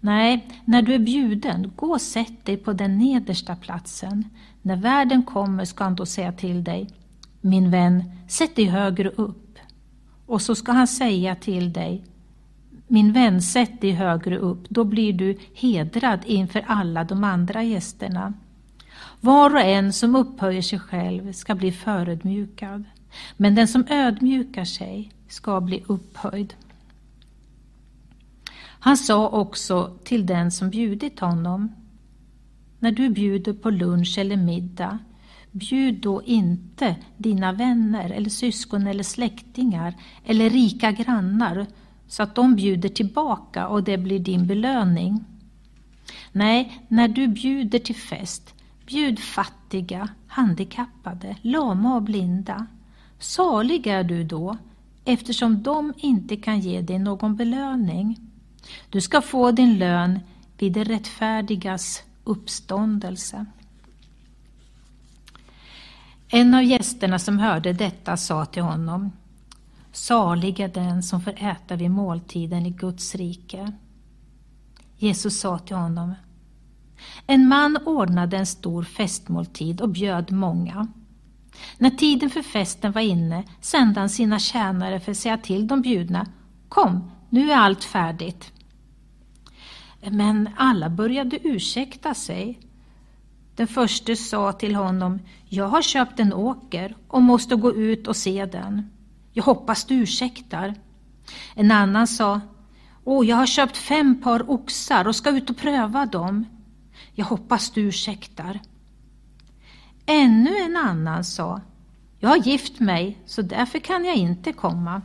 [0.00, 4.24] Nej, när du är bjuden, gå och sätt dig på den nedersta platsen.
[4.62, 6.88] När värden kommer ska han då säga till dig,
[7.40, 9.58] min vän, sätt dig högre upp.
[10.26, 12.04] Och så ska han säga till dig,
[12.86, 18.32] min vän, sätt dig högre upp, då blir du hedrad inför alla de andra gästerna.
[19.20, 22.84] Var och en som upphöjer sig själv ska bli förödmjukad,
[23.36, 26.54] men den som ödmjukar sig ska bli upphöjd.
[28.80, 31.72] Han sa också till den som bjudit honom,
[32.78, 34.98] när du bjuder på lunch eller middag,
[35.52, 39.94] bjud då inte dina vänner eller syskon eller släktingar
[40.24, 41.66] eller rika grannar
[42.08, 45.24] så att de bjuder tillbaka och det blir din belöning.
[46.32, 48.54] Nej, när du bjuder till fest,
[48.86, 52.66] bjud fattiga, handikappade, lama och blinda.
[53.18, 54.56] Salig är du då,
[55.04, 58.27] eftersom de inte kan ge dig någon belöning.
[58.90, 60.20] Du ska få din lön
[60.58, 63.46] vid det rättfärdigas uppståndelse.
[66.28, 69.10] En av gästerna som hörde detta sa till honom
[69.92, 73.72] Salig är den som får äta vid måltiden i Guds rike.
[74.96, 76.14] Jesus sa till honom
[77.26, 80.88] En man ordnade en stor festmåltid och bjöd många.
[81.78, 85.82] När tiden för festen var inne sände han sina tjänare för att säga till de
[85.82, 86.26] bjudna
[86.68, 88.52] Kom, nu är allt färdigt.
[90.00, 92.60] Men alla började ursäkta sig.
[93.54, 95.18] Den förste sa till honom,
[95.48, 98.90] jag har köpt en åker och måste gå ut och se den.
[99.32, 100.74] Jag hoppas du ursäktar.
[101.54, 102.40] En annan sa,
[103.04, 106.44] åh, jag har köpt fem par oxar och ska ut och pröva dem.
[107.14, 108.60] Jag hoppas du ursäktar.
[110.06, 111.60] Ännu en annan sa,
[112.18, 115.02] jag har gift mig, så därför kan jag inte komma.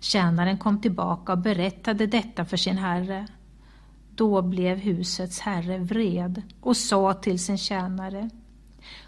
[0.00, 3.26] Tjänaren kom tillbaka och berättade detta för sin herre.
[4.14, 8.30] Då blev husets herre vred och sa till sin tjänare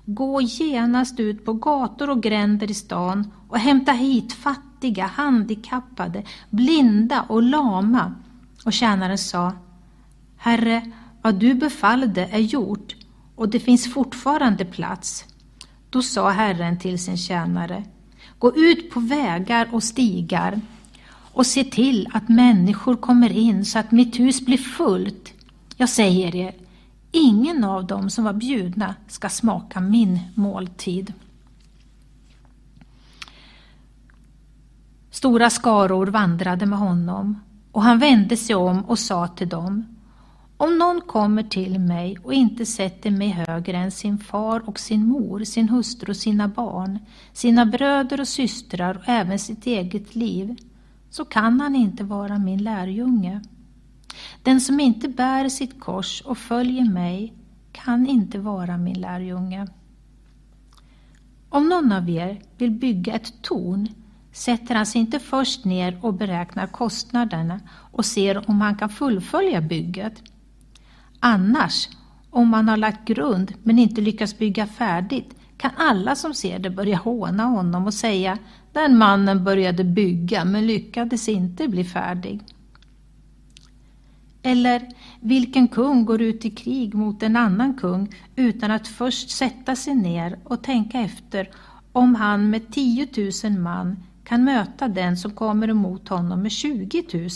[0.05, 7.23] Gå genast ut på gator och gränder i stan och hämta hit fattiga, handikappade, blinda
[7.23, 8.15] och lama.
[8.65, 9.53] Och tjänaren sa
[10.37, 10.93] Herre,
[11.23, 12.97] vad du befallde är gjort
[13.35, 15.25] och det finns fortfarande plats.
[15.91, 17.85] Då sa Herren till sin tjänare
[18.39, 20.61] Gå ut på vägar och stigar
[21.37, 25.33] och se till att människor kommer in så att mitt hus blir fullt.
[25.77, 26.55] Jag säger er,
[27.13, 31.13] ingen av dem som var bjudna ska smaka min måltid.
[35.11, 37.41] Stora skaror vandrade med honom
[37.73, 39.97] och han vände sig om och sa till dem
[40.57, 45.07] om någon kommer till mig och inte sätter mig högre än sin far och sin
[45.07, 46.99] mor, sin hustru och sina barn,
[47.33, 50.57] sina bröder och systrar och även sitt eget liv,
[51.11, 53.41] så kan han inte vara min lärjunge.
[54.43, 57.33] Den som inte bär sitt kors och följer mig
[57.73, 59.67] kan inte vara min lärjunge.
[61.49, 63.89] Om någon av er vill bygga ett torn
[64.33, 67.61] sätter han sig inte först ner och beräknar kostnaderna
[67.93, 70.23] och ser om han kan fullfölja bygget.
[71.21, 71.89] Annars,
[72.31, 76.71] om man har lagt grund men inte lyckas bygga färdigt, kan alla som ser det
[76.71, 78.39] börja håna honom och säga
[78.77, 82.41] den mannen började bygga men lyckades inte bli färdig.
[84.43, 84.89] Eller
[85.21, 89.95] vilken kung går ut i krig mot en annan kung utan att först sätta sig
[89.95, 91.51] ner och tänka efter
[91.93, 93.09] om han med 10
[93.45, 97.29] 000 man kan möta den som kommer emot honom med 20 000?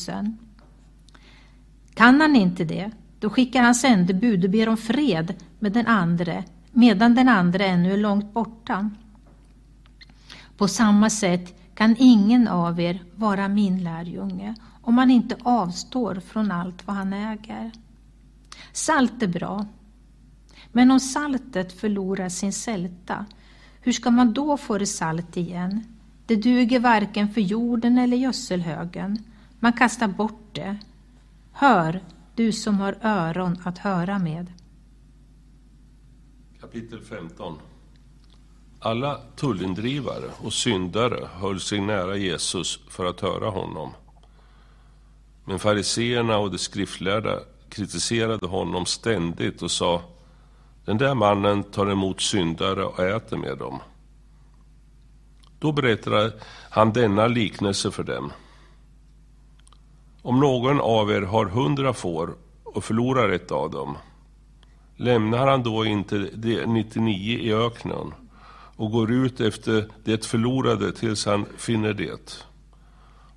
[1.95, 2.91] Kan han inte det,
[3.21, 7.93] då skickar han sändebud och ber om fred med den andre medan den andra ännu
[7.93, 8.91] är långt borta.
[10.61, 16.53] På samma sätt kan ingen av er vara min lärjunge om man inte avstår från
[16.53, 17.73] allt vad han äger.
[18.73, 19.67] Salt är bra,
[20.73, 23.27] men om saltet förlorar sin sälta,
[23.81, 25.85] hur ska man då få det salt igen?
[26.27, 29.25] Det duger varken för jorden eller gödselhögen.
[29.61, 30.77] Man kastar bort det.
[31.53, 32.01] Hör,
[32.35, 34.47] du som har öron att höra med.
[36.61, 37.59] Kapitel 15
[38.83, 43.91] alla tullindrivare och syndare höll sig nära Jesus för att höra honom.
[45.45, 47.39] Men fariseerna och de skriftlärda
[47.69, 50.03] kritiserade honom ständigt och sa
[50.85, 53.79] Den där mannen tar emot syndare och äter med dem.
[55.59, 56.33] Då berättade
[56.71, 58.33] han denna liknelse för dem.
[60.23, 62.35] Om någon av er har hundra får
[62.65, 63.99] och förlorar ett av dem,
[64.97, 68.13] lämnar han då inte de 99 i öknen
[68.81, 72.45] och går ut efter det förlorade tills han finner det?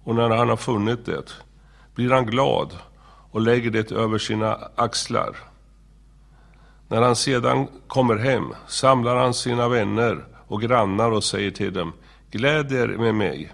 [0.04, 1.34] Och när han har funnit det
[1.96, 2.74] blir han glad
[3.32, 5.36] och lägger det över sina axlar.
[6.88, 11.94] När han sedan kommer hem samlar han sina vänner och grannar och säger till dem
[12.32, 13.52] Gläd er med mig,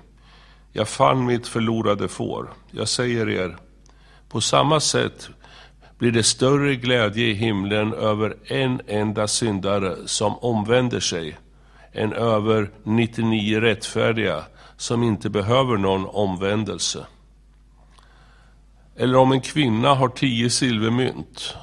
[0.71, 2.49] jag fann mitt förlorade får.
[2.71, 3.57] Jag säger er,
[4.29, 5.29] på samma sätt
[5.97, 11.37] blir det större glädje i himlen över en enda syndare som omvänder sig
[11.93, 14.43] än över 99 rättfärdiga
[14.77, 17.05] som inte behöver någon omvändelse.
[18.95, 21.55] Eller om en kvinna har tio silvermynt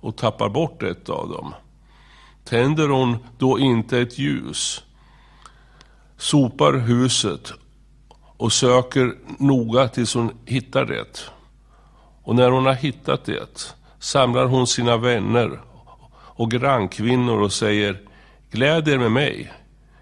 [0.00, 1.54] och tappar bort ett av dem,
[2.44, 4.84] tänder hon då inte ett ljus,
[6.16, 7.52] sopar huset
[8.36, 11.30] och söker noga tills hon hittar det.
[12.22, 15.60] Och när hon har hittat det samlar hon sina vänner
[16.36, 18.00] och grannkvinnor och säger
[18.50, 19.52] Gläd er med mig,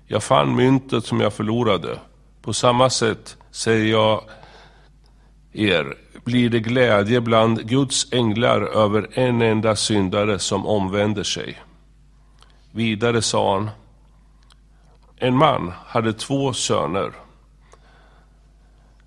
[0.06, 1.98] jag fann myntet som jag förlorade.
[2.42, 4.24] På samma sätt säger jag
[5.52, 11.62] er, blir det glädje bland Guds änglar över en enda syndare som omvänder sig.
[12.70, 13.70] Vidare sa han,
[15.16, 17.12] en man hade två söner.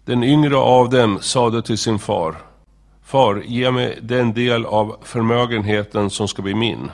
[0.05, 2.35] Den yngre av dem sade till sin far,
[3.05, 6.91] Far, ge mig den del av förmögenheten som ska bli min.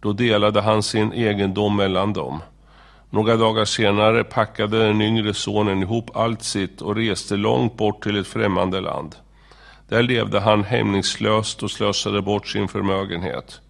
[0.00, 2.40] Då delade han sin egendom mellan dem.
[3.14, 8.16] Några dagar senare packade den yngre sonen ihop allt sitt och reste långt bort till
[8.16, 9.16] ett främmande land.
[9.88, 13.60] Där levde han hämningslöst och slösade bort sin förmögenhet.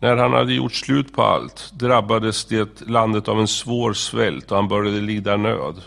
[0.00, 4.56] När han hade gjort slut på allt drabbades det landet av en svår svält och
[4.56, 5.82] han började lida nöd.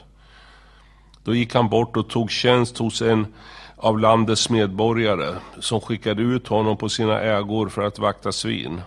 [1.23, 3.27] Då gick han bort och tog tjänst hos en
[3.75, 8.81] av landets medborgare som skickade ut honom på sina ägor för att vakta svin.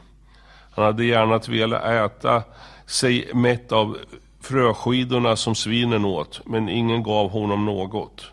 [0.75, 2.43] Han hade gärna velat äta
[2.87, 3.99] sig mätt av
[4.41, 8.33] fröskidorna som svinen åt, men ingen gav honom något.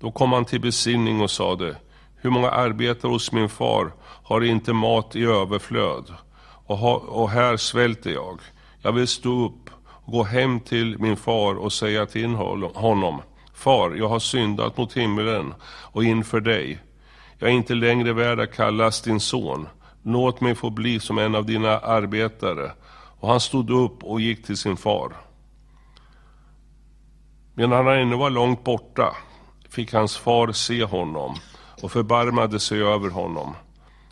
[0.00, 1.76] Då kom han till besinning och sade,
[2.16, 6.14] hur många arbetare hos min far har inte mat i överflöd,
[6.66, 8.40] och, ha, och här svälter jag.
[8.82, 12.34] Jag vill stå upp och gå hem till min far och säga till
[12.74, 13.22] honom,
[13.54, 16.78] Far, jag har syndat mot himlen och inför dig.
[17.38, 19.68] Jag är inte längre värd att kallas din son.
[20.02, 22.72] Låt mig få bli som en av dina arbetare.
[23.22, 25.12] Och han stod upp och gick till sin far.
[27.54, 29.16] Medan han ännu var långt borta
[29.68, 31.34] fick hans far se honom
[31.82, 33.54] och förbarmade sig över honom.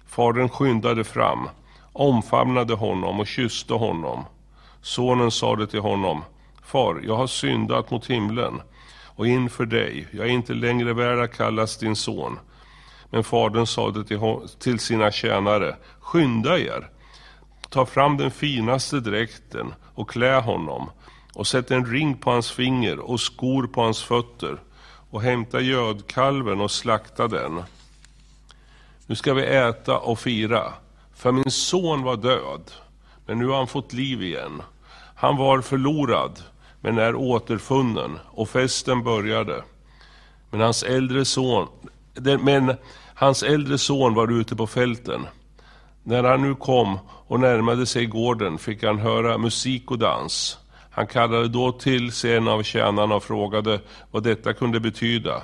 [0.06, 1.48] Fadern skyndade fram,
[1.92, 4.24] omfamnade honom och kysste honom.
[4.80, 6.24] Sonen sade till honom,
[6.62, 8.60] Far, jag har syndat mot himlen
[9.04, 12.38] och inför dig, jag är inte längre värd att kallas din son.
[13.10, 14.04] Men fadern sade
[14.58, 16.90] till, sina tjänare, skynda er,
[17.70, 20.90] ta fram den finaste dräkten och klä honom
[21.34, 24.60] och sätt en ring på hans finger och skor på hans fötter
[25.10, 27.62] och hämta gödkalven och slakta den.
[29.06, 30.72] Nu ska vi äta och fira,
[31.14, 32.70] för min son var död,
[33.26, 34.62] men nu har han fått liv igen.
[35.14, 36.42] Han var förlorad,
[36.80, 39.62] men är återfunnen, och festen började.
[40.50, 41.68] Men hans äldre son,
[42.40, 42.76] men
[43.14, 45.26] hans äldre son var ute på fälten.
[46.02, 46.98] När han nu kom
[47.30, 50.58] och närmade sig gården fick han höra musik och dans.
[50.90, 53.80] Han kallade då till sig en av tjänarna och frågade
[54.10, 55.42] vad detta kunde betyda.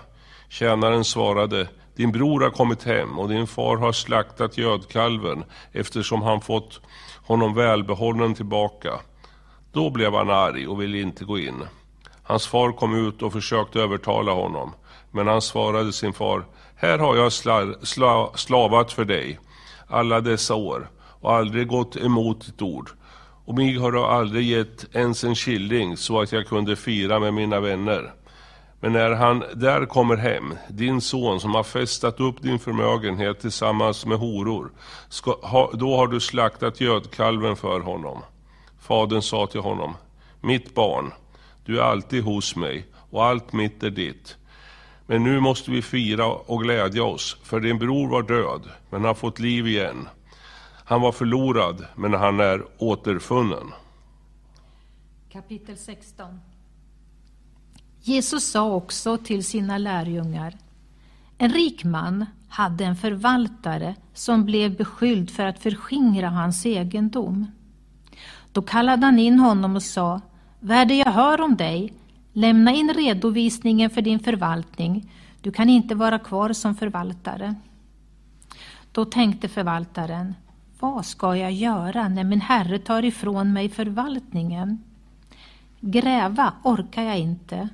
[0.49, 6.41] Tjänaren svarade, din bror har kommit hem och din far har slaktat gödkalven eftersom han
[6.41, 6.81] fått
[7.27, 8.93] honom välbehållen tillbaka.
[9.73, 11.63] Då blev han arg och ville inte gå in.
[12.23, 14.75] Hans far kom ut och försökte övertala honom,
[15.11, 16.45] men han svarade sin far,
[16.77, 19.39] här har jag sla, sla, slavat för dig
[19.89, 20.89] alla dessa år
[21.27, 22.90] och aldrig gått emot ditt ord.
[23.44, 27.35] Och mig har du aldrig gett ens en killing så att jag kunde fira med
[27.35, 28.12] mina vänner.
[28.81, 34.07] Men när han där kommer hem, din son som har festat upp din förmögenhet tillsammans
[34.07, 34.70] med horor,
[35.09, 38.23] ska, ha, då har du slaktat gödkalven för honom.
[38.81, 39.94] Fadern sa till honom,
[40.40, 41.12] mitt barn,
[41.65, 44.36] du är alltid hos mig och allt mitt är ditt.
[45.07, 49.15] Men nu måste vi fira och glädja oss, för din bror var död, men har
[49.15, 50.09] fått liv igen.
[50.89, 53.73] Han var förlorad, men han är återfunnen.
[55.33, 56.41] Kapitel 16
[58.01, 60.55] Jesus sa också till sina lärjungar
[61.39, 67.47] En rik man hade en förvaltare som blev beskylld för att förskingra hans egendom.
[68.53, 70.21] Då kallade han in honom och sa
[70.61, 71.93] Värde, jag hör om dig?
[72.33, 75.13] Lämna in redovisningen för din förvaltning.
[75.41, 77.55] Du kan inte vara kvar som förvaltare.
[78.93, 80.35] Då tänkte förvaltaren
[80.81, 84.82] vad ska jag göra när min herre tar ifrån mig förvaltningen?
[85.81, 87.69] Gräva orkar jag inte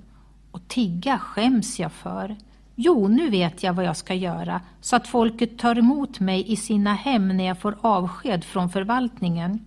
[0.51, 2.37] och tigga skäms jag för.
[2.75, 6.57] Jo, nu vet jag vad jag ska göra så att folket tar emot mig i
[6.57, 9.65] sina hem när jag får avsked från förvaltningen.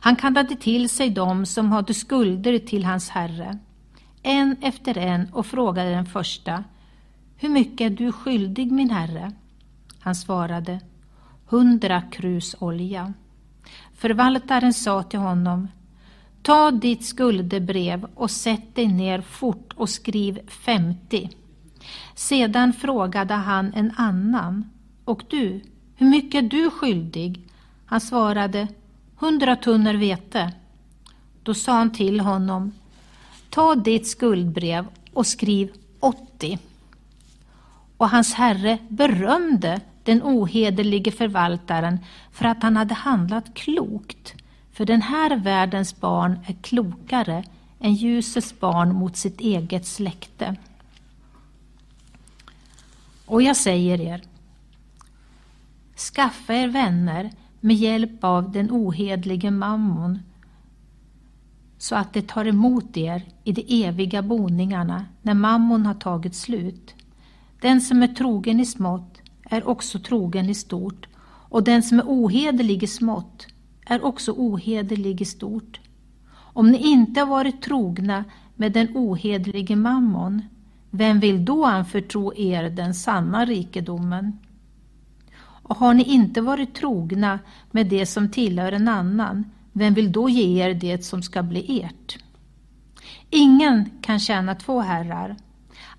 [0.00, 3.58] Han kallade till sig dem som hade skulder till hans herre,
[4.22, 6.64] en efter en och frågade den första
[7.36, 9.32] Hur mycket är du skyldig min herre?
[10.00, 10.80] Han svarade
[11.46, 13.12] Hundra krus olja.
[13.94, 15.68] Förvaltaren sa till honom
[16.44, 21.30] Ta ditt skuldebrev och sätt dig ner fort och skriv 50.
[22.14, 24.70] Sedan frågade han en annan.
[25.04, 25.60] Och du,
[25.94, 27.48] hur mycket är du skyldig?
[27.86, 28.68] Han svarade,
[29.16, 30.52] hundra tunnor vete.
[31.42, 32.72] Då sa han till honom,
[33.50, 36.58] ta ditt skuldbrev och skriv 80.
[37.96, 41.98] Och hans herre berömde den ohederlige förvaltaren
[42.32, 44.34] för att han hade handlat klokt.
[44.72, 47.44] För den här världens barn är klokare
[47.80, 50.56] än ljusets barn mot sitt eget släkte.
[53.26, 54.22] Och jag säger er,
[56.14, 60.18] skaffa er vänner med hjälp av den ohedlige mammon
[61.78, 66.94] så att det tar emot er i de eviga boningarna när mammon har tagit slut.
[67.60, 69.13] Den som är trogen i smått
[69.50, 71.06] är också trogen i stort
[71.48, 73.46] och den som är ohederlig i smått
[73.86, 75.80] är också ohederlig i stort.
[76.34, 80.42] Om ni inte har varit trogna med den ohederlige mammon,
[80.90, 84.38] vem vill då anförtro er den sanna rikedomen?
[85.38, 87.38] Och har ni inte varit trogna
[87.70, 91.82] med det som tillhör en annan, vem vill då ge er det som ska bli
[91.82, 92.18] ert?
[93.30, 95.36] Ingen kan tjäna två herrar.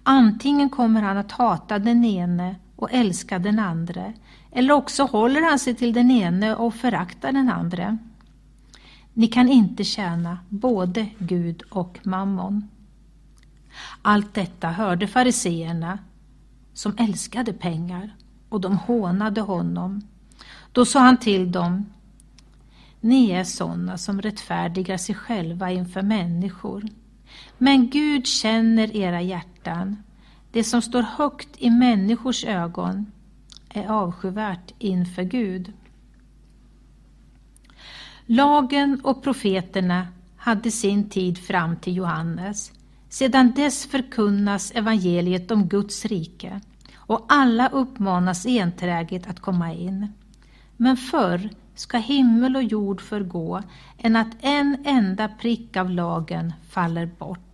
[0.03, 4.13] Antingen kommer han att hata den ene och älska den andre,
[4.51, 7.97] eller också håller han sig till den ene och föraktar den andre.
[9.13, 12.69] Ni kan inte tjäna både Gud och mammon.
[14.01, 15.99] Allt detta hörde fariseerna,
[16.73, 18.15] som älskade pengar,
[18.49, 20.01] och de hånade honom.
[20.71, 21.85] Då sa han till dem,
[23.01, 26.83] ni är sådana som rättfärdigar sig själva inför människor.
[27.57, 30.03] Men Gud känner era hjärtan.
[30.55, 33.11] Det som står högt i människors ögon
[33.69, 35.73] är avskyvärt inför Gud.
[38.25, 40.07] Lagen och profeterna
[40.37, 42.71] hade sin tid fram till Johannes.
[43.09, 46.61] Sedan dess förkunnas evangeliet om Guds rike
[46.95, 50.07] och alla uppmanas enträget att komma in.
[50.77, 53.61] Men förr ska himmel och jord förgå
[53.97, 57.44] än att en enda prick av lagen faller bort.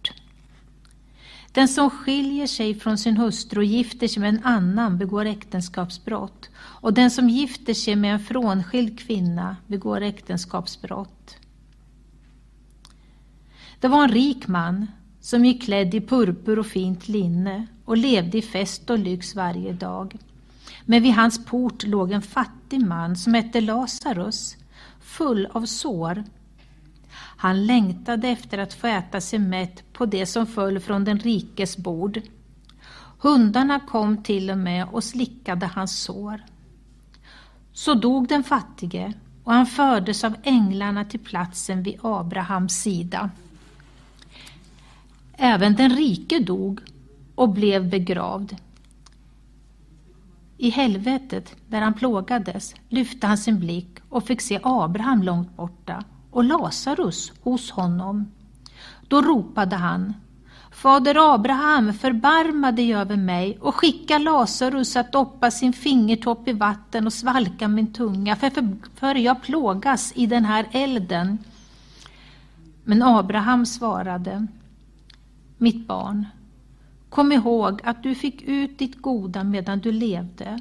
[1.52, 6.50] Den som skiljer sig från sin hustru och gifter sig med en annan begår äktenskapsbrott
[6.58, 11.36] och den som gifter sig med en frånskild kvinna begår äktenskapsbrott.
[13.80, 14.88] Det var en rik man
[15.22, 19.74] som gick klädd i purpur och fint linne och levde i fest och lyx varje
[19.74, 20.18] dag.
[20.86, 24.58] Men vid hans port låg en fattig man som hette Lazarus,
[25.00, 26.24] full av sår.
[27.42, 31.78] Han längtade efter att få äta sig mätt på det som föll från den rikes
[31.78, 32.22] bord.
[33.20, 36.42] Hundarna kom till och med och slickade hans sår.
[37.74, 39.14] Så dog den fattige
[39.44, 43.30] och han fördes av änglarna till platsen vid Abrahams sida.
[45.34, 46.82] Även den rike dog
[47.36, 48.56] och blev begravd.
[50.58, 56.04] I helvetet, där han plågades, lyfte han sin blick och fick se Abraham långt borta
[56.32, 58.32] och Lazarus hos honom.
[59.08, 60.14] Då ropade han
[60.72, 67.06] Fader Abraham, förbarma dig över mig och skicka Lazarus att doppa sin fingertopp i vatten
[67.06, 71.38] och svalka min tunga, för, för, för jag plågas i den här elden.
[72.84, 74.48] Men Abraham svarade
[75.58, 76.28] mitt barn,
[77.10, 80.60] kom ihåg att du fick ut ditt goda medan du levde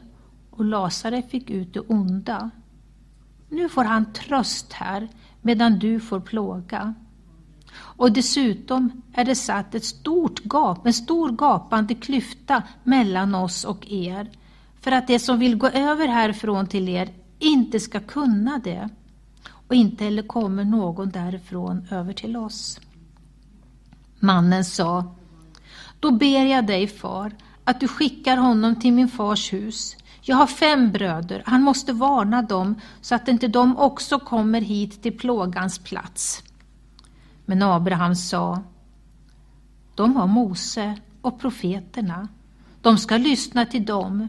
[0.51, 2.51] och Lasare fick ut det onda.
[3.49, 5.09] Nu får han tröst här
[5.43, 6.95] medan du får plåga.
[7.73, 13.91] Och dessutom är det satt ett stort gap, en stor gapande klyfta mellan oss och
[13.91, 14.31] er,
[14.81, 18.89] för att det som vill gå över härifrån till er inte ska kunna det,
[19.69, 22.81] och inte heller kommer någon därifrån över till oss.
[24.19, 25.15] Mannen sa,
[26.01, 27.33] då ber jag dig far
[27.65, 29.97] att du skickar honom till min fars hus.
[30.23, 35.03] Jag har fem bröder, han måste varna dem så att inte de också kommer hit
[35.03, 36.43] till plågans plats.
[37.45, 38.63] Men Abraham sa,
[39.95, 42.29] de har Mose och profeterna.
[42.83, 44.29] De ska lyssna till dem.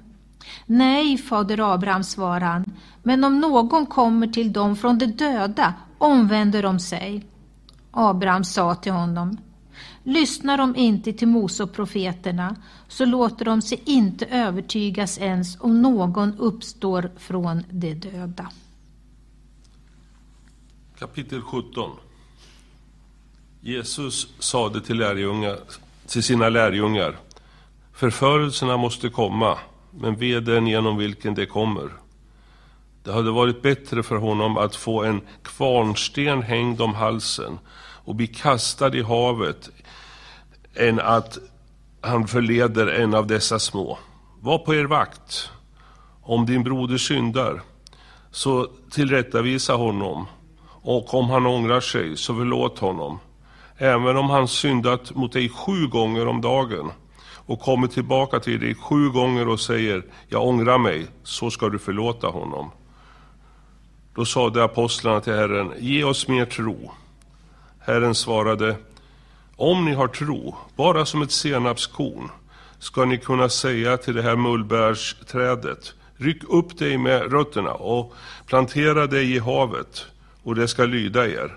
[0.66, 2.66] Nej, fader Abraham, svarade han,
[3.04, 7.26] men om någon kommer till dem från de döda omvänder de sig.
[7.92, 9.38] Abraham sa till honom,
[10.04, 12.56] lyssnar de inte till Mose och profeterna
[12.88, 18.52] så låter de sig inte övertygas ens om någon uppstår från de döda.
[21.00, 21.92] Kapitel 17
[23.62, 25.58] Jesus sade till, lärjungar,
[26.08, 27.18] till sina lärjungar
[28.02, 29.58] Förförelserna måste komma,
[29.92, 31.90] men ve den genom vilken det kommer.
[33.04, 37.60] Det hade varit bättre för honom att få en kvarnsten hängd om halsen
[38.06, 39.70] och bli kastad i havet
[40.76, 41.38] än att
[42.02, 43.98] han förleder en av dessa små.
[44.40, 45.50] Var på er vakt.
[46.22, 47.62] Om din broder syndar,
[48.32, 50.26] så tillrättavisa honom.
[50.84, 53.20] Och om han ångrar sig, så förlåt honom.
[53.78, 56.92] Även om han syndat mot dig sju gånger om dagen
[57.46, 61.80] och kommer tillbaka till dig sju gånger och säger jag ångrar mig, så ska du
[61.80, 62.72] förlåta honom.
[64.16, 66.92] Då sade apostlarna till Herren, ge oss mer tro.
[67.84, 68.76] Herren svarade,
[69.56, 72.30] om ni har tro, bara som ett senapskorn,
[72.80, 78.14] ska ni kunna säga till det här mullbärsträdet, ryck upp dig med rötterna och
[78.46, 80.06] plantera dig i havet,
[80.44, 81.56] och det ska lyda er.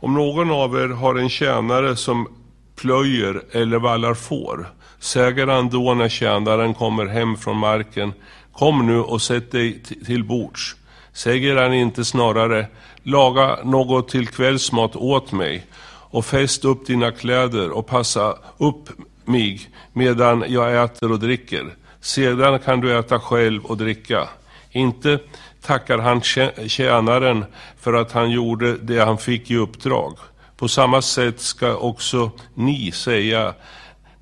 [0.00, 2.28] Om någon av er har en tjänare som
[2.76, 8.12] plöjer eller vallar får, säger han då när tjänaren kommer hem från marken,
[8.52, 10.76] kom nu och sätt dig till bords.
[11.12, 12.66] Säger han inte snarare,
[13.02, 18.88] laga något till kvällsmat åt mig och fäst upp dina kläder och passa upp
[19.24, 19.60] mig
[19.92, 21.74] medan jag äter och dricker.
[22.00, 24.28] Sedan kan du äta själv och dricka.
[24.70, 25.18] Inte
[25.62, 26.20] tackar han
[26.68, 27.44] tjänaren
[27.80, 30.16] för att han gjorde det han fick i uppdrag.
[30.56, 33.54] På samma sätt ska också ni säga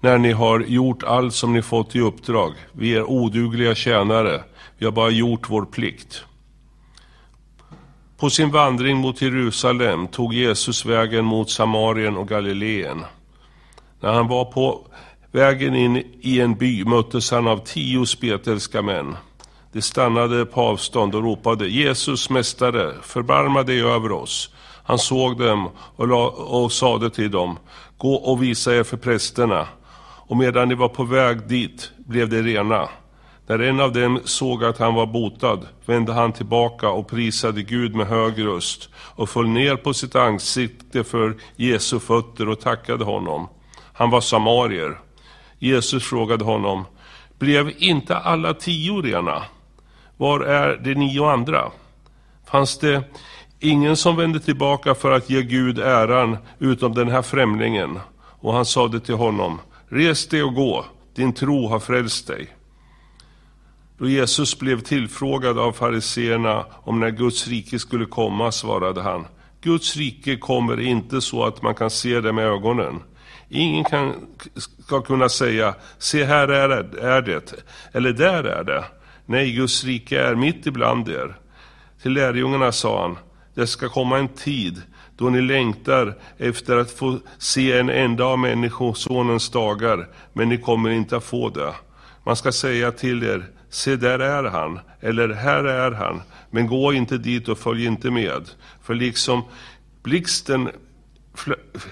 [0.01, 2.52] när ni har gjort allt som ni fått i uppdrag.
[2.73, 4.43] Vi är odugliga tjänare,
[4.78, 6.24] vi har bara gjort vår plikt.
[8.21, 13.05] På sin vandring mot Jerusalem tog Jesus vägen mot Samarien och Galileen.
[14.01, 14.87] När han var på
[15.33, 19.17] vägen in i en by möttes han av tio spetälska män.
[19.73, 24.55] De stannade på avstånd och ropade Jesus, mästare, förbarma dig över oss.
[24.85, 27.59] Han såg dem och, la, och sade till dem,
[27.99, 29.67] gå och visa er för prästerna.
[30.27, 32.89] Och medan de var på väg dit blev de rena.
[33.51, 37.94] När en av dem såg att han var botad vände han tillbaka och prisade Gud
[37.94, 43.48] med hög röst och föll ner på sitt ansikte för Jesu fötter och tackade honom.
[43.93, 44.98] Han var samarier.
[45.59, 46.85] Jesus frågade honom,
[47.39, 49.43] blev inte alla tio rena?
[50.16, 51.70] Var är de nio andra?
[52.51, 53.02] Fanns det
[53.60, 58.01] ingen som vände tillbaka för att ge Gud äran utom den här främlingen?
[58.40, 59.59] Och han sade till honom,
[59.89, 62.48] res dig och gå, din tro har frälst dig.
[64.01, 69.27] Då Jesus blev tillfrågad av fariseerna om när Guds rike skulle komma svarade han,
[69.60, 73.02] Guds rike kommer inte så att man kan se det med ögonen.
[73.48, 74.14] Ingen kan,
[74.56, 77.55] ska kunna säga, se här är det, är det,
[77.93, 78.85] eller där är det.
[79.27, 81.36] Nej, Guds rike är mitt ibland er.
[82.02, 83.18] Till lärjungarna sa han,
[83.55, 84.82] det ska komma en tid
[85.16, 90.90] då ni längtar efter att få se en enda av Människosonens dagar, men ni kommer
[90.90, 91.74] inte att få det.
[92.24, 96.93] Man ska säga till er, se där är han, eller här är han, men gå
[96.93, 98.51] inte dit och följ inte med.
[98.83, 99.43] För liksom
[100.03, 100.69] blixten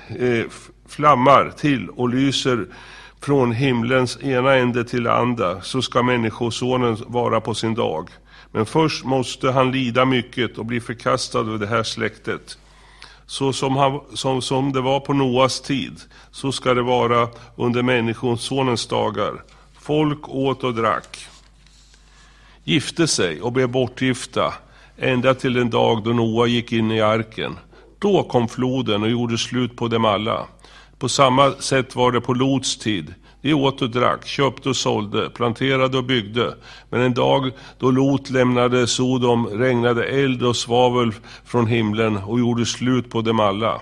[0.09, 0.45] eh,
[0.89, 2.67] flammar till och lyser
[3.21, 8.09] från himlens ena ände till andra, så ska Människosonen vara på sin dag.
[8.53, 12.59] Men först måste han lida mycket och bli förkastad av det här släktet.
[13.27, 16.01] Så som, han, som, som det var på Noas tid,
[16.31, 19.43] så ska det vara under Människosonens dagar.
[19.81, 21.19] Folk åt och drack,
[22.69, 24.55] gifte sig och blev bortgifta,
[24.97, 27.57] ända till den dag då Noa gick in i arken.
[27.99, 30.47] Då kom floden och gjorde slut på dem alla.
[30.99, 33.15] På samma sätt var det på Lots tid.
[33.43, 36.55] De åt och drack, köpte och sålde, planterade och byggde.
[36.91, 41.13] Men en dag då Lot lämnade Sodom regnade eld och svavel
[41.45, 43.81] från himlen och gjorde slut på dem alla.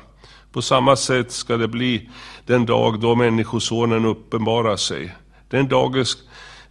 [0.53, 2.11] På samma sätt ska det bli
[2.47, 5.15] den dag då Människosonen uppenbarar sig.
[5.51, 6.05] Den dagen,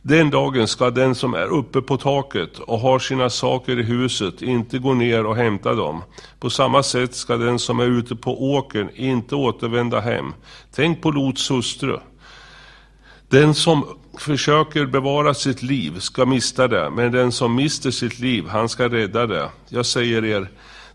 [0.07, 4.41] den dagen ska den som är uppe på taket och har sina saker i huset
[4.41, 6.03] inte gå ner och hämta dem.
[6.40, 10.34] På samma sätt ska den som är ute på åkern inte återvända hem.
[10.76, 11.98] Tänk på Lots hustru.
[13.30, 13.86] Den som
[14.18, 18.90] försöker bevara sitt liv ska mista det, men den som mister sitt liv, han ska
[18.90, 19.49] rädda det.
[19.69, 20.49] Jag säger er,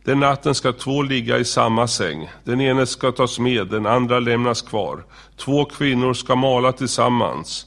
[0.05, 2.31] den natten ska två ligga i samma säng.
[2.45, 5.05] Den ene ska tas med, den andra lämnas kvar.
[5.37, 7.67] Två kvinnor ska mala tillsammans.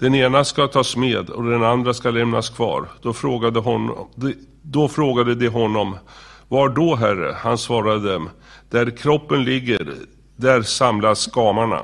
[0.00, 2.88] Den ena ska tas med och den andra ska lämnas kvar.
[3.02, 4.08] Då frågade, hon,
[4.62, 5.96] då frågade de honom,
[6.48, 7.34] var då, Herre?
[7.38, 8.28] Han svarade dem,
[8.70, 9.94] där kroppen ligger,
[10.36, 11.80] där samlas gamarna.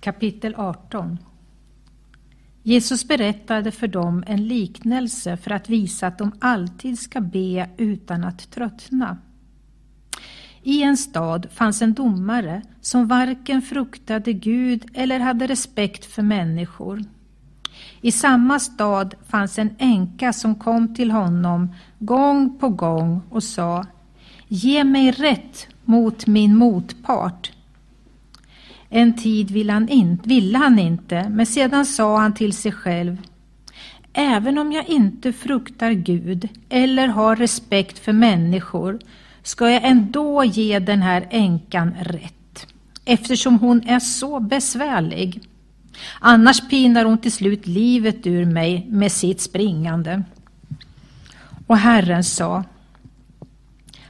[0.00, 1.18] Kapitel 18
[2.62, 8.24] Jesus berättade för dem en liknelse för att visa att de alltid ska be utan
[8.24, 9.18] att tröttna.
[10.62, 17.04] I en stad fanns en domare som varken fruktade Gud eller hade respekt för människor.
[18.00, 23.86] I samma stad fanns en änka som kom till honom gång på gång och sa
[24.48, 27.52] Ge mig rätt mot min motpart.
[28.88, 33.16] En tid ville han, in, ville han inte, men sedan sa han till sig själv
[34.12, 38.98] Även om jag inte fruktar Gud eller har respekt för människor
[39.42, 42.66] ska jag ändå ge den här änkan rätt
[43.04, 45.40] eftersom hon är så besvärlig.
[46.20, 50.22] Annars pinar hon till slut livet ur mig med sitt springande.
[51.66, 52.64] Och Herren sa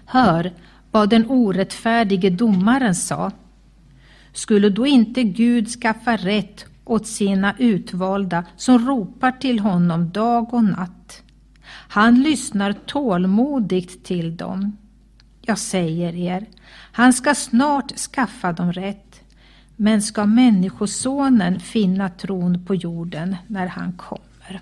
[0.04, 0.52] Hör
[0.90, 3.30] vad den orättfärdige domaren sa.
[4.32, 10.64] Skulle då inte Gud skaffa rätt åt sina utvalda som ropar till honom dag och
[10.64, 11.22] natt?
[11.88, 14.76] Han lyssnar tålmodigt till dem.
[15.42, 16.46] Jag säger er,
[16.92, 19.20] han ska snart skaffa dem rätt.
[19.76, 24.60] Men ska Människosonen finna tron på jorden när han kommer?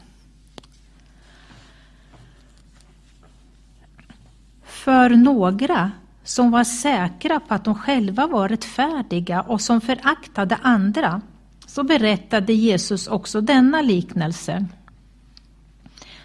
[4.65, 5.91] För några
[6.25, 11.21] som var säkra på att de själva var rättfärdiga och som föraktade andra,
[11.67, 14.67] så berättade Jesus också denna liknelse.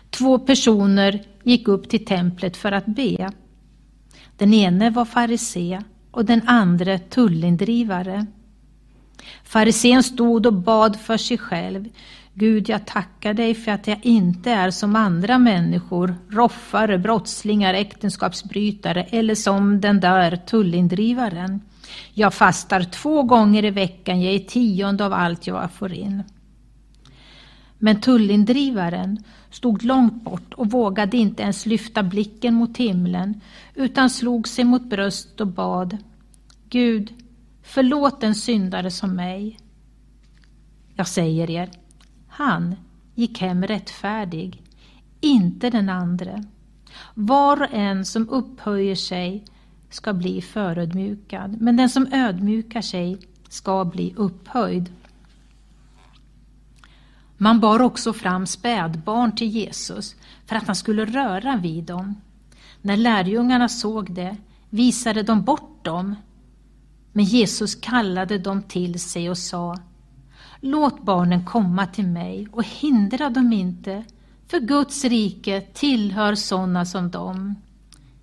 [0.10, 3.32] Två personer gick upp till templet för att be.
[4.38, 5.82] Den ene var farisé
[6.12, 8.26] och den andra tullindrivare.
[9.44, 11.90] Farisén stod och bad för sig själv.
[12.34, 19.04] Gud, jag tackar dig för att jag inte är som andra människor, roffare, brottslingar, äktenskapsbrytare
[19.04, 21.62] eller som den där tullindrivaren.
[22.14, 26.24] Jag fastar två gånger i veckan, jag är tionde av allt jag får in.
[27.78, 29.24] Men tullindrivaren
[29.54, 33.42] stod långt bort och vågade inte ens lyfta blicken mot himlen
[33.76, 35.98] utan slog sig mot bröst och bad
[36.70, 37.14] Gud,
[37.64, 39.60] förlåt en syndare som mig.
[40.96, 41.70] Jag säger er,
[42.28, 42.76] han
[43.16, 44.62] gick hem rättfärdig,
[45.22, 46.44] inte den andre.
[47.14, 49.44] Var och en som upphöjer sig
[49.90, 53.18] ska bli förödmjukad, men den som ödmjukar sig
[53.50, 54.90] ska bli upphöjd.
[57.44, 60.16] Man bar också fram spädbarn till Jesus
[60.46, 62.16] för att han skulle röra vid dem.
[62.82, 64.38] När lärjungarna såg det
[64.70, 66.16] visade de bort dem.
[67.12, 69.78] Men Jesus kallade dem till sig och sa
[70.60, 74.04] Låt barnen komma till mig och hindra dem inte,
[74.48, 77.56] för Guds rike tillhör sådana som dem.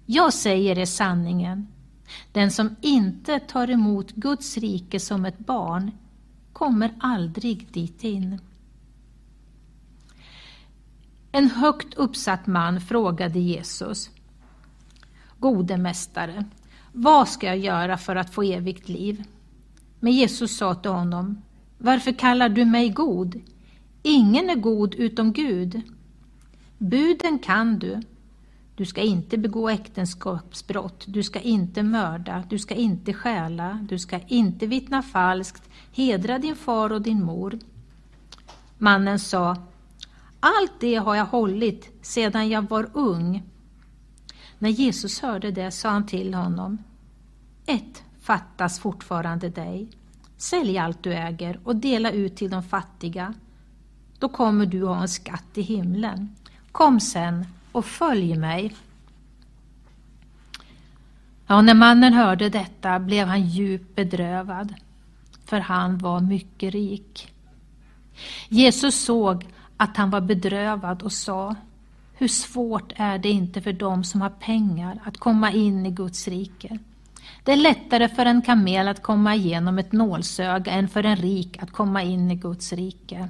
[0.07, 1.69] Jag säger er sanningen.
[2.33, 5.91] Den som inte tar emot Guds rike som ett barn
[6.53, 8.39] kommer aldrig dit in.
[11.33, 14.11] En högt uppsatt man frågade Jesus.
[15.39, 16.45] Gode mästare,
[16.93, 19.25] vad ska jag göra för att få evigt liv?
[20.01, 21.43] Men Jesus sa till honom,
[21.79, 23.41] varför kallar du mig god?
[24.03, 25.81] Ingen är god utom Gud.
[26.79, 28.01] Buden kan du.
[28.75, 34.21] Du ska inte begå äktenskapsbrott, du ska inte mörda, du ska inte stjäla, du ska
[34.27, 35.63] inte vittna falskt,
[35.93, 37.59] hedra din far och din mor.
[38.79, 39.57] Mannen sa,
[40.41, 43.43] allt det har jag hållit sedan jag var ung.
[44.59, 46.79] När Jesus hörde det sa han till honom,
[47.67, 49.89] ett fattas fortfarande dig.
[50.37, 53.35] Sälj allt du äger och dela ut till de fattiga.
[54.19, 56.37] Då kommer du ha en skatt i himlen.
[56.73, 58.77] Kom sen och följ mig.
[61.47, 64.75] Ja, när mannen hörde detta blev han djupt bedrövad,
[65.45, 67.33] för han var mycket rik.
[68.49, 69.47] Jesus såg
[69.81, 71.55] att han var bedrövad och sa
[72.15, 76.29] Hur svårt är det inte för dem som har pengar att komma in i Guds
[76.29, 76.79] rike?
[77.45, 81.63] Det är lättare för en kamel att komma igenom ett nålsöga än för en rik
[81.63, 83.29] att komma in i Guds rike.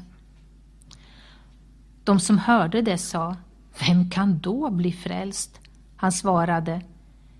[2.05, 3.37] De som hörde det sa,
[3.87, 5.61] vem kan då bli frälst?
[5.97, 6.81] Han svarade,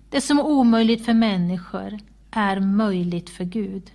[0.09, 1.99] det som är omöjligt för människor
[2.31, 3.91] är möjligt för Gud.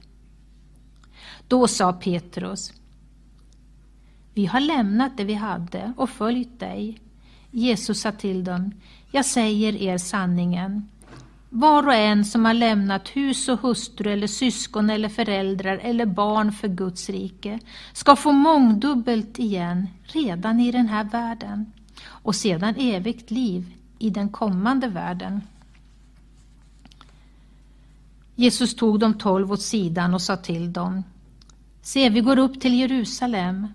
[1.49, 2.73] Då sa Petrus,
[4.37, 6.99] vi har lämnat det vi hade och följt dig.
[7.51, 8.73] Jesus sa till dem,
[9.11, 10.89] jag säger er sanningen.
[11.51, 16.53] Var och en som har lämnat hus och hustru eller syskon eller föräldrar eller barn
[16.53, 17.59] för Guds rike
[17.93, 21.73] ska få mångdubbelt igen redan i den här världen
[22.07, 25.41] och sedan evigt liv i den kommande världen.
[28.35, 31.03] Jesus tog de tolv åt sidan och sa till dem
[31.83, 33.67] Se, vi går upp till Jerusalem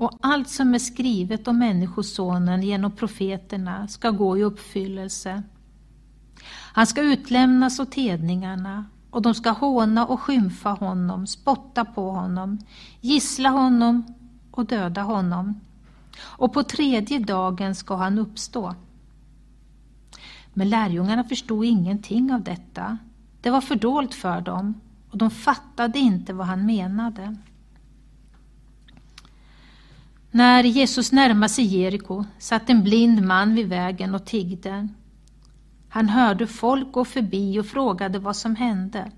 [0.00, 5.42] och allt som är skrivet om Människosonen genom profeterna ska gå i uppfyllelse.
[6.72, 12.58] Han ska utlämnas åt hedningarna och de ska håna och skymfa honom, spotta på honom,
[13.00, 14.14] gissla honom
[14.50, 15.60] och döda honom.
[16.20, 18.74] Och på tredje dagen ska han uppstå.
[20.52, 22.98] Men lärjungarna förstod ingenting av detta.
[23.40, 27.36] Det var fördolt för dem och de fattade inte vad han menade.
[30.32, 34.88] När Jesus närmade sig Jeriko satt en blind man vid vägen och tiggde.
[35.88, 39.10] Han hörde folk gå förbi och frågade vad som hände.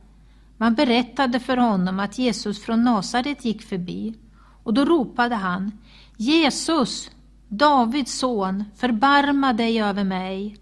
[0.56, 4.14] Man berättade för honom att Jesus från Nasaret gick förbi
[4.62, 5.72] och då ropade han
[6.16, 7.10] Jesus,
[7.48, 10.56] Davids son, förbarma dig över mig.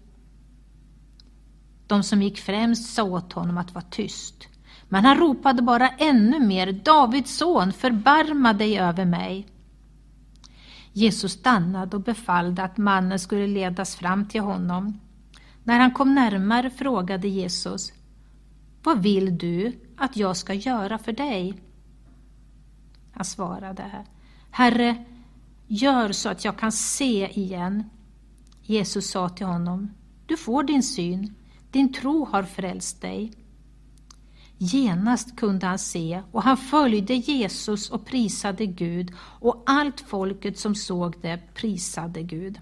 [1.87, 4.47] De som gick främst sa åt honom att vara tyst.
[4.89, 9.47] Men han ropade bara ännu mer Davids son, förbarma dig över mig.
[10.93, 14.99] Jesus stannade och befallde att mannen skulle ledas fram till honom.
[15.63, 17.93] När han kom närmare frågade Jesus
[18.83, 21.61] Vad vill du att jag ska göra för dig?
[23.11, 24.05] Han svarade
[24.51, 25.05] Herre,
[25.67, 27.89] gör så att jag kan se igen.
[28.61, 29.91] Jesus sa till honom
[30.25, 31.35] Du får din syn,
[31.71, 33.33] din tro har frälst dig.
[34.63, 40.75] Genast kunde han se och han följde Jesus och prisade Gud och allt folket som
[40.75, 42.59] såg det prisade Gud.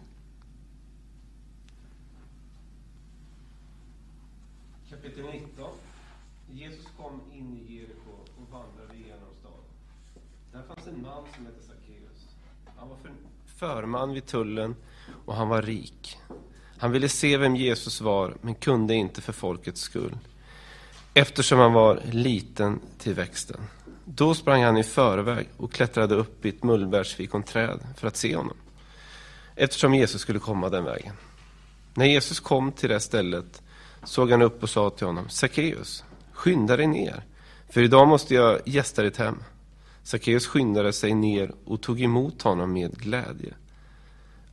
[4.89, 5.71] Kapitel 19
[6.51, 9.59] Jesus kom in i Jeriko och vandrade genom staden.
[10.51, 12.27] Där fanns en man som hette Sackeus.
[12.75, 13.11] Han var för,
[13.45, 14.75] förman vid tullen
[15.25, 16.17] och han var rik.
[16.77, 20.17] Han ville se vem Jesus var, men kunde inte för folkets skull
[21.13, 23.61] eftersom han var liten till växten.
[24.05, 28.57] Då sprang han i förväg och klättrade upp i ett mullbärsfikonträd för att se honom,
[29.55, 31.13] eftersom Jesus skulle komma den vägen.
[31.93, 33.61] När Jesus kom till det stället
[34.03, 37.23] såg han upp och sa till honom, Sackeus, skynda dig ner,
[37.69, 39.43] för idag måste jag gästa ditt hem.
[40.03, 43.53] Sackeus skyndade sig ner och tog emot honom med glädje.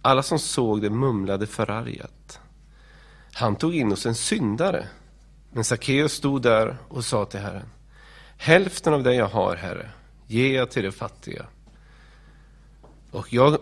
[0.02, 2.40] Alla som såg det mumlade förargat.
[3.32, 4.86] Han tog in hos en syndare.
[5.56, 7.68] Men Sackeus stod där och sa till Herren,
[8.36, 9.90] hälften av det jag har, Herre,
[10.26, 11.46] ger jag till de fattiga.
[13.10, 13.58] Och, jag,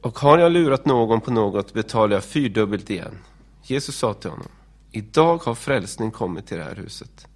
[0.00, 3.18] och har jag lurat någon på något betalar jag fyrdubbelt igen.
[3.62, 4.48] Jesus sa till honom,
[4.90, 7.26] idag har frälsning kommit till det här huset.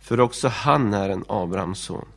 [0.00, 2.08] För också han är en Abrahams son.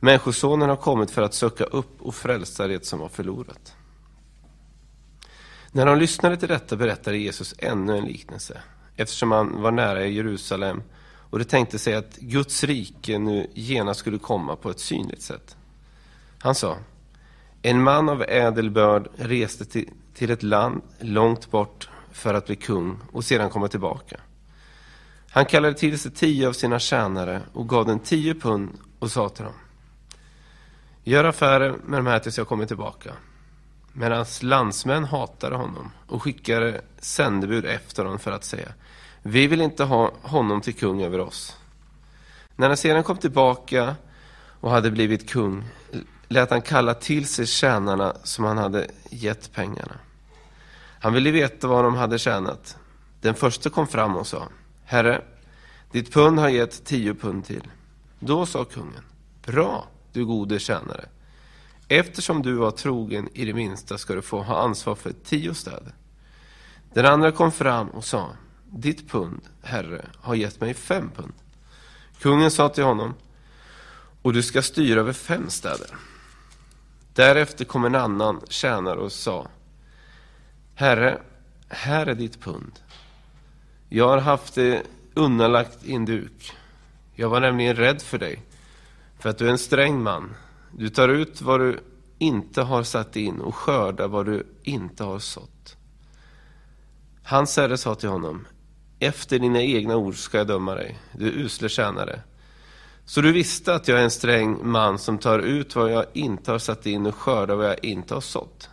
[0.00, 3.74] Människosonen har kommit för att söka upp och frälsa det som var förlorat.
[5.72, 8.62] När de lyssnade till detta berättade Jesus ännu en liknelse
[9.00, 10.82] eftersom han var nära Jerusalem
[11.30, 15.56] och det tänkte sig att Guds rike nu genast skulle komma på ett synligt sätt.
[16.38, 16.76] Han sa,
[17.62, 22.56] en man av ädel börd reste till, till ett land långt bort för att bli
[22.56, 24.20] kung och sedan komma tillbaka.
[25.30, 29.28] Han kallade till sig tio av sina tjänare och gav dem tio pund och sa
[29.28, 29.54] till dem,
[31.04, 33.12] gör affärer med de här tills jag kommer tillbaka.
[33.92, 38.68] Men hans landsmän hatade honom och skickade sändebud efter honom för att säga
[39.22, 41.56] vi vill inte ha honom till kung över oss.
[42.56, 43.96] När han sedan kom tillbaka
[44.60, 45.64] och hade blivit kung
[46.28, 49.96] lät han kalla till sig tjänarna som han hade gett pengarna.
[51.00, 52.76] Han ville veta vad de hade tjänat.
[53.20, 54.48] Den första kom fram och sa
[54.84, 55.22] Herre,
[55.92, 57.70] ditt pund har gett tio pund till.
[58.18, 59.04] Då sa kungen
[59.46, 61.04] Bra, du gode tjänare.
[61.88, 65.94] Eftersom du var trogen i det minsta ska du få ha ansvar för tio städer.
[66.94, 68.30] Den andra kom fram och sa,
[68.72, 71.32] ditt pund, herre, har gett mig fem pund.
[72.20, 73.14] Kungen sa till honom,
[74.22, 75.96] och du ska styra över fem städer.
[77.14, 79.48] Därefter kom en annan tjänare och sa,
[80.74, 81.22] Herre,
[81.68, 82.72] här är ditt pund.
[83.88, 84.82] Jag har haft det
[85.14, 86.52] undanlagt i en duk.
[87.14, 88.42] Jag var nämligen rädd för dig,
[89.18, 90.34] för att du är en sträng man
[90.76, 91.80] du tar ut vad du
[92.18, 95.76] inte har satt in och skördar vad du inte har sått.
[97.22, 98.46] Hans herre sa till honom,
[99.00, 102.20] efter dina egna ord ska jag döma dig, du usle tjänare.
[103.04, 106.52] Så du visste att jag är en sträng man som tar ut vad jag inte
[106.52, 108.68] har satt in och skördar vad jag inte har sått.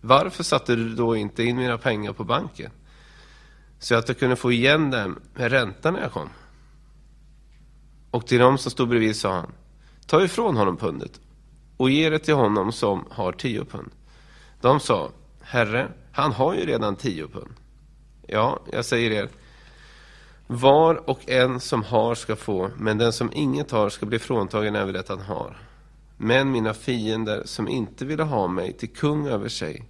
[0.00, 2.70] Varför satte du då inte in mina pengar på banken?
[3.78, 6.28] Så att jag kunde få igen dem med ränta när jag kom.
[8.10, 9.52] Och till dem som stod bredvid sa han,
[10.06, 11.20] ta ifrån honom pundet
[11.76, 13.90] och ge det till honom som har tio pund.
[14.60, 15.10] De sa,
[15.40, 17.50] Herre, han har ju redan tio pund.
[18.26, 19.28] Ja, jag säger er,
[20.46, 24.76] var och en som har ska få, men den som inget har ska bli fråntagen
[24.76, 25.56] även det han har.
[26.16, 29.88] Men mina fiender som inte ville ha mig till kung över sig,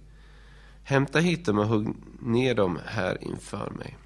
[0.83, 3.97] hämta hit dem och hugg ner dem här inför mig.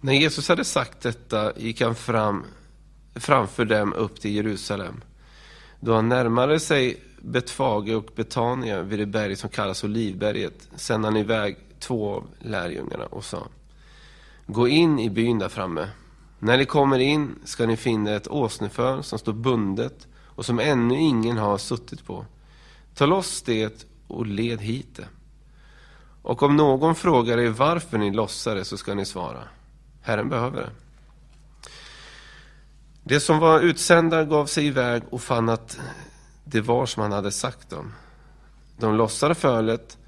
[0.00, 2.44] När Jesus hade sagt detta gick han fram,
[3.14, 5.00] framför dem upp till Jerusalem.
[5.80, 11.16] Då han närmade sig Betfage och Betania vid det berg som kallas Olivberget sände han
[11.16, 13.48] iväg två av lärjungarna och sa
[14.46, 15.88] Gå in i byn där framme.
[16.38, 20.94] När ni kommer in ska ni finna ett åsneför som står bundet och som ännu
[20.94, 22.26] ingen har suttit på.
[22.94, 25.08] Ta loss det och led hit det.
[26.22, 29.44] Och om någon frågar er varför ni lossar det så ska ni svara
[30.02, 30.70] Herren behöver det.
[33.02, 35.80] Det som var utsända gav sig iväg och fann att
[36.44, 37.92] det var som han hade sagt dem.
[38.76, 39.98] De lossade fölet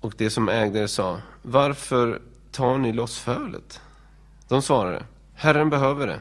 [0.00, 2.22] och det som ägde det sa Varför
[2.54, 3.80] tar ni loss fölet?
[4.48, 5.04] De svarade
[5.34, 6.20] Herren behöver det.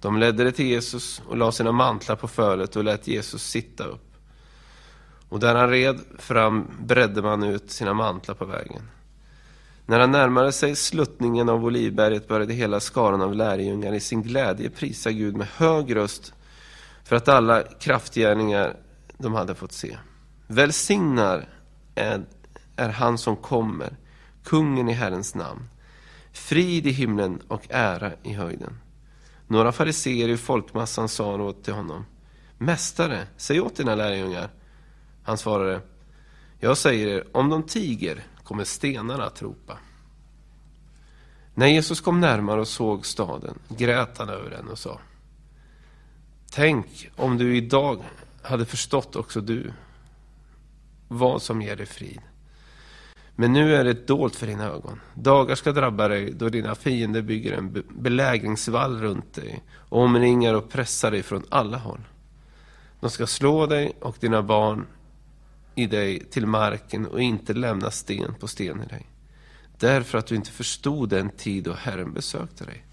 [0.00, 3.84] De ledde det till Jesus och lade sina mantlar på fölet och lät Jesus sitta
[3.84, 4.14] upp.
[5.28, 8.82] Och där han red fram bredde man ut sina mantlar på vägen.
[9.86, 14.70] När han närmade sig sluttningen av Olivberget började hela skaran av lärjungar i sin glädje
[14.70, 16.34] prisa Gud med hög röst
[17.04, 18.76] för att alla kraftgärningar
[19.18, 19.96] de hade fått se.
[20.46, 21.48] Välsignar
[21.94, 22.24] är,
[22.76, 23.96] är han som kommer,
[24.46, 25.68] kungen i Herrens namn.
[26.32, 28.78] Frid i himlen och ära i höjden.
[29.46, 32.06] Några fariseer i folkmassan sa då till honom,
[32.58, 34.50] Mästare, säg åt dina lärjungar.
[35.22, 35.80] Han svarade,
[36.58, 39.78] Jag säger er, om de tiger kommer stenarna att ropa.
[41.54, 45.00] När Jesus kom närmare och såg staden grät han över den och sa
[46.50, 48.04] Tänk om du idag
[48.42, 49.72] hade förstått också du
[51.08, 52.20] vad som ger dig frid.
[53.38, 55.00] Men nu är det dolt för dina ögon.
[55.14, 60.70] Dagar ska drabba dig då dina fiender bygger en belägringsvall runt dig och omringar och
[60.70, 62.00] pressar dig från alla håll.
[63.00, 64.86] De ska slå dig och dina barn
[65.74, 69.06] i dig till marken och inte lämna sten på sten i dig.
[69.78, 72.84] Därför att du inte förstod den tid då Herren besökte dig.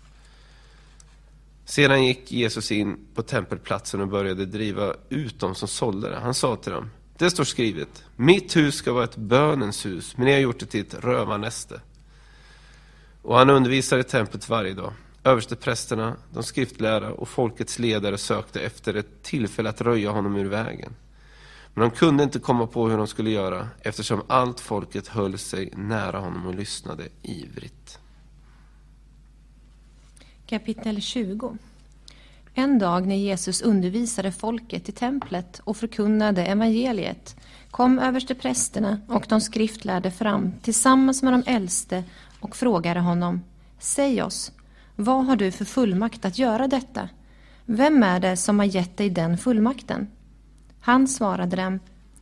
[1.66, 6.20] Sedan gick Jesus in på tempelplatsen och började driva ut dem som sålde det.
[6.20, 6.90] Han sa till dem,
[7.24, 10.66] det står skrivet, mitt hus ska vara ett bönens hus, men ni har gjort det
[10.66, 11.82] till ett rövarnäste.
[13.22, 14.94] Och han undervisade i templet varje dag.
[15.24, 20.96] Översteprästerna, de skriftlärda och folkets ledare sökte efter ett tillfälle att röja honom ur vägen.
[21.74, 25.74] Men de kunde inte komma på hur de skulle göra eftersom allt folket höll sig
[25.76, 28.00] nära honom och lyssnade ivrigt.
[30.46, 31.58] Kapitel 20
[32.56, 37.36] en dag när Jesus undervisade folket i templet och förkunnade evangeliet
[37.72, 42.04] kom översteprästerna och de skriftlärde fram tillsammans med de äldste
[42.40, 43.42] och frågade honom
[43.80, 44.52] Säg oss,
[44.96, 47.10] vad har du för fullmakt att göra detta?
[47.66, 50.08] Vem är det som har gett dig den fullmakten?
[50.80, 51.80] Han svarade dem,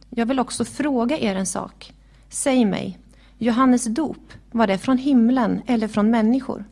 [0.09, 1.93] jag vill också fråga er en sak.
[2.29, 2.99] Säg mig,
[3.37, 6.65] Johannes dop, var det från himlen eller från människor?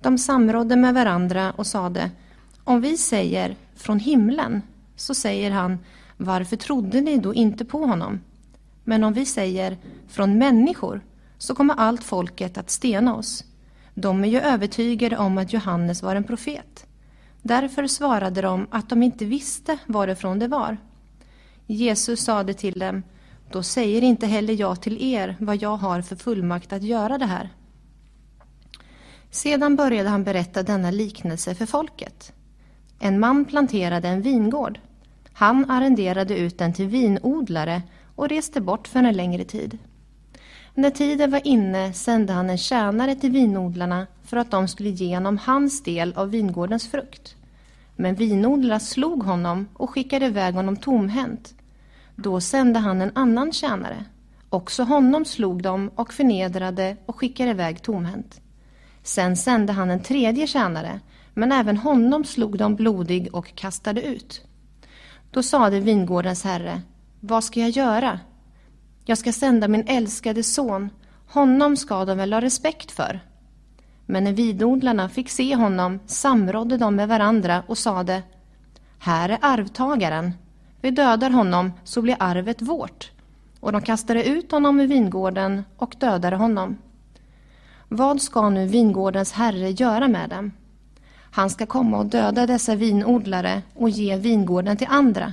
[0.00, 2.10] De samrådde med varandra och sade,
[2.64, 4.62] om vi säger från himlen,
[4.96, 5.78] så säger han,
[6.16, 8.20] varför trodde ni då inte på honom?
[8.84, 9.78] Men om vi säger
[10.08, 11.00] från människor,
[11.38, 13.44] så kommer allt folket att stena oss.
[13.94, 16.86] De är ju övertygade om att Johannes var en profet.
[17.42, 20.76] Därför svarade de att de inte visste varifrån det var.
[21.66, 23.02] Jesus sade till dem,
[23.50, 27.26] då säger inte heller jag till er vad jag har för fullmakt att göra det
[27.26, 27.50] här.
[29.30, 32.33] Sedan började han berätta denna liknelse för folket.
[33.04, 34.80] En man planterade en vingård.
[35.32, 37.82] Han arrenderade ut den till vinodlare
[38.14, 39.78] och reste bort för en längre tid.
[40.74, 45.14] När tiden var inne sände han en tjänare till vinodlarna för att de skulle ge
[45.14, 47.36] honom hans del av vingårdens frukt.
[47.96, 51.54] Men vinodlarna slog honom och skickade iväg honom tomhänt.
[52.16, 54.04] Då sände han en annan tjänare.
[54.48, 58.40] Också honom slog de och förnedrade och skickade iväg tomhänt.
[59.02, 61.00] Sen sände han en tredje tjänare,
[61.34, 64.42] men även honom slog de blodig och kastade ut.
[65.30, 66.82] Då sade vingårdens herre,
[67.20, 68.20] vad ska jag göra?
[69.04, 70.90] Jag ska sända min älskade son,
[71.26, 73.20] honom ska de väl ha respekt för.
[74.06, 78.22] Men när vidodlarna fick se honom samrådde de med varandra och sade
[78.98, 80.32] Här är arvtagaren.
[80.80, 83.10] Vi dödar honom så blir arvet vårt.
[83.60, 86.78] Och de kastade ut honom ur vingården och dödade honom.
[87.88, 90.52] Vad ska nu vingårdens herre göra med dem?
[91.34, 95.32] Han ska komma och döda dessa vinodlare och ge vingården till andra.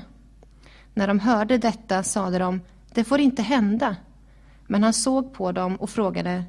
[0.94, 2.62] När de hörde detta sade de,
[2.94, 3.96] det får inte hända.
[4.68, 6.44] Men han såg på dem och frågade,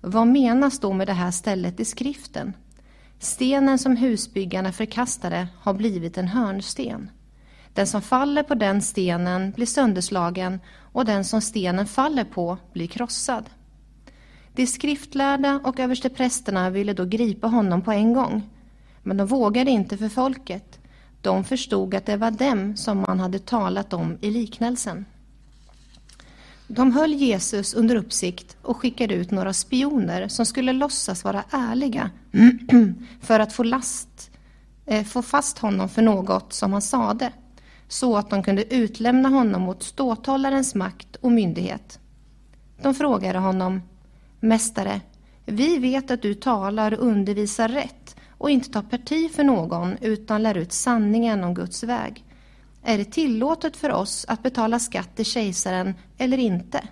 [0.00, 2.52] vad menas då med det här stället i skriften?
[3.18, 7.10] Stenen som husbyggarna förkastade har blivit en hörnsten.
[7.74, 10.60] Den som faller på den stenen blir sönderslagen
[10.92, 13.44] och den som stenen faller på blir krossad.
[14.54, 18.48] De skriftlärda och översteprästerna ville då gripa honom på en gång.
[19.02, 20.78] Men de vågade inte för folket.
[21.20, 25.04] De förstod att det var dem som man hade talat om i liknelsen.
[26.66, 32.10] De höll Jesus under uppsikt och skickade ut några spioner som skulle låtsas vara ärliga
[33.20, 34.30] för att få, last,
[34.86, 37.32] eh, få fast honom för något som han sade,
[37.88, 41.98] så att de kunde utlämna honom mot ståthållarens makt och myndighet.
[42.82, 43.82] De frågade honom,
[44.40, 45.00] Mästare,
[45.46, 50.42] vi vet att du talar och undervisar rätt och inte tar parti för någon utan
[50.42, 52.24] lär ut sanningen om Guds väg.
[52.82, 56.88] Är det tillåtet för oss att betala skatt till kejsaren eller inte?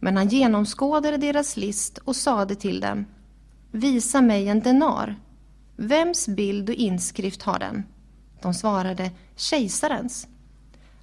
[0.00, 3.04] Men han genomskådade deras list och sade till dem,
[3.70, 5.16] Visa mig en denar.
[5.76, 7.84] Vems bild och inskrift har den?
[8.42, 10.26] De svarade, kejsarens.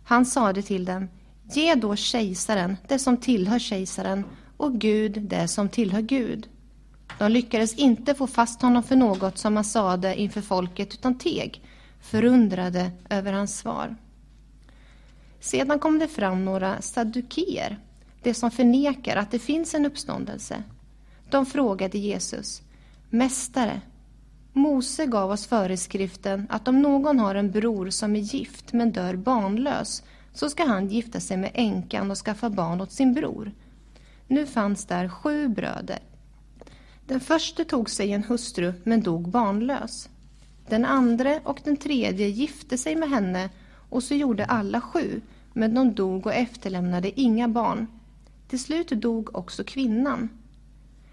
[0.04, 1.08] Han sade till dem,
[1.52, 4.24] Ge då kejsaren det som tillhör kejsaren
[4.58, 6.50] och Gud det som tillhör Gud.
[7.20, 11.64] De lyckades inte få fast honom för något som han sade inför folket utan teg,
[12.02, 13.96] förundrade över hans svar.
[15.40, 17.80] Sedan kom det fram några saddukeer,
[18.24, 20.64] de som förnekar att det finns en uppståndelse.
[21.30, 22.62] De frågade Jesus,
[23.10, 23.82] Mästare,
[24.54, 29.16] Mose gav oss föreskriften att om någon har en bror som är gift men dör
[29.16, 33.52] barnlös så ska han gifta sig med änkan och skaffa barn åt sin bror.
[34.28, 36.00] Nu fanns där sju bröder.
[37.10, 40.10] Den förste tog sig en hustru men dog barnlös.
[40.68, 43.50] Den andra och den tredje gifte sig med henne
[43.90, 45.22] och så gjorde alla sju,
[45.54, 47.88] men de dog och efterlämnade inga barn.
[48.48, 50.30] Till slut dog också kvinnan.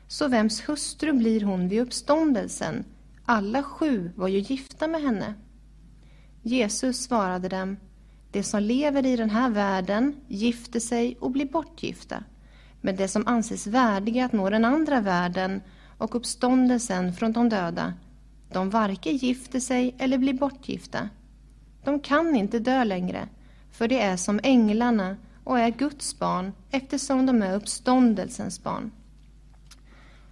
[0.09, 2.85] Så vems hustru blir hon vid uppståndelsen?
[3.24, 5.35] Alla sju var ju gifta med henne.
[6.43, 7.77] Jesus svarade dem,
[8.32, 12.24] de som lever i den här världen gifter sig och blir bortgifta.
[12.81, 15.60] Men de som anses värdiga att nå den andra världen
[15.98, 17.94] och uppståndelsen från de döda,
[18.52, 21.09] de varken gifter sig eller blir bortgifta.
[21.85, 23.28] De kan inte dö längre,
[23.70, 28.90] för de är som änglarna och är Guds barn eftersom de är uppståndelsens barn.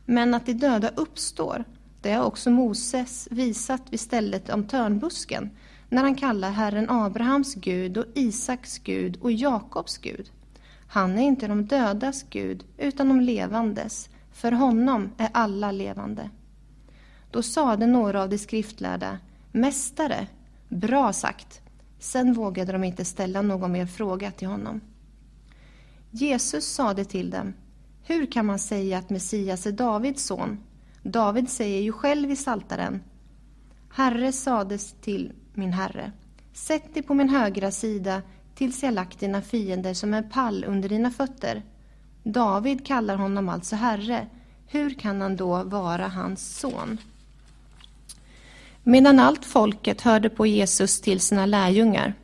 [0.05, 1.65] Men att de döda uppstår,
[2.01, 5.51] det har också Moses visat vid stället om törnbusken
[5.89, 10.31] när han kallar Herren Abrahams Gud och Isaks Gud och Jakobs Gud.
[10.89, 14.09] Han är inte de dödas Gud, utan de levandes.
[14.35, 16.31] För honom är alla levande.
[17.31, 19.19] Då sade några av de skriftlärda,
[19.53, 20.27] Mästare,
[20.69, 21.61] bra sagt.
[21.99, 24.81] Sen vågade de inte ställa någon mer fråga till honom.
[26.11, 27.55] Jesus sade till dem,
[28.03, 30.59] Hur kan man säga att Messias är Davids son?
[31.03, 33.03] David säger ju själv i Saltaren,
[33.91, 36.13] Herre sades till min herre,
[36.53, 38.23] sätt dig på min högra sida
[38.55, 41.63] tills jag lagt dina fiender som en pall under dina fötter.
[42.25, 44.27] David kallar honom alltså herre.
[44.67, 46.99] Hur kan han då vara hans son?
[48.83, 52.15] Medan allt folket hörde på Jesus till sina lärjungar.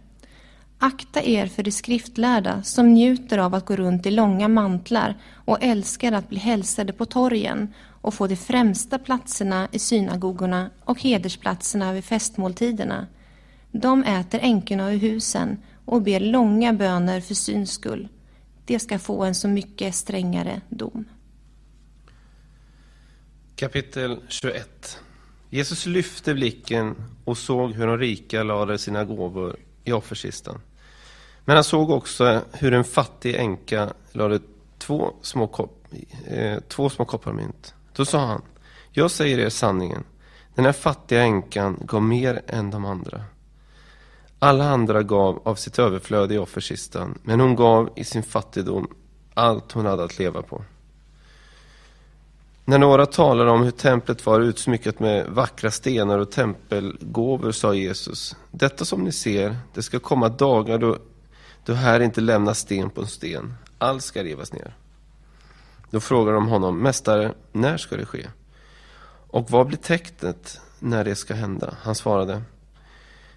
[0.78, 5.62] Akta er för de skriftlärda som njuter av att gå runt i långa mantlar och
[5.62, 11.92] älskar att bli hälsade på torgen och få de främsta platserna i synagogorna och hedersplatserna
[11.92, 13.06] vid festmåltiderna.
[13.72, 18.08] De äter änkorna ur husen och ber långa böner för syns skull.
[18.70, 21.04] Det ska få en så mycket strängare dom.
[23.56, 24.98] Kapitel 21
[25.48, 26.94] Jesus lyfte blicken
[27.24, 30.60] och såg hur de rika lade sina gåvor i offerkistan.
[31.44, 34.40] Men han såg också hur en fattig änka lade
[34.78, 35.86] två små, kopp,
[36.26, 37.74] eh, två små koppar mynt.
[37.96, 38.42] Då sa han,
[38.92, 40.04] jag säger er sanningen,
[40.54, 43.24] den här fattiga änkan gav mer än de andra.
[44.42, 48.88] Alla andra gav av sitt överflöd i offerkistan, men hon gav i sin fattigdom
[49.34, 50.64] allt hon hade att leva på.
[52.64, 58.36] När några talade om hur templet var utsmyckat med vackra stenar och tempelgåvor sa Jesus,
[58.50, 60.98] detta som ni ser, det ska komma dagar då,
[61.64, 64.74] då här inte lämnas sten på en sten, allt ska rivas ner.
[65.90, 68.26] Då frågade de honom, Mästare, när ska det ske?
[69.30, 71.74] Och vad blir tecknet när det ska hända?
[71.82, 72.42] Han svarade.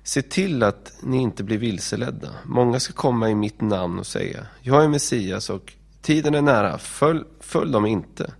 [0.03, 2.29] Se till att ni inte blir vilseledda.
[2.45, 6.77] Många ska komma i mitt namn och säga, jag är Messias och tiden är nära,
[6.77, 8.33] följ, följ dem inte.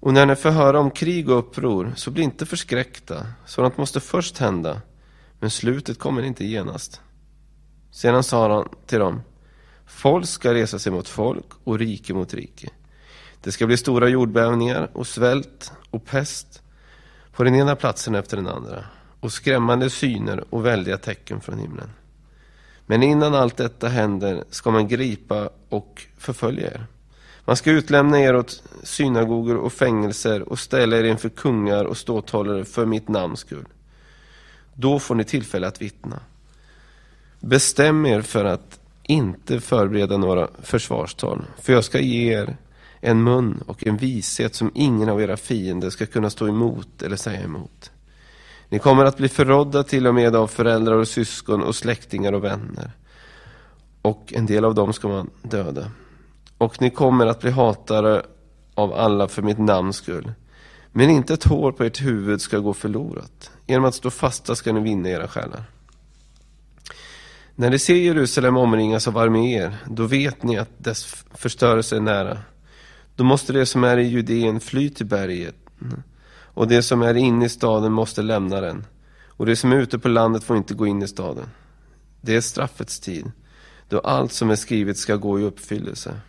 [0.00, 3.26] Och när ni får höra om krig och uppror, så bli inte förskräckta.
[3.46, 4.80] Sådant måste först hända,
[5.40, 7.00] men slutet kommer inte genast.
[7.90, 9.22] Sedan sa han till dem,
[9.86, 12.70] folk ska resa sig mot folk och rike mot rike.
[13.40, 16.62] Det ska bli stora jordbävningar och svält och pest
[17.32, 18.84] på den ena platsen efter den andra
[19.26, 21.90] och skrämmande syner och väldiga tecken från himlen.
[22.86, 26.86] Men innan allt detta händer ska man gripa och förfölja er.
[27.44, 32.64] Man ska utlämna er åt synagogor och fängelser och ställa er inför kungar och ståthållare
[32.64, 33.64] för mitt namns skull.
[34.74, 36.20] Då får ni tillfälle att vittna.
[37.40, 42.56] Bestäm er för att inte förbereda några försvarstal, för jag ska ge er
[43.00, 47.16] en mun och en vishet som ingen av era fiender ska kunna stå emot eller
[47.16, 47.90] säga emot.
[48.68, 52.44] Ni kommer att bli förrådda till och med av föräldrar och syskon och släktingar och
[52.44, 52.90] vänner.
[54.02, 55.90] Och en del av dem ska man döda.
[56.58, 58.26] Och ni kommer att bli hatade
[58.74, 60.32] av alla för mitt namns skull.
[60.92, 63.50] Men inte ett hår på ert huvud ska gå förlorat.
[63.66, 65.64] Genom att stå fasta ska ni vinna era själar.
[67.54, 72.38] När ni ser Jerusalem omringas av arméer, då vet ni att dess förstörelse är nära.
[73.16, 75.56] Då måste de som är i Judeen fly till berget
[76.56, 78.84] och det som är inne i staden måste lämna den
[79.26, 81.44] och det som är ute på landet får inte gå in i staden.
[82.20, 83.32] Det är straffets tid,
[83.88, 86.20] då allt som är skrivet ska gå i uppfyllelse.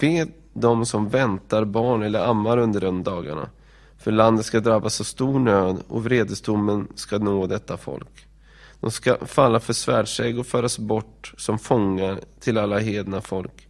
[0.00, 3.48] Ve de som väntar barn eller ammar under de dagarna,
[3.98, 8.26] för landet ska drabbas av stor nöd och vredesdomen ska nå detta folk.
[8.80, 13.68] De ska falla för svärdsägg och föras bort som fångar till alla hedna folk.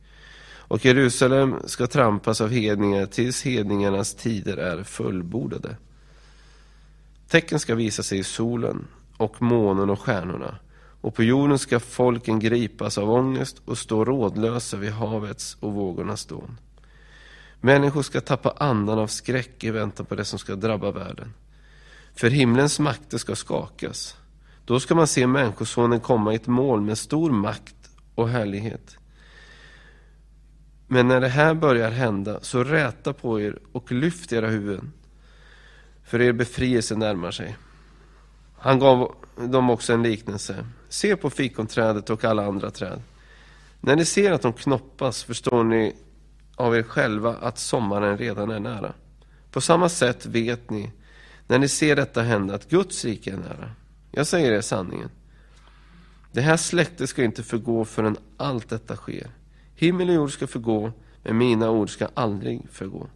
[0.69, 5.77] Och Jerusalem ska trampas av hedningar tills hedningarnas tider är fullbordade.
[7.29, 8.87] Tecken ska visa sig i solen
[9.17, 10.59] och månen och stjärnorna.
[11.01, 16.27] Och på jorden ska folken gripas av ångest och stå rådlösa vid havets och vågornas
[16.27, 16.59] dån.
[17.61, 21.33] Människor ska tappa andan av skräck i väntan på det som ska drabba världen.
[22.15, 24.17] För himlens makter ska skakas.
[24.65, 28.99] Då ska man se Människosonen komma i ett mål med stor makt och härlighet.
[30.87, 34.93] Men när det här börjar hända, så räta på er och lyft era huvuden,
[36.07, 37.57] för er befrielse närmar sig.
[38.59, 40.67] Han gav dem också en liknelse.
[40.89, 43.03] Se på fikonträdet och alla andra träd.
[43.81, 45.97] När ni ser att de knoppas förstår ni
[46.57, 48.93] av er själva att sommaren redan är nära.
[49.51, 50.93] På samma sätt vet ni,
[51.47, 53.71] när ni ser detta hända, att Guds rike är nära.
[54.11, 55.11] Jag säger er sanningen.
[56.33, 59.31] Det här släktet ska inte förgå förrän allt detta sker.
[59.75, 63.09] Himmel och jord ska förgå, men mina ord ska aldrig förgå.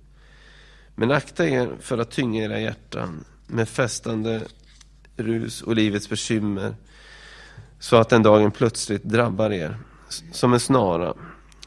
[1.01, 4.43] Men akta er för att tynga era hjärtan med festande
[5.17, 6.75] rus och livets bekymmer,
[7.79, 9.79] så att den dagen plötsligt drabbar er
[10.33, 11.15] som en snara,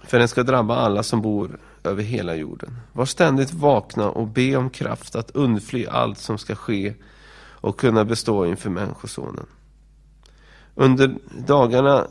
[0.03, 2.77] för den ska drabba alla som bor över hela jorden.
[2.91, 6.93] Var ständigt vakna och be om kraft att undfly allt som ska ske
[7.51, 9.45] och kunna bestå inför Människosonen.
[10.75, 11.15] Under
[11.47, 12.07] dagarna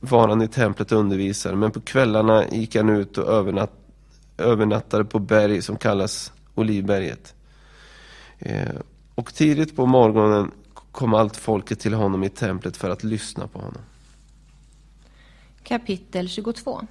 [0.00, 3.72] var han i templet och undervisade, men på kvällarna gick han ut och övernatt,
[4.38, 7.34] övernattade på berg som kallas Olivberget.
[8.38, 8.74] Eh,
[9.14, 10.50] och tidigt på morgonen
[10.92, 13.82] kom allt folket till honom i templet för att lyssna på honom.
[15.62, 16.86] Kapitel 22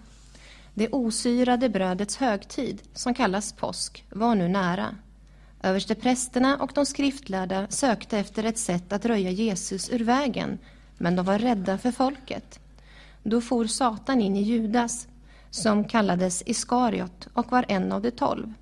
[0.73, 4.95] Det osyrade brödets högtid, som kallas påsk, var nu nära.
[5.61, 10.59] Översteprästerna och de skriftlärda sökte efter ett sätt att röja Jesus ur vägen,
[10.97, 12.59] men de var rädda för folket.
[13.23, 15.07] Då for Satan in i Judas,
[15.49, 18.53] som kallades Iskariot och var en av de tolv.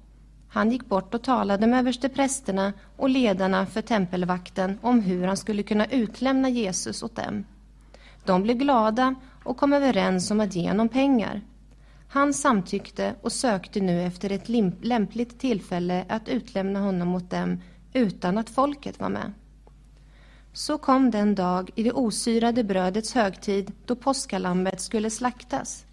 [0.53, 5.63] Han gick bort och talade med översteprästerna och ledarna för tempelvakten om hur han skulle
[5.63, 7.45] kunna utlämna Jesus åt dem.
[8.25, 11.41] De blev glada och kom överens om att ge honom pengar.
[12.07, 14.49] Han samtyckte och sökte nu efter ett
[14.81, 17.61] lämpligt tillfälle att utlämna honom åt dem
[17.93, 19.33] utan att folket var med.
[20.53, 25.85] Så kom den dag i det osyrade brödets högtid då påskalammet skulle slaktas.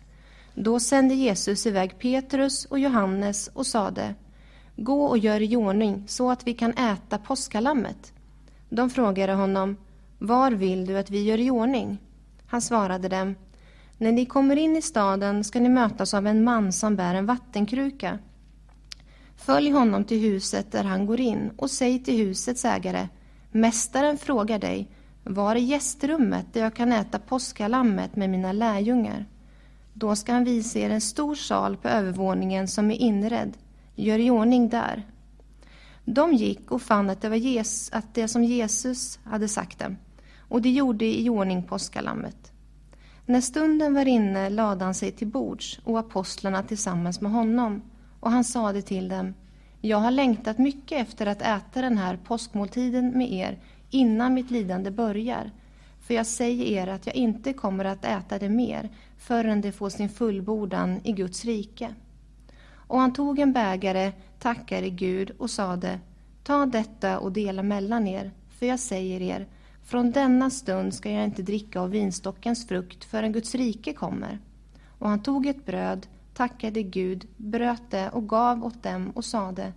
[0.54, 4.14] Då sände Jesus iväg Petrus och Johannes och sade
[4.80, 8.12] Gå och gör i ordning så att vi kan äta påskalammet.
[8.68, 9.76] De frågade honom
[10.18, 11.98] Var vill du att vi gör i ordning?
[12.46, 13.34] Han svarade dem
[13.96, 17.26] När ni kommer in i staden ska ni mötas av en man som bär en
[17.26, 18.18] vattenkruka.
[19.36, 23.08] Följ honom till huset där han går in och säg till husets ägare
[23.50, 24.88] Mästaren frågar dig,
[25.24, 29.26] var är gästrummet där jag kan äta påskalammet med mina lärjungar?
[29.92, 33.56] Då ska han visa er en stor sal på övervåningen som är inredd.
[34.00, 35.06] Gör i ordning där.
[36.04, 39.96] De gick och fann att det var Jesus, att det som Jesus hade sagt dem,
[40.38, 42.52] och de gjorde i ordning påskalammet.
[43.26, 47.82] När stunden var inne lade han sig till bords och apostlarna tillsammans med honom,
[48.20, 49.34] och han sade till dem,
[49.80, 53.58] jag har längtat mycket efter att äta den här påskmåltiden med er
[53.90, 55.50] innan mitt lidande börjar.
[56.00, 59.90] För jag säger er att jag inte kommer att äta det mer förrän det får
[59.90, 61.94] sin fullbordan i Guds rike.
[62.88, 66.00] Och han tog en bägare, tackade Gud och sade
[66.42, 69.46] Ta detta och dela mellan er, för jag säger er
[69.88, 74.38] från denna stund ska jag inte dricka av vinstockens frukt förrän Guds rike kommer.
[74.98, 79.72] Och han tog ett bröd, tackade Gud, bröt det och gav åt dem och sade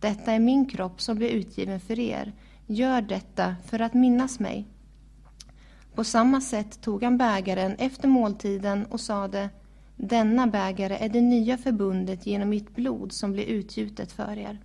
[0.00, 2.32] Detta är min kropp som blir utgiven för er.
[2.66, 4.66] Gör detta för att minnas mig.
[5.94, 9.50] På samma sätt tog han bägaren efter måltiden och sade
[9.96, 14.58] denna bägare är det nya förbundet genom mitt blod som blir utgjutet för er.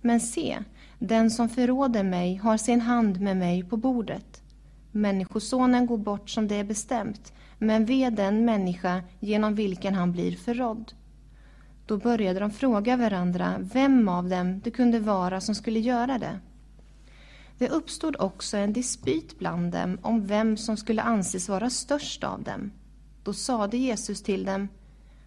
[0.00, 0.58] Men se,
[0.98, 4.42] den som förråder mig har sin hand med mig på bordet.
[4.90, 10.36] Människosonen går bort som det är bestämt, men ve den människa genom vilken han blir
[10.36, 10.92] förrådd.
[11.86, 16.40] Då började de fråga varandra vem av dem det kunde vara som skulle göra det.
[17.58, 22.42] Det uppstod också en dispyt bland dem om vem som skulle anses vara störst av
[22.42, 22.70] dem.
[23.24, 24.68] Då sade Jesus till dem,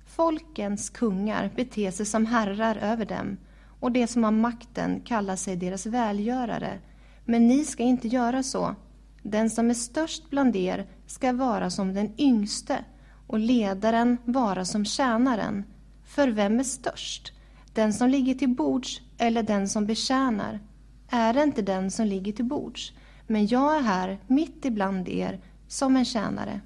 [0.05, 3.37] Folkens kungar beter sig som herrar över dem,
[3.79, 6.79] och de som har makten kallar sig deras välgörare.
[7.25, 8.75] Men ni ska inte göra så.
[9.23, 12.85] Den som är störst bland er ska vara som den yngste,
[13.27, 15.63] och ledaren vara som tjänaren.
[16.05, 17.31] För vem är störst?
[17.73, 20.59] Den som ligger till bords eller den som betjänar?
[21.09, 22.93] Är det inte den som ligger till bords?
[23.27, 26.61] Men jag är här mitt ibland er som en tjänare.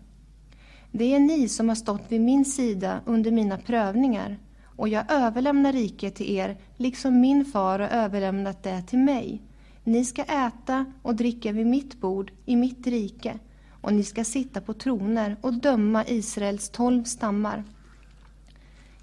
[0.92, 5.74] Det är ni som har stått vid min sida under mina prövningar, och jag överlämnar
[5.74, 9.42] riket till er, liksom min far har överlämnat det till mig.
[9.84, 13.40] Ni ska äta och dricka vid mitt bord i mitt rike,
[13.82, 17.64] och ni ska sitta på troner och döma Israels tolv stammar.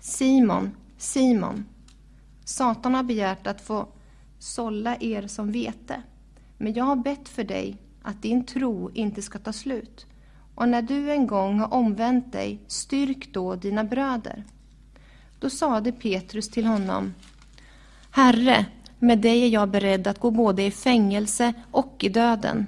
[0.01, 1.65] Simon, Simon,
[2.45, 3.89] Satan har begärt att få
[4.39, 6.03] sålla er som vete,
[6.59, 10.07] men jag har bett för dig att din tro inte ska ta slut.
[10.57, 14.45] Och när du en gång har omvänt dig, styrk då dina bröder.
[15.39, 17.15] Då sade Petrus till honom,
[18.11, 18.67] Herre,
[18.99, 22.67] med dig är jag beredd att gå både i fängelse och i döden.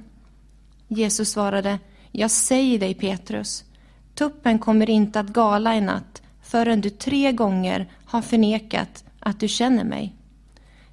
[0.88, 1.78] Jesus svarade,
[2.12, 3.64] jag säger dig Petrus,
[4.14, 9.48] tuppen kommer inte att gala i natt förrän du tre gånger har förnekat att du
[9.48, 10.14] känner mig.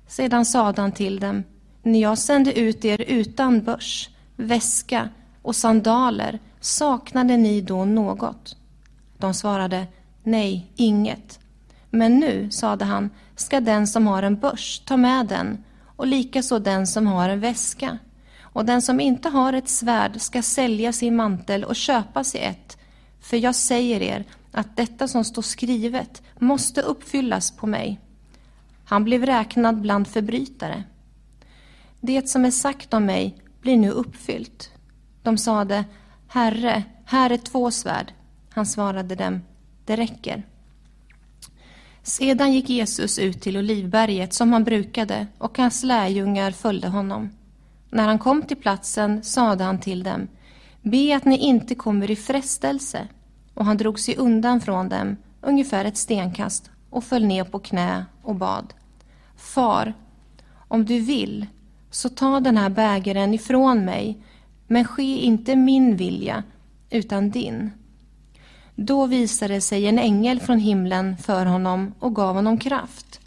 [0.08, 1.44] Sedan sade han till dem,
[1.84, 5.10] när jag sände ut er utan börs, väska
[5.42, 8.58] och sandaler, saknade ni då något?
[9.18, 9.88] De svarade,
[10.24, 11.40] nej, inget.
[11.90, 15.64] Men nu, sade han, ska den som har en börs ta med den
[15.96, 17.98] och likaså den som har en väska.
[18.42, 22.78] Och den som inte har ett svärd ska sälja sin mantel och köpa sig ett.
[23.20, 28.00] För jag säger er att detta som står skrivet måste uppfyllas på mig.
[28.86, 30.84] Han blev räknad bland förbrytare.
[32.02, 34.72] Det som är sagt om mig blir nu uppfyllt.
[35.24, 35.86] De sade,
[36.28, 38.14] Herre, här är två svärd.
[38.50, 39.42] Han svarade dem,
[39.86, 40.44] det räcker.
[42.04, 47.30] Sedan gick Jesus ut till Olivberget som han brukade och hans lärjungar följde honom.
[47.90, 50.28] När han kom till platsen sade han till dem,
[50.82, 53.08] be att ni inte kommer i frestelse.
[53.54, 58.06] Och han drog sig undan från dem, ungefär ett stenkast, och föll ner på knä
[58.22, 58.74] och bad.
[59.36, 59.94] Far,
[60.68, 61.46] om du vill,
[61.92, 64.24] så ta den här bägaren ifrån mig,
[64.68, 66.44] men ske inte min vilja,
[66.90, 67.72] utan din.
[68.76, 73.20] Då visade sig en ängel från himlen för honom och gav honom kraft.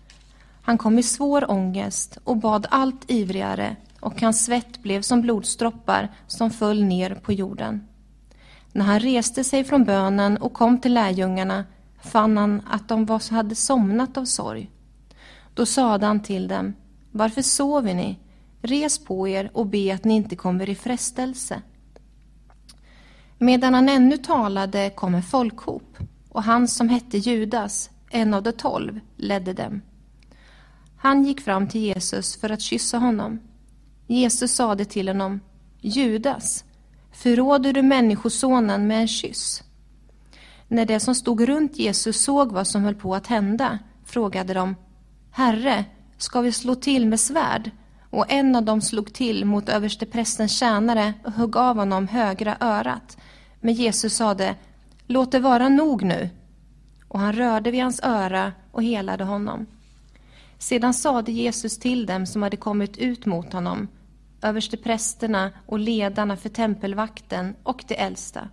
[0.63, 6.09] Han kom i svår ångest och bad allt ivrigare och hans svett blev som blodsdroppar
[6.27, 7.89] som föll ner på jorden.
[8.73, 11.65] När han reste sig från bönen och kom till lärjungarna
[12.03, 14.71] fann han att de var, hade somnat av sorg.
[15.55, 16.75] Då sade han till dem,
[17.13, 18.19] varför sover ni?
[18.63, 21.63] Res på er och be att ni inte kommer i frestelse.
[23.39, 28.53] Medan han ännu talade kom en folkhop, och han som hette Judas, en av de
[28.53, 29.83] tolv, ledde dem.
[30.97, 33.41] Han gick fram till Jesus för att kyssa honom.
[34.07, 35.41] Jesus sade till honom,
[35.81, 36.65] Judas,
[37.13, 39.63] förråder du Människosonen med en kyss?
[40.69, 44.75] När de som stod runt Jesus såg vad som höll på att hända frågade de,
[45.31, 45.85] Herre,
[46.17, 47.71] ska vi slå till med svärd?
[48.11, 53.17] Och en av dem slog till mot översteprästens tjänare och högg av honom högra örat.
[53.61, 54.55] Men Jesus sade,
[55.07, 56.31] låt det vara nog nu.
[57.09, 59.67] Och han rörde vid hans öra och helade honom.
[60.59, 63.89] Sedan sade Jesus till dem som hade kommit ut mot honom,
[64.43, 68.49] översteprästerna och ledarna för tempelvakten och de äldsta.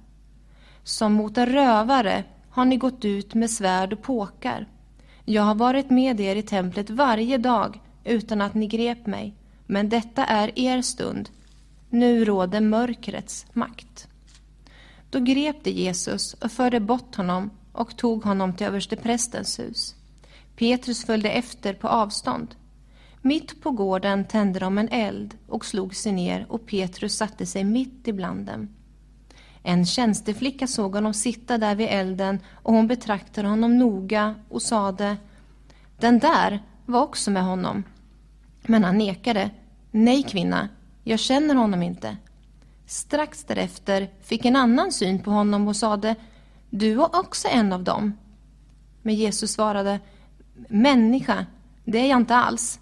[0.84, 4.68] Som mot en rövare har ni gått ut med svärd och påkar.
[5.26, 9.36] Jag har varit med er i templet varje dag utan att ni grep mig,
[9.66, 11.30] men detta är er stund.
[11.90, 14.08] Nu råder mörkrets makt.
[15.10, 19.96] Då grep de Jesus och förde bort honom och tog honom till översteprästens hus.
[20.56, 22.56] Petrus följde efter på avstånd.
[23.22, 27.64] Mitt på gården tände de en eld och slog sig ner och Petrus satte sig
[27.64, 28.70] mitt ibland dem.
[29.64, 35.18] En tjänsteflicka såg honom sitta där vid elden och hon betraktade honom noga och sade
[36.00, 37.84] Den där var också med honom.
[38.68, 39.50] Men han nekade.
[39.92, 40.70] Nej, kvinna,
[41.04, 42.18] jag känner honom inte.
[42.86, 46.16] Strax därefter fick en annan syn på honom och sade
[46.70, 48.14] Du var också en av dem.
[49.02, 50.00] Men Jesus svarade
[50.70, 51.46] Människa,
[51.84, 52.80] det är jag inte alls.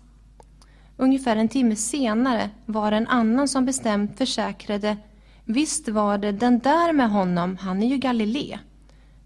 [0.97, 4.97] Ungefär en timme senare var det en annan som bestämt försäkrade
[5.45, 8.59] Visst var det den där med honom, han är ju Galilé.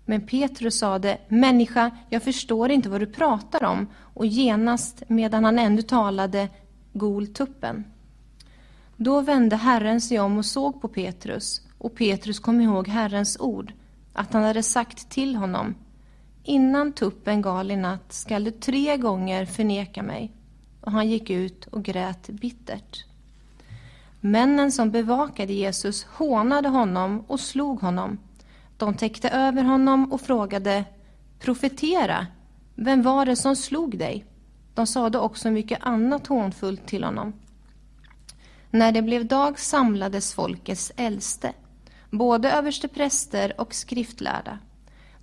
[0.10, 5.60] Men Petrus sade, människa, jag förstår inte vad du pratar om, och genast medan han
[5.60, 6.50] ännu talade,
[6.94, 7.84] gol tuppen.
[8.98, 13.74] Då vände Herren sig om och såg på Petrus, och Petrus kom ihåg Herrens ord,
[14.14, 15.76] att han hade sagt till honom,
[16.44, 20.32] innan tuppen gal i natt skall du tre gånger förneka mig.
[20.82, 23.06] Och han gick ut och grät bittert.
[24.22, 28.18] Männen som bevakade Jesus hånade honom och slog honom.
[28.78, 30.86] De täckte över honom och frågade
[31.40, 32.28] Profetera,
[32.76, 34.26] vem var det som slog dig?
[34.74, 37.34] De sade också mycket annat hånfullt till honom.
[38.72, 41.54] När det blev dag samlades folkets äldste,
[42.10, 44.60] både överstepräster och skriftlärda.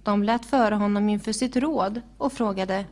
[0.03, 2.85] De lät föra honom inför sitt råd och frågade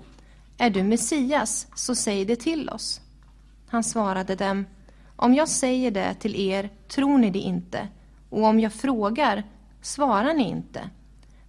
[0.59, 3.01] Är du Messias, så säg det till oss.
[3.69, 4.67] Han svarade dem
[5.17, 7.89] Om jag säger det till er tror ni det inte,
[8.31, 9.45] och om jag frågar
[9.83, 10.91] svarar ni inte.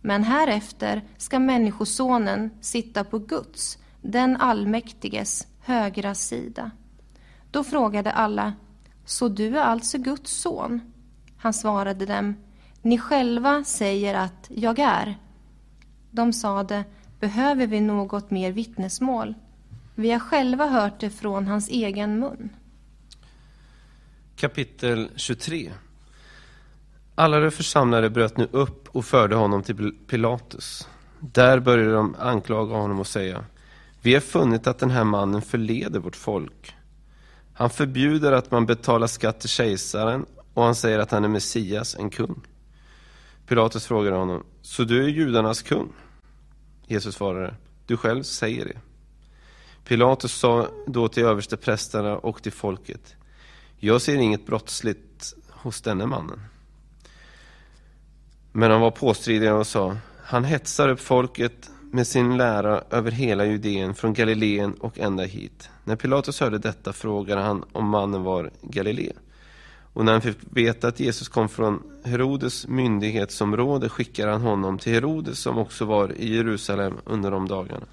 [0.01, 6.71] Men härefter ska Människosonen sitta på Guds, den allmäktiges, högra sida.
[7.51, 8.53] Då frågade alla
[9.05, 10.81] Så du är alltså Guds son?
[11.37, 12.35] Han svarade dem
[12.81, 15.17] Ni själva säger att jag är.
[16.11, 16.83] De sade,
[17.19, 19.35] behöver vi något mer vittnesmål?
[19.95, 22.49] Vi har själva hört det från hans egen mun.
[24.35, 25.71] Kapitel 23
[27.15, 30.87] alla de församlade bröt nu upp och förde honom till Pilatus.
[31.19, 33.45] Där började de anklaga honom och säga
[34.01, 36.75] Vi har funnit att den här mannen förleder vårt folk.
[37.53, 41.95] Han förbjuder att man betalar skatt till kejsaren och han säger att han är Messias,
[41.95, 42.41] en kung.
[43.47, 45.93] Pilatus frågade honom, så du är judarnas kung?
[46.87, 48.79] Jesus svarade, du själv säger det.
[49.83, 53.15] Pilatus sa då till översteprästerna och till folket,
[53.77, 56.39] jag ser inget brottsligt hos denne mannen.
[58.55, 63.45] Men han var påstridig och sa, han hetsar upp folket med sin lära över hela
[63.45, 65.69] Judeen, från Galileen och ända hit.
[65.83, 69.11] När Pilatus hörde detta frågade han om mannen var Galilé.
[69.93, 74.93] Och när han fick veta att Jesus kom från Herodes myndighetsområde skickade han honom till
[74.93, 77.85] Herodes som också var i Jerusalem under de dagarna.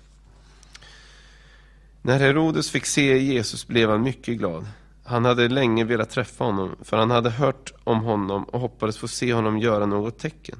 [2.02, 4.66] När Herodes fick se Jesus blev han mycket glad.
[5.04, 9.08] Han hade länge velat träffa honom, för han hade hört om honom och hoppades få
[9.08, 10.58] se honom göra något tecken.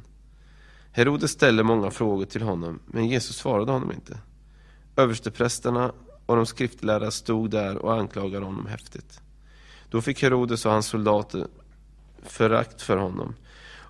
[0.92, 4.18] Herodes ställde många frågor till honom, men Jesus svarade honom inte.
[4.96, 5.92] Översteprästerna
[6.26, 9.20] och de skriftlärda stod där och anklagade honom häftigt.
[9.90, 11.46] Då fick Herodes och hans soldater
[12.22, 13.34] förakt för honom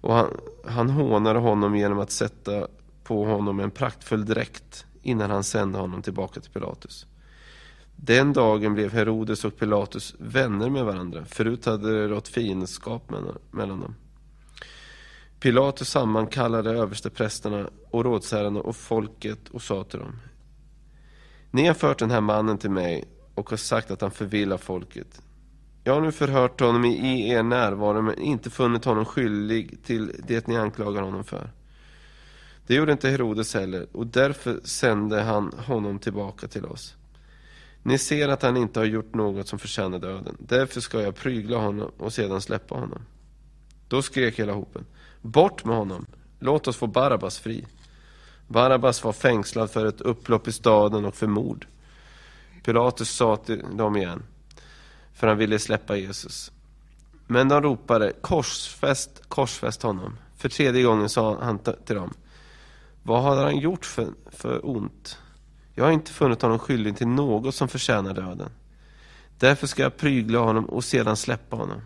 [0.01, 2.67] och han, han hånade honom genom att sätta
[3.05, 7.07] på honom en praktfull dräkt innan han sände honom tillbaka till Pilatus.
[8.03, 11.25] Den dagen blev Herodes och Pilatus vänner med varandra.
[11.25, 13.11] Förut hade det rått fiendskap
[13.51, 13.95] mellan dem.
[15.41, 20.17] Pilatus sammankallade översteprästerna och rådsherrarna och folket och sa till dem.
[21.51, 23.05] Ni har fört den här mannen till mig
[23.35, 25.23] och har sagt att han förvillar folket.
[25.85, 30.47] Jag har nu förhört honom i er närvaro men inte funnit honom skyldig till det
[30.47, 31.51] ni anklagar honom för.
[32.67, 36.97] Det gjorde inte Herodes heller och därför sände han honom tillbaka till oss.
[37.83, 40.37] Ni ser att han inte har gjort något som förtjänar döden.
[40.39, 43.03] Därför ska jag prygla honom och sedan släppa honom.
[43.89, 44.85] Då skrek hela hopen.
[45.23, 46.07] Bort med honom!
[46.39, 47.67] Låt oss få Barabbas fri.
[48.49, 51.67] Barabbas var fängslad för ett upplopp i staden och för mord.
[52.65, 54.23] Pilatus sa till dem igen
[55.21, 56.53] för han ville släppa Jesus.
[57.27, 60.19] Men de ropade korsfäst, korsfäst honom.
[60.37, 62.15] För tredje gången sa han till dem,
[63.03, 65.19] vad hade han gjort för, för ont?
[65.81, 68.51] Jag har inte funnit honom skyldig till något som förtjänar döden.
[69.39, 71.81] Därför ska jag prygla honom och sedan släppa honom.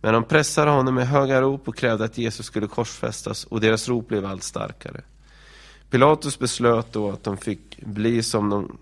[0.00, 3.88] Men de pressade honom med höga rop och krävde att Jesus skulle korsfästas och deras
[3.88, 5.00] rop blev allt starkare.
[5.90, 8.78] Pilatus beslöt då att, de fick bli som de,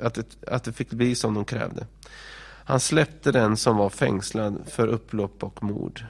[0.00, 1.86] att, det, att det fick bli som de krävde.
[2.64, 6.04] Han släppte den som var fängslad för upplopp och mord.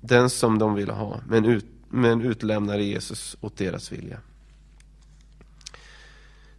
[0.00, 4.18] Den som de ville ha, men, ut, men utlämnade Jesus åt deras vilja.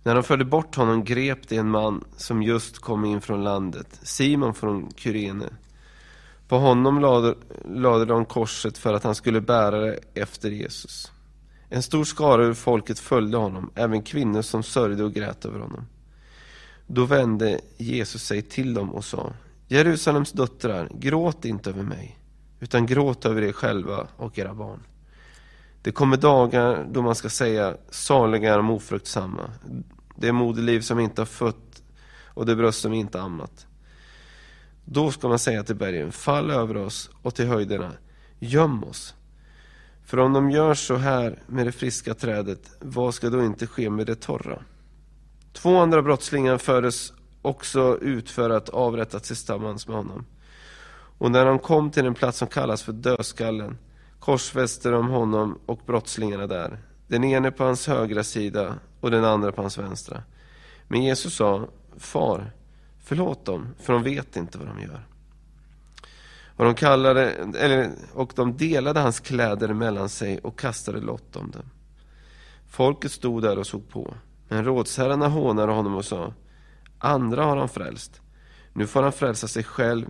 [0.03, 3.99] När de förde bort honom grep de en man som just kom in från landet,
[4.03, 5.49] Simon från Kyrene.
[6.47, 11.11] På honom lade, lade de korset för att han skulle bära det efter Jesus.
[11.69, 15.85] En stor skara ur folket följde honom, även kvinnor som sörjde och grät över honom.
[16.87, 19.33] Då vände Jesus sig till dem och sa
[19.67, 22.19] Jerusalems döttrar, gråt inte över mig,
[22.59, 24.79] utan gråt över er själva och era barn.
[25.83, 29.51] Det kommer dagar då man ska säga saliga är de ofruktsamma,
[30.15, 31.83] det moderliv som inte har fött
[32.25, 33.67] och det bröst som inte ammat.
[34.85, 37.91] Då ska man säga till bergen, fall över oss och till höjderna,
[38.39, 39.15] göm oss.
[40.05, 43.89] För om de gör så här med det friska trädet, vad ska då inte ske
[43.89, 44.59] med det torra?
[45.53, 50.25] Två andra brottslingar fördes också ut för att avrättas tillsammans med honom.
[51.17, 53.77] Och när de kom till den plats som kallas för dödskallen
[54.23, 56.77] korsfäste de honom och brottslingarna där,
[57.07, 60.23] den ene på hans högra sida och den andra på hans vänstra.
[60.87, 62.51] Men Jesus sa, Far,
[63.03, 65.07] förlåt dem, för de vet inte vad de gör.
[66.55, 71.51] Och de, kallade, eller, och de delade hans kläder mellan sig och kastade lott om
[71.51, 71.65] dem.
[72.67, 74.13] Folket stod där och såg på.
[74.47, 76.33] Men rådsherrarna hånade honom och sa,
[76.99, 78.21] andra har han frälst.
[78.73, 80.05] Nu får han frälsa sig själv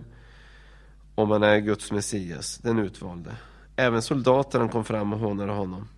[1.14, 3.30] om han är Guds Messias, den utvalde.
[3.76, 5.88] Även soldaterna kom fram och hånade honom.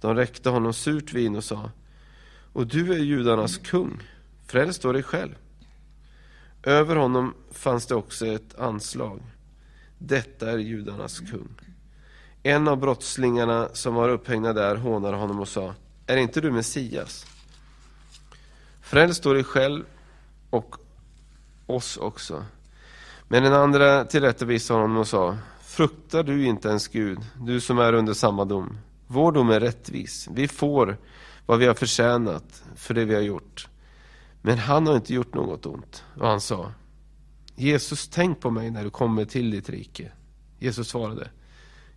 [0.00, 1.70] De räckte honom surt vin och sa,
[2.52, 4.02] och du är judarnas kung,
[4.46, 5.34] fräls då dig själv.
[6.62, 9.20] Över honom fanns det också ett anslag.
[9.98, 11.48] Detta är judarnas kung.
[12.42, 15.74] En av brottslingarna som var upphängda där hånade honom och sa,
[16.06, 17.26] är inte du Messias?
[18.80, 19.84] Fräls då dig själv
[20.50, 20.76] och
[21.66, 22.44] oss också.
[23.28, 25.38] Men den andra tillrättavisade honom och sa,
[25.74, 28.78] fruktar du inte ens Gud, du som är under samma dom?
[29.06, 30.28] Vår dom är rättvis.
[30.32, 30.96] Vi får
[31.46, 33.68] vad vi har förtjänat för det vi har gjort.
[34.42, 36.04] Men han har inte gjort något ont.
[36.16, 36.72] Och han sa,
[37.54, 40.12] Jesus, tänk på mig när du kommer till ditt rike.
[40.58, 41.30] Jesus svarade,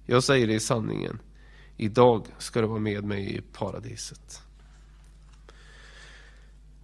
[0.05, 1.19] jag säger dig sanningen.
[1.77, 4.41] Idag ska du vara med mig i paradiset.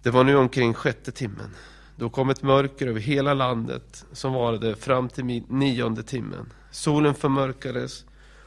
[0.02, 1.54] Det var nu omkring sjätte timmen.
[1.96, 6.52] Då kom ett mörker över hela landet som varade fram till nionde timmen.
[6.74, 8.04] Solen förmörkades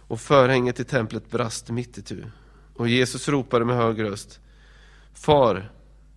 [0.08, 2.24] och förhänget i templet brast mitt i tu.
[2.74, 4.40] Och Jesus ropade med hög röst.
[5.14, 5.72] Far,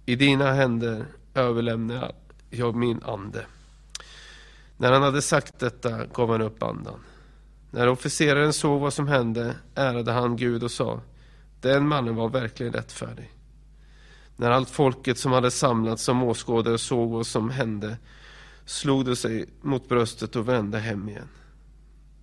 [0.06, 2.12] i dina händer överlämnar
[2.50, 3.46] jag min ande.
[4.76, 7.00] När han hade sagt detta gav han upp andan.
[7.70, 11.00] När officeraren såg vad som hände ärade han Gud och sa
[11.60, 13.30] Den mannen var verkligen rättfärdig.
[14.36, 17.96] När allt folket som hade samlats som åskådare såg vad som hände
[18.64, 21.28] slog de sig mot bröstet och vände hem igen.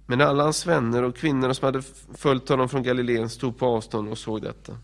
[0.09, 1.81] Men alla hans vänner och kvinnorna som hade
[2.13, 4.77] följt honom från Galileen stod på avstånd och såg detta.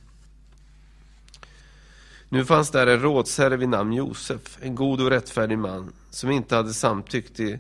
[2.30, 6.56] Nu fanns där en rådsherre vid namn Josef, en god och rättfärdig man som inte
[6.56, 7.60] hade samtyckt i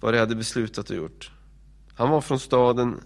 [0.00, 1.30] vad de hade beslutat och gjort.
[1.94, 3.00] Han var från staden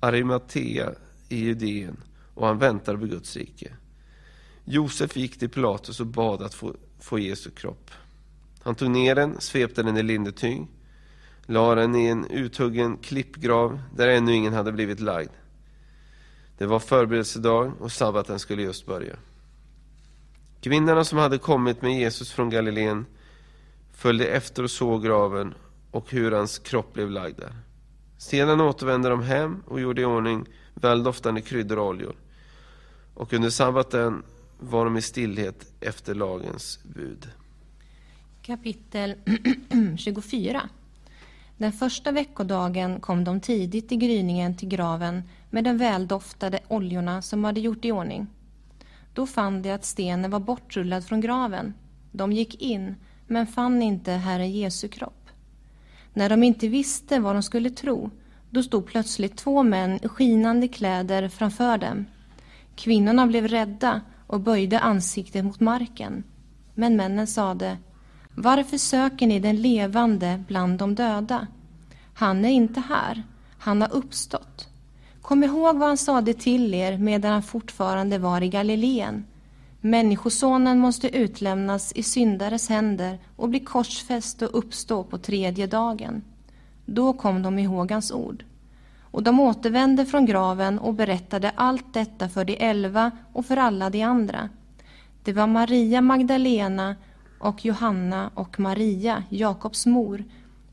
[0.00, 0.92] Arimatea
[1.28, 1.96] i Judeen
[2.34, 3.72] och han väntade på Guds rike.
[4.64, 7.90] Josef gick till Pilatus och bad att få, få Jesu kropp.
[8.62, 10.66] Han tog ner den, svepte den i lindetyg,
[11.46, 15.30] la den i en uthuggen klippgrav där ännu ingen hade blivit lagd.
[16.58, 19.16] Det var förberedelsedag och sabbaten skulle just börja.
[20.60, 23.06] Kvinnorna som hade kommit med Jesus från Galileen
[23.92, 25.54] följde efter och såg graven
[25.90, 27.54] och hur hans kropp blev lagd där.
[28.18, 32.16] Sedan återvände de hem och gjorde i ordning väldoftande kryddor och oljor.
[33.14, 34.22] Och under sabbaten
[34.58, 37.30] var de i stillhet efter lagens bud.
[38.42, 39.14] Kapitel
[39.98, 40.68] 24
[41.58, 47.44] den första veckodagen kom de tidigt i gryningen till graven med de väldoftade oljorna som
[47.44, 48.26] hade gjort i ordning.
[49.14, 51.74] Då fann de att stenen var bortrullad från graven.
[52.12, 52.94] De gick in,
[53.26, 55.28] men fann inte Herren Jesu kropp.
[56.12, 58.10] När de inte visste vad de skulle tro,
[58.50, 62.06] då stod plötsligt två män i skinande kläder framför dem.
[62.74, 66.24] Kvinnorna blev rädda och böjde ansiktet mot marken.
[66.74, 67.78] Men männen sade,
[68.36, 71.46] varför söker ni den levande bland de döda?
[72.14, 73.22] Han är inte här,
[73.58, 74.68] han har uppstått.
[75.22, 79.24] Kom ihåg vad han sade till er medan han fortfarande var i Galileen.
[79.80, 86.22] Människosonen måste utlämnas i syndares händer och bli korsfäst och uppstå på tredje dagen.
[86.84, 88.44] Då kom de ihåg hans ord.
[89.00, 93.90] Och de återvände från graven och berättade allt detta för de elva och för alla
[93.90, 94.48] de andra.
[95.24, 96.96] Det var Maria Magdalena
[97.46, 100.24] och Johanna och Maria, Jakobs mor.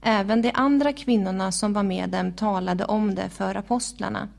[0.01, 4.29] Även de andra kvinnorna som var med dem talade om det för apostlarna.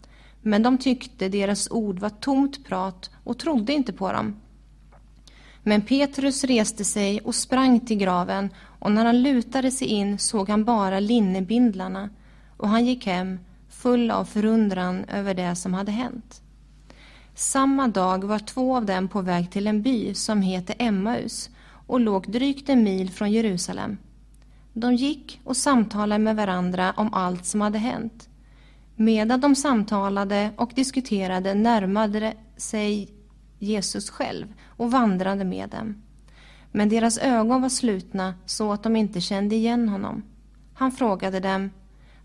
[0.43, 4.37] Men de tyckte deras ord var tomt prat och trodde inte på dem.
[5.63, 10.49] Men Petrus reste sig och sprang till graven och när han lutade sig in såg
[10.49, 12.11] han bara linnebindlarna
[12.57, 13.39] och han gick hem
[13.69, 16.41] full av förundran över det som hade hänt.
[17.35, 21.51] Samma dag var två av dem på väg till en by som heter Emmaus
[21.87, 23.99] och låg drygt en mil från Jerusalem.
[24.73, 28.29] De gick och samtalade med varandra om allt som hade hänt.
[28.97, 33.09] Medan de samtalade och diskuterade närmade sig
[33.59, 36.03] Jesus själv och vandrade med dem.
[36.73, 40.23] Men deras ögon var slutna så att de inte kände igen honom.
[40.75, 41.71] Han frågade dem,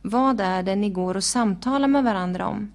[0.02, 2.72] vad är det ni går och samtalar med varandra om?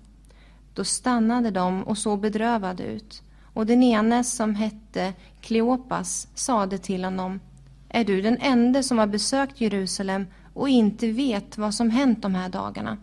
[0.75, 3.23] Då stannade de och såg bedrövade ut.
[3.55, 7.41] Och den ene som hette Kleopas sade till honom,
[7.89, 12.34] är du den enda som har besökt Jerusalem och inte vet vad som hänt de
[12.34, 12.99] här dagarna?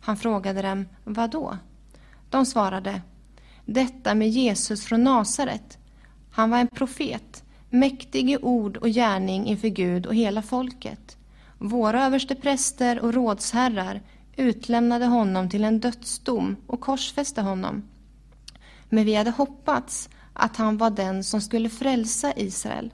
[0.00, 1.58] Han frågade dem, vad då?
[2.30, 3.02] De svarade,
[3.64, 5.78] detta med Jesus från Nasaret.
[6.30, 11.16] Han var en profet, mäktig i ord och gärning inför Gud och hela folket.
[11.58, 14.02] Våra överste präster och rådsherrar
[14.36, 17.82] utlämnade honom till en dödsdom och korsfäste honom.
[18.88, 22.90] Men vi hade hoppats att han var den som skulle frälsa Israel.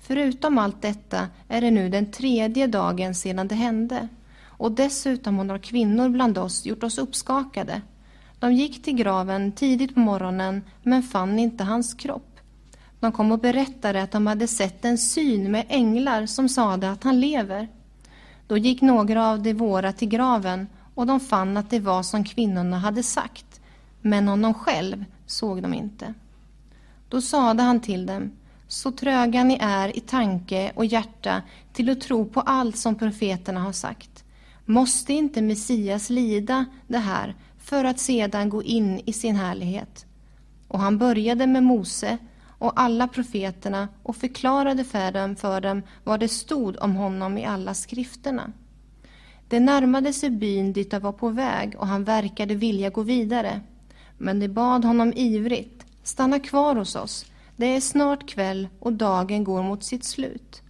[0.00, 4.08] Förutom allt detta är det nu den tredje dagen sedan det hände
[4.58, 7.82] och dessutom har några kvinnor bland oss gjort oss uppskakade.
[8.38, 12.40] De gick till graven tidigt på morgonen men fann inte hans kropp.
[13.00, 17.04] De kom och berättade att de hade sett en syn med änglar som sade att
[17.04, 17.68] han lever.
[18.46, 22.24] Då gick några av de våra till graven och de fann att det var som
[22.24, 23.45] kvinnorna hade sagt,
[24.00, 26.14] men honom själv såg de inte.
[27.08, 28.30] Då sade han till dem,
[28.68, 31.42] så tröga ni är i tanke och hjärta
[31.72, 34.24] till att tro på allt som profeterna har sagt.
[34.64, 40.06] Måste inte Messias lida det här för att sedan gå in i sin härlighet?
[40.68, 42.18] Och han började med Mose
[42.58, 47.44] och alla profeterna och förklarade för dem, för dem vad det stod om honom i
[47.44, 48.52] alla skrifterna.
[49.48, 53.60] Det närmade sig byn dit de var på väg och han verkade vilja gå vidare.
[54.18, 59.44] Men de bad honom ivrigt, stanna kvar hos oss, det är snart kväll och dagen
[59.44, 60.62] går mot sitt slut.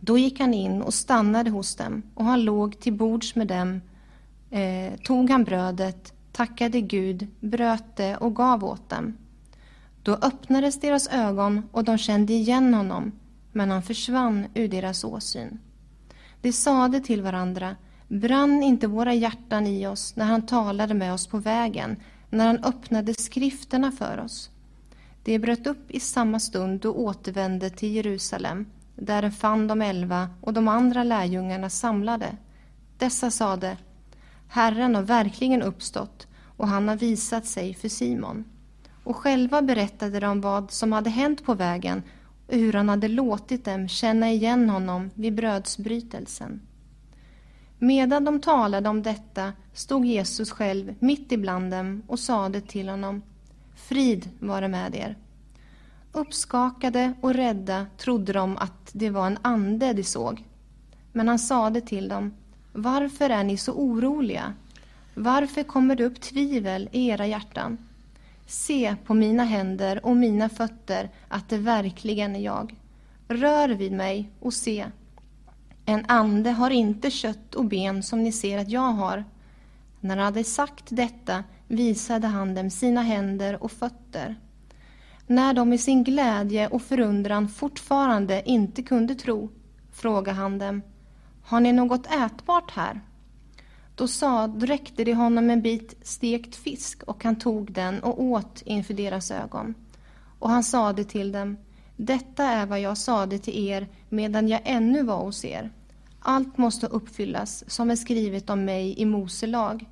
[0.00, 3.80] Då gick han in och stannade hos dem och han låg till bords med dem,
[4.50, 9.16] eh, tog han brödet, tackade Gud, bröt det och gav åt dem.
[10.02, 13.12] Då öppnades deras ögon och de kände igen honom,
[13.52, 15.58] men han försvann ur deras åsyn.
[16.40, 17.76] De sade till varandra,
[18.08, 21.96] brann inte våra hjärtan i oss när han talade med oss på vägen,
[22.30, 24.50] när han öppnade skrifterna för oss?
[25.24, 30.28] De bröt upp i samma stund och återvände till Jerusalem, där de fann de elva
[30.40, 32.36] och de andra lärjungarna samlade.
[32.98, 33.76] Dessa sade,
[34.48, 36.26] Herren har verkligen uppstått
[36.56, 38.44] och han har visat sig för Simon
[39.04, 42.02] och själva berättade de vad som hade hänt på vägen
[42.46, 46.60] och hur han hade låtit dem känna igen honom vid brödsbrytelsen.
[47.82, 53.22] Medan de talade om detta stod Jesus själv mitt ibland dem och sade till honom
[53.76, 55.16] Frid vare med er.
[56.12, 60.44] Uppskakade och rädda trodde de att det var en ande de såg.
[61.12, 62.34] Men han sade till dem
[62.72, 64.54] Varför är ni så oroliga?
[65.14, 67.78] Varför kommer det upp tvivel i era hjärtan?
[68.46, 72.74] Se på mina händer och mina fötter att det verkligen är jag.
[73.28, 74.86] Rör vid mig och se.
[75.86, 79.24] En ande har inte kött och ben som ni ser att jag har.
[80.00, 84.36] När han hade sagt detta visade han dem sina händer och fötter.
[85.26, 89.50] När de i sin glädje och förundran fortfarande inte kunde tro
[89.92, 90.82] frågade han dem,
[91.42, 93.00] har ni något ätbart här?
[93.94, 98.22] Då, sa, då räckte de honom en bit stekt fisk och han tog den och
[98.22, 99.74] åt inför deras ögon.
[100.38, 101.56] Och han sade till dem,
[102.06, 105.70] detta är vad jag sade till er medan jag ännu var hos er.
[106.20, 109.86] Allt måste uppfyllas som är skrivet om mig i Mose lag,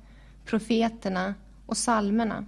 [0.45, 1.33] profeterna
[1.65, 2.45] och salmerna.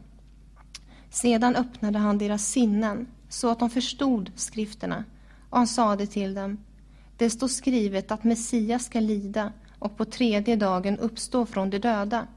[1.10, 5.04] Sedan öppnade han deras sinnen så att de förstod skrifterna
[5.50, 6.58] och han sade till dem,
[7.18, 12.28] det står skrivet att Messias ska lida och på tredje dagen uppstå från de döda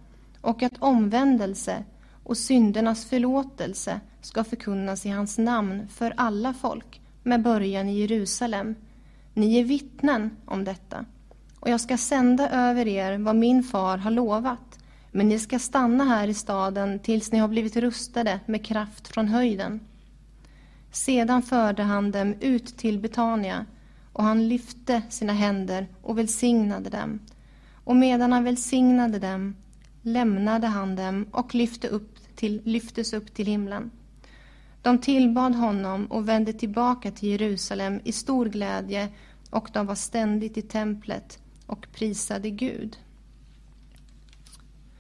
[0.40, 1.84] och att omvändelse
[2.24, 8.74] och syndernas förlåtelse ska förkunnas i hans namn för alla folk, med början i Jerusalem.
[9.34, 11.04] Ni är vittnen om detta.
[11.60, 14.78] Och jag ska sända över er vad min far har lovat,
[15.10, 19.28] men ni ska stanna här i staden tills ni har blivit rustade med kraft från
[19.28, 19.80] höjden.
[20.92, 23.66] Sedan förde han dem ut till Betania,
[24.12, 27.20] och han lyfte sina händer och välsignade dem.
[27.84, 29.56] Och medan han välsignade dem
[30.02, 33.90] lämnade han dem och lyfte upp till, lyftes upp till himlen.
[34.84, 39.08] De tillbad honom och vände tillbaka till Jerusalem i stor glädje
[39.50, 42.96] och de var ständigt i templet och prisade Gud.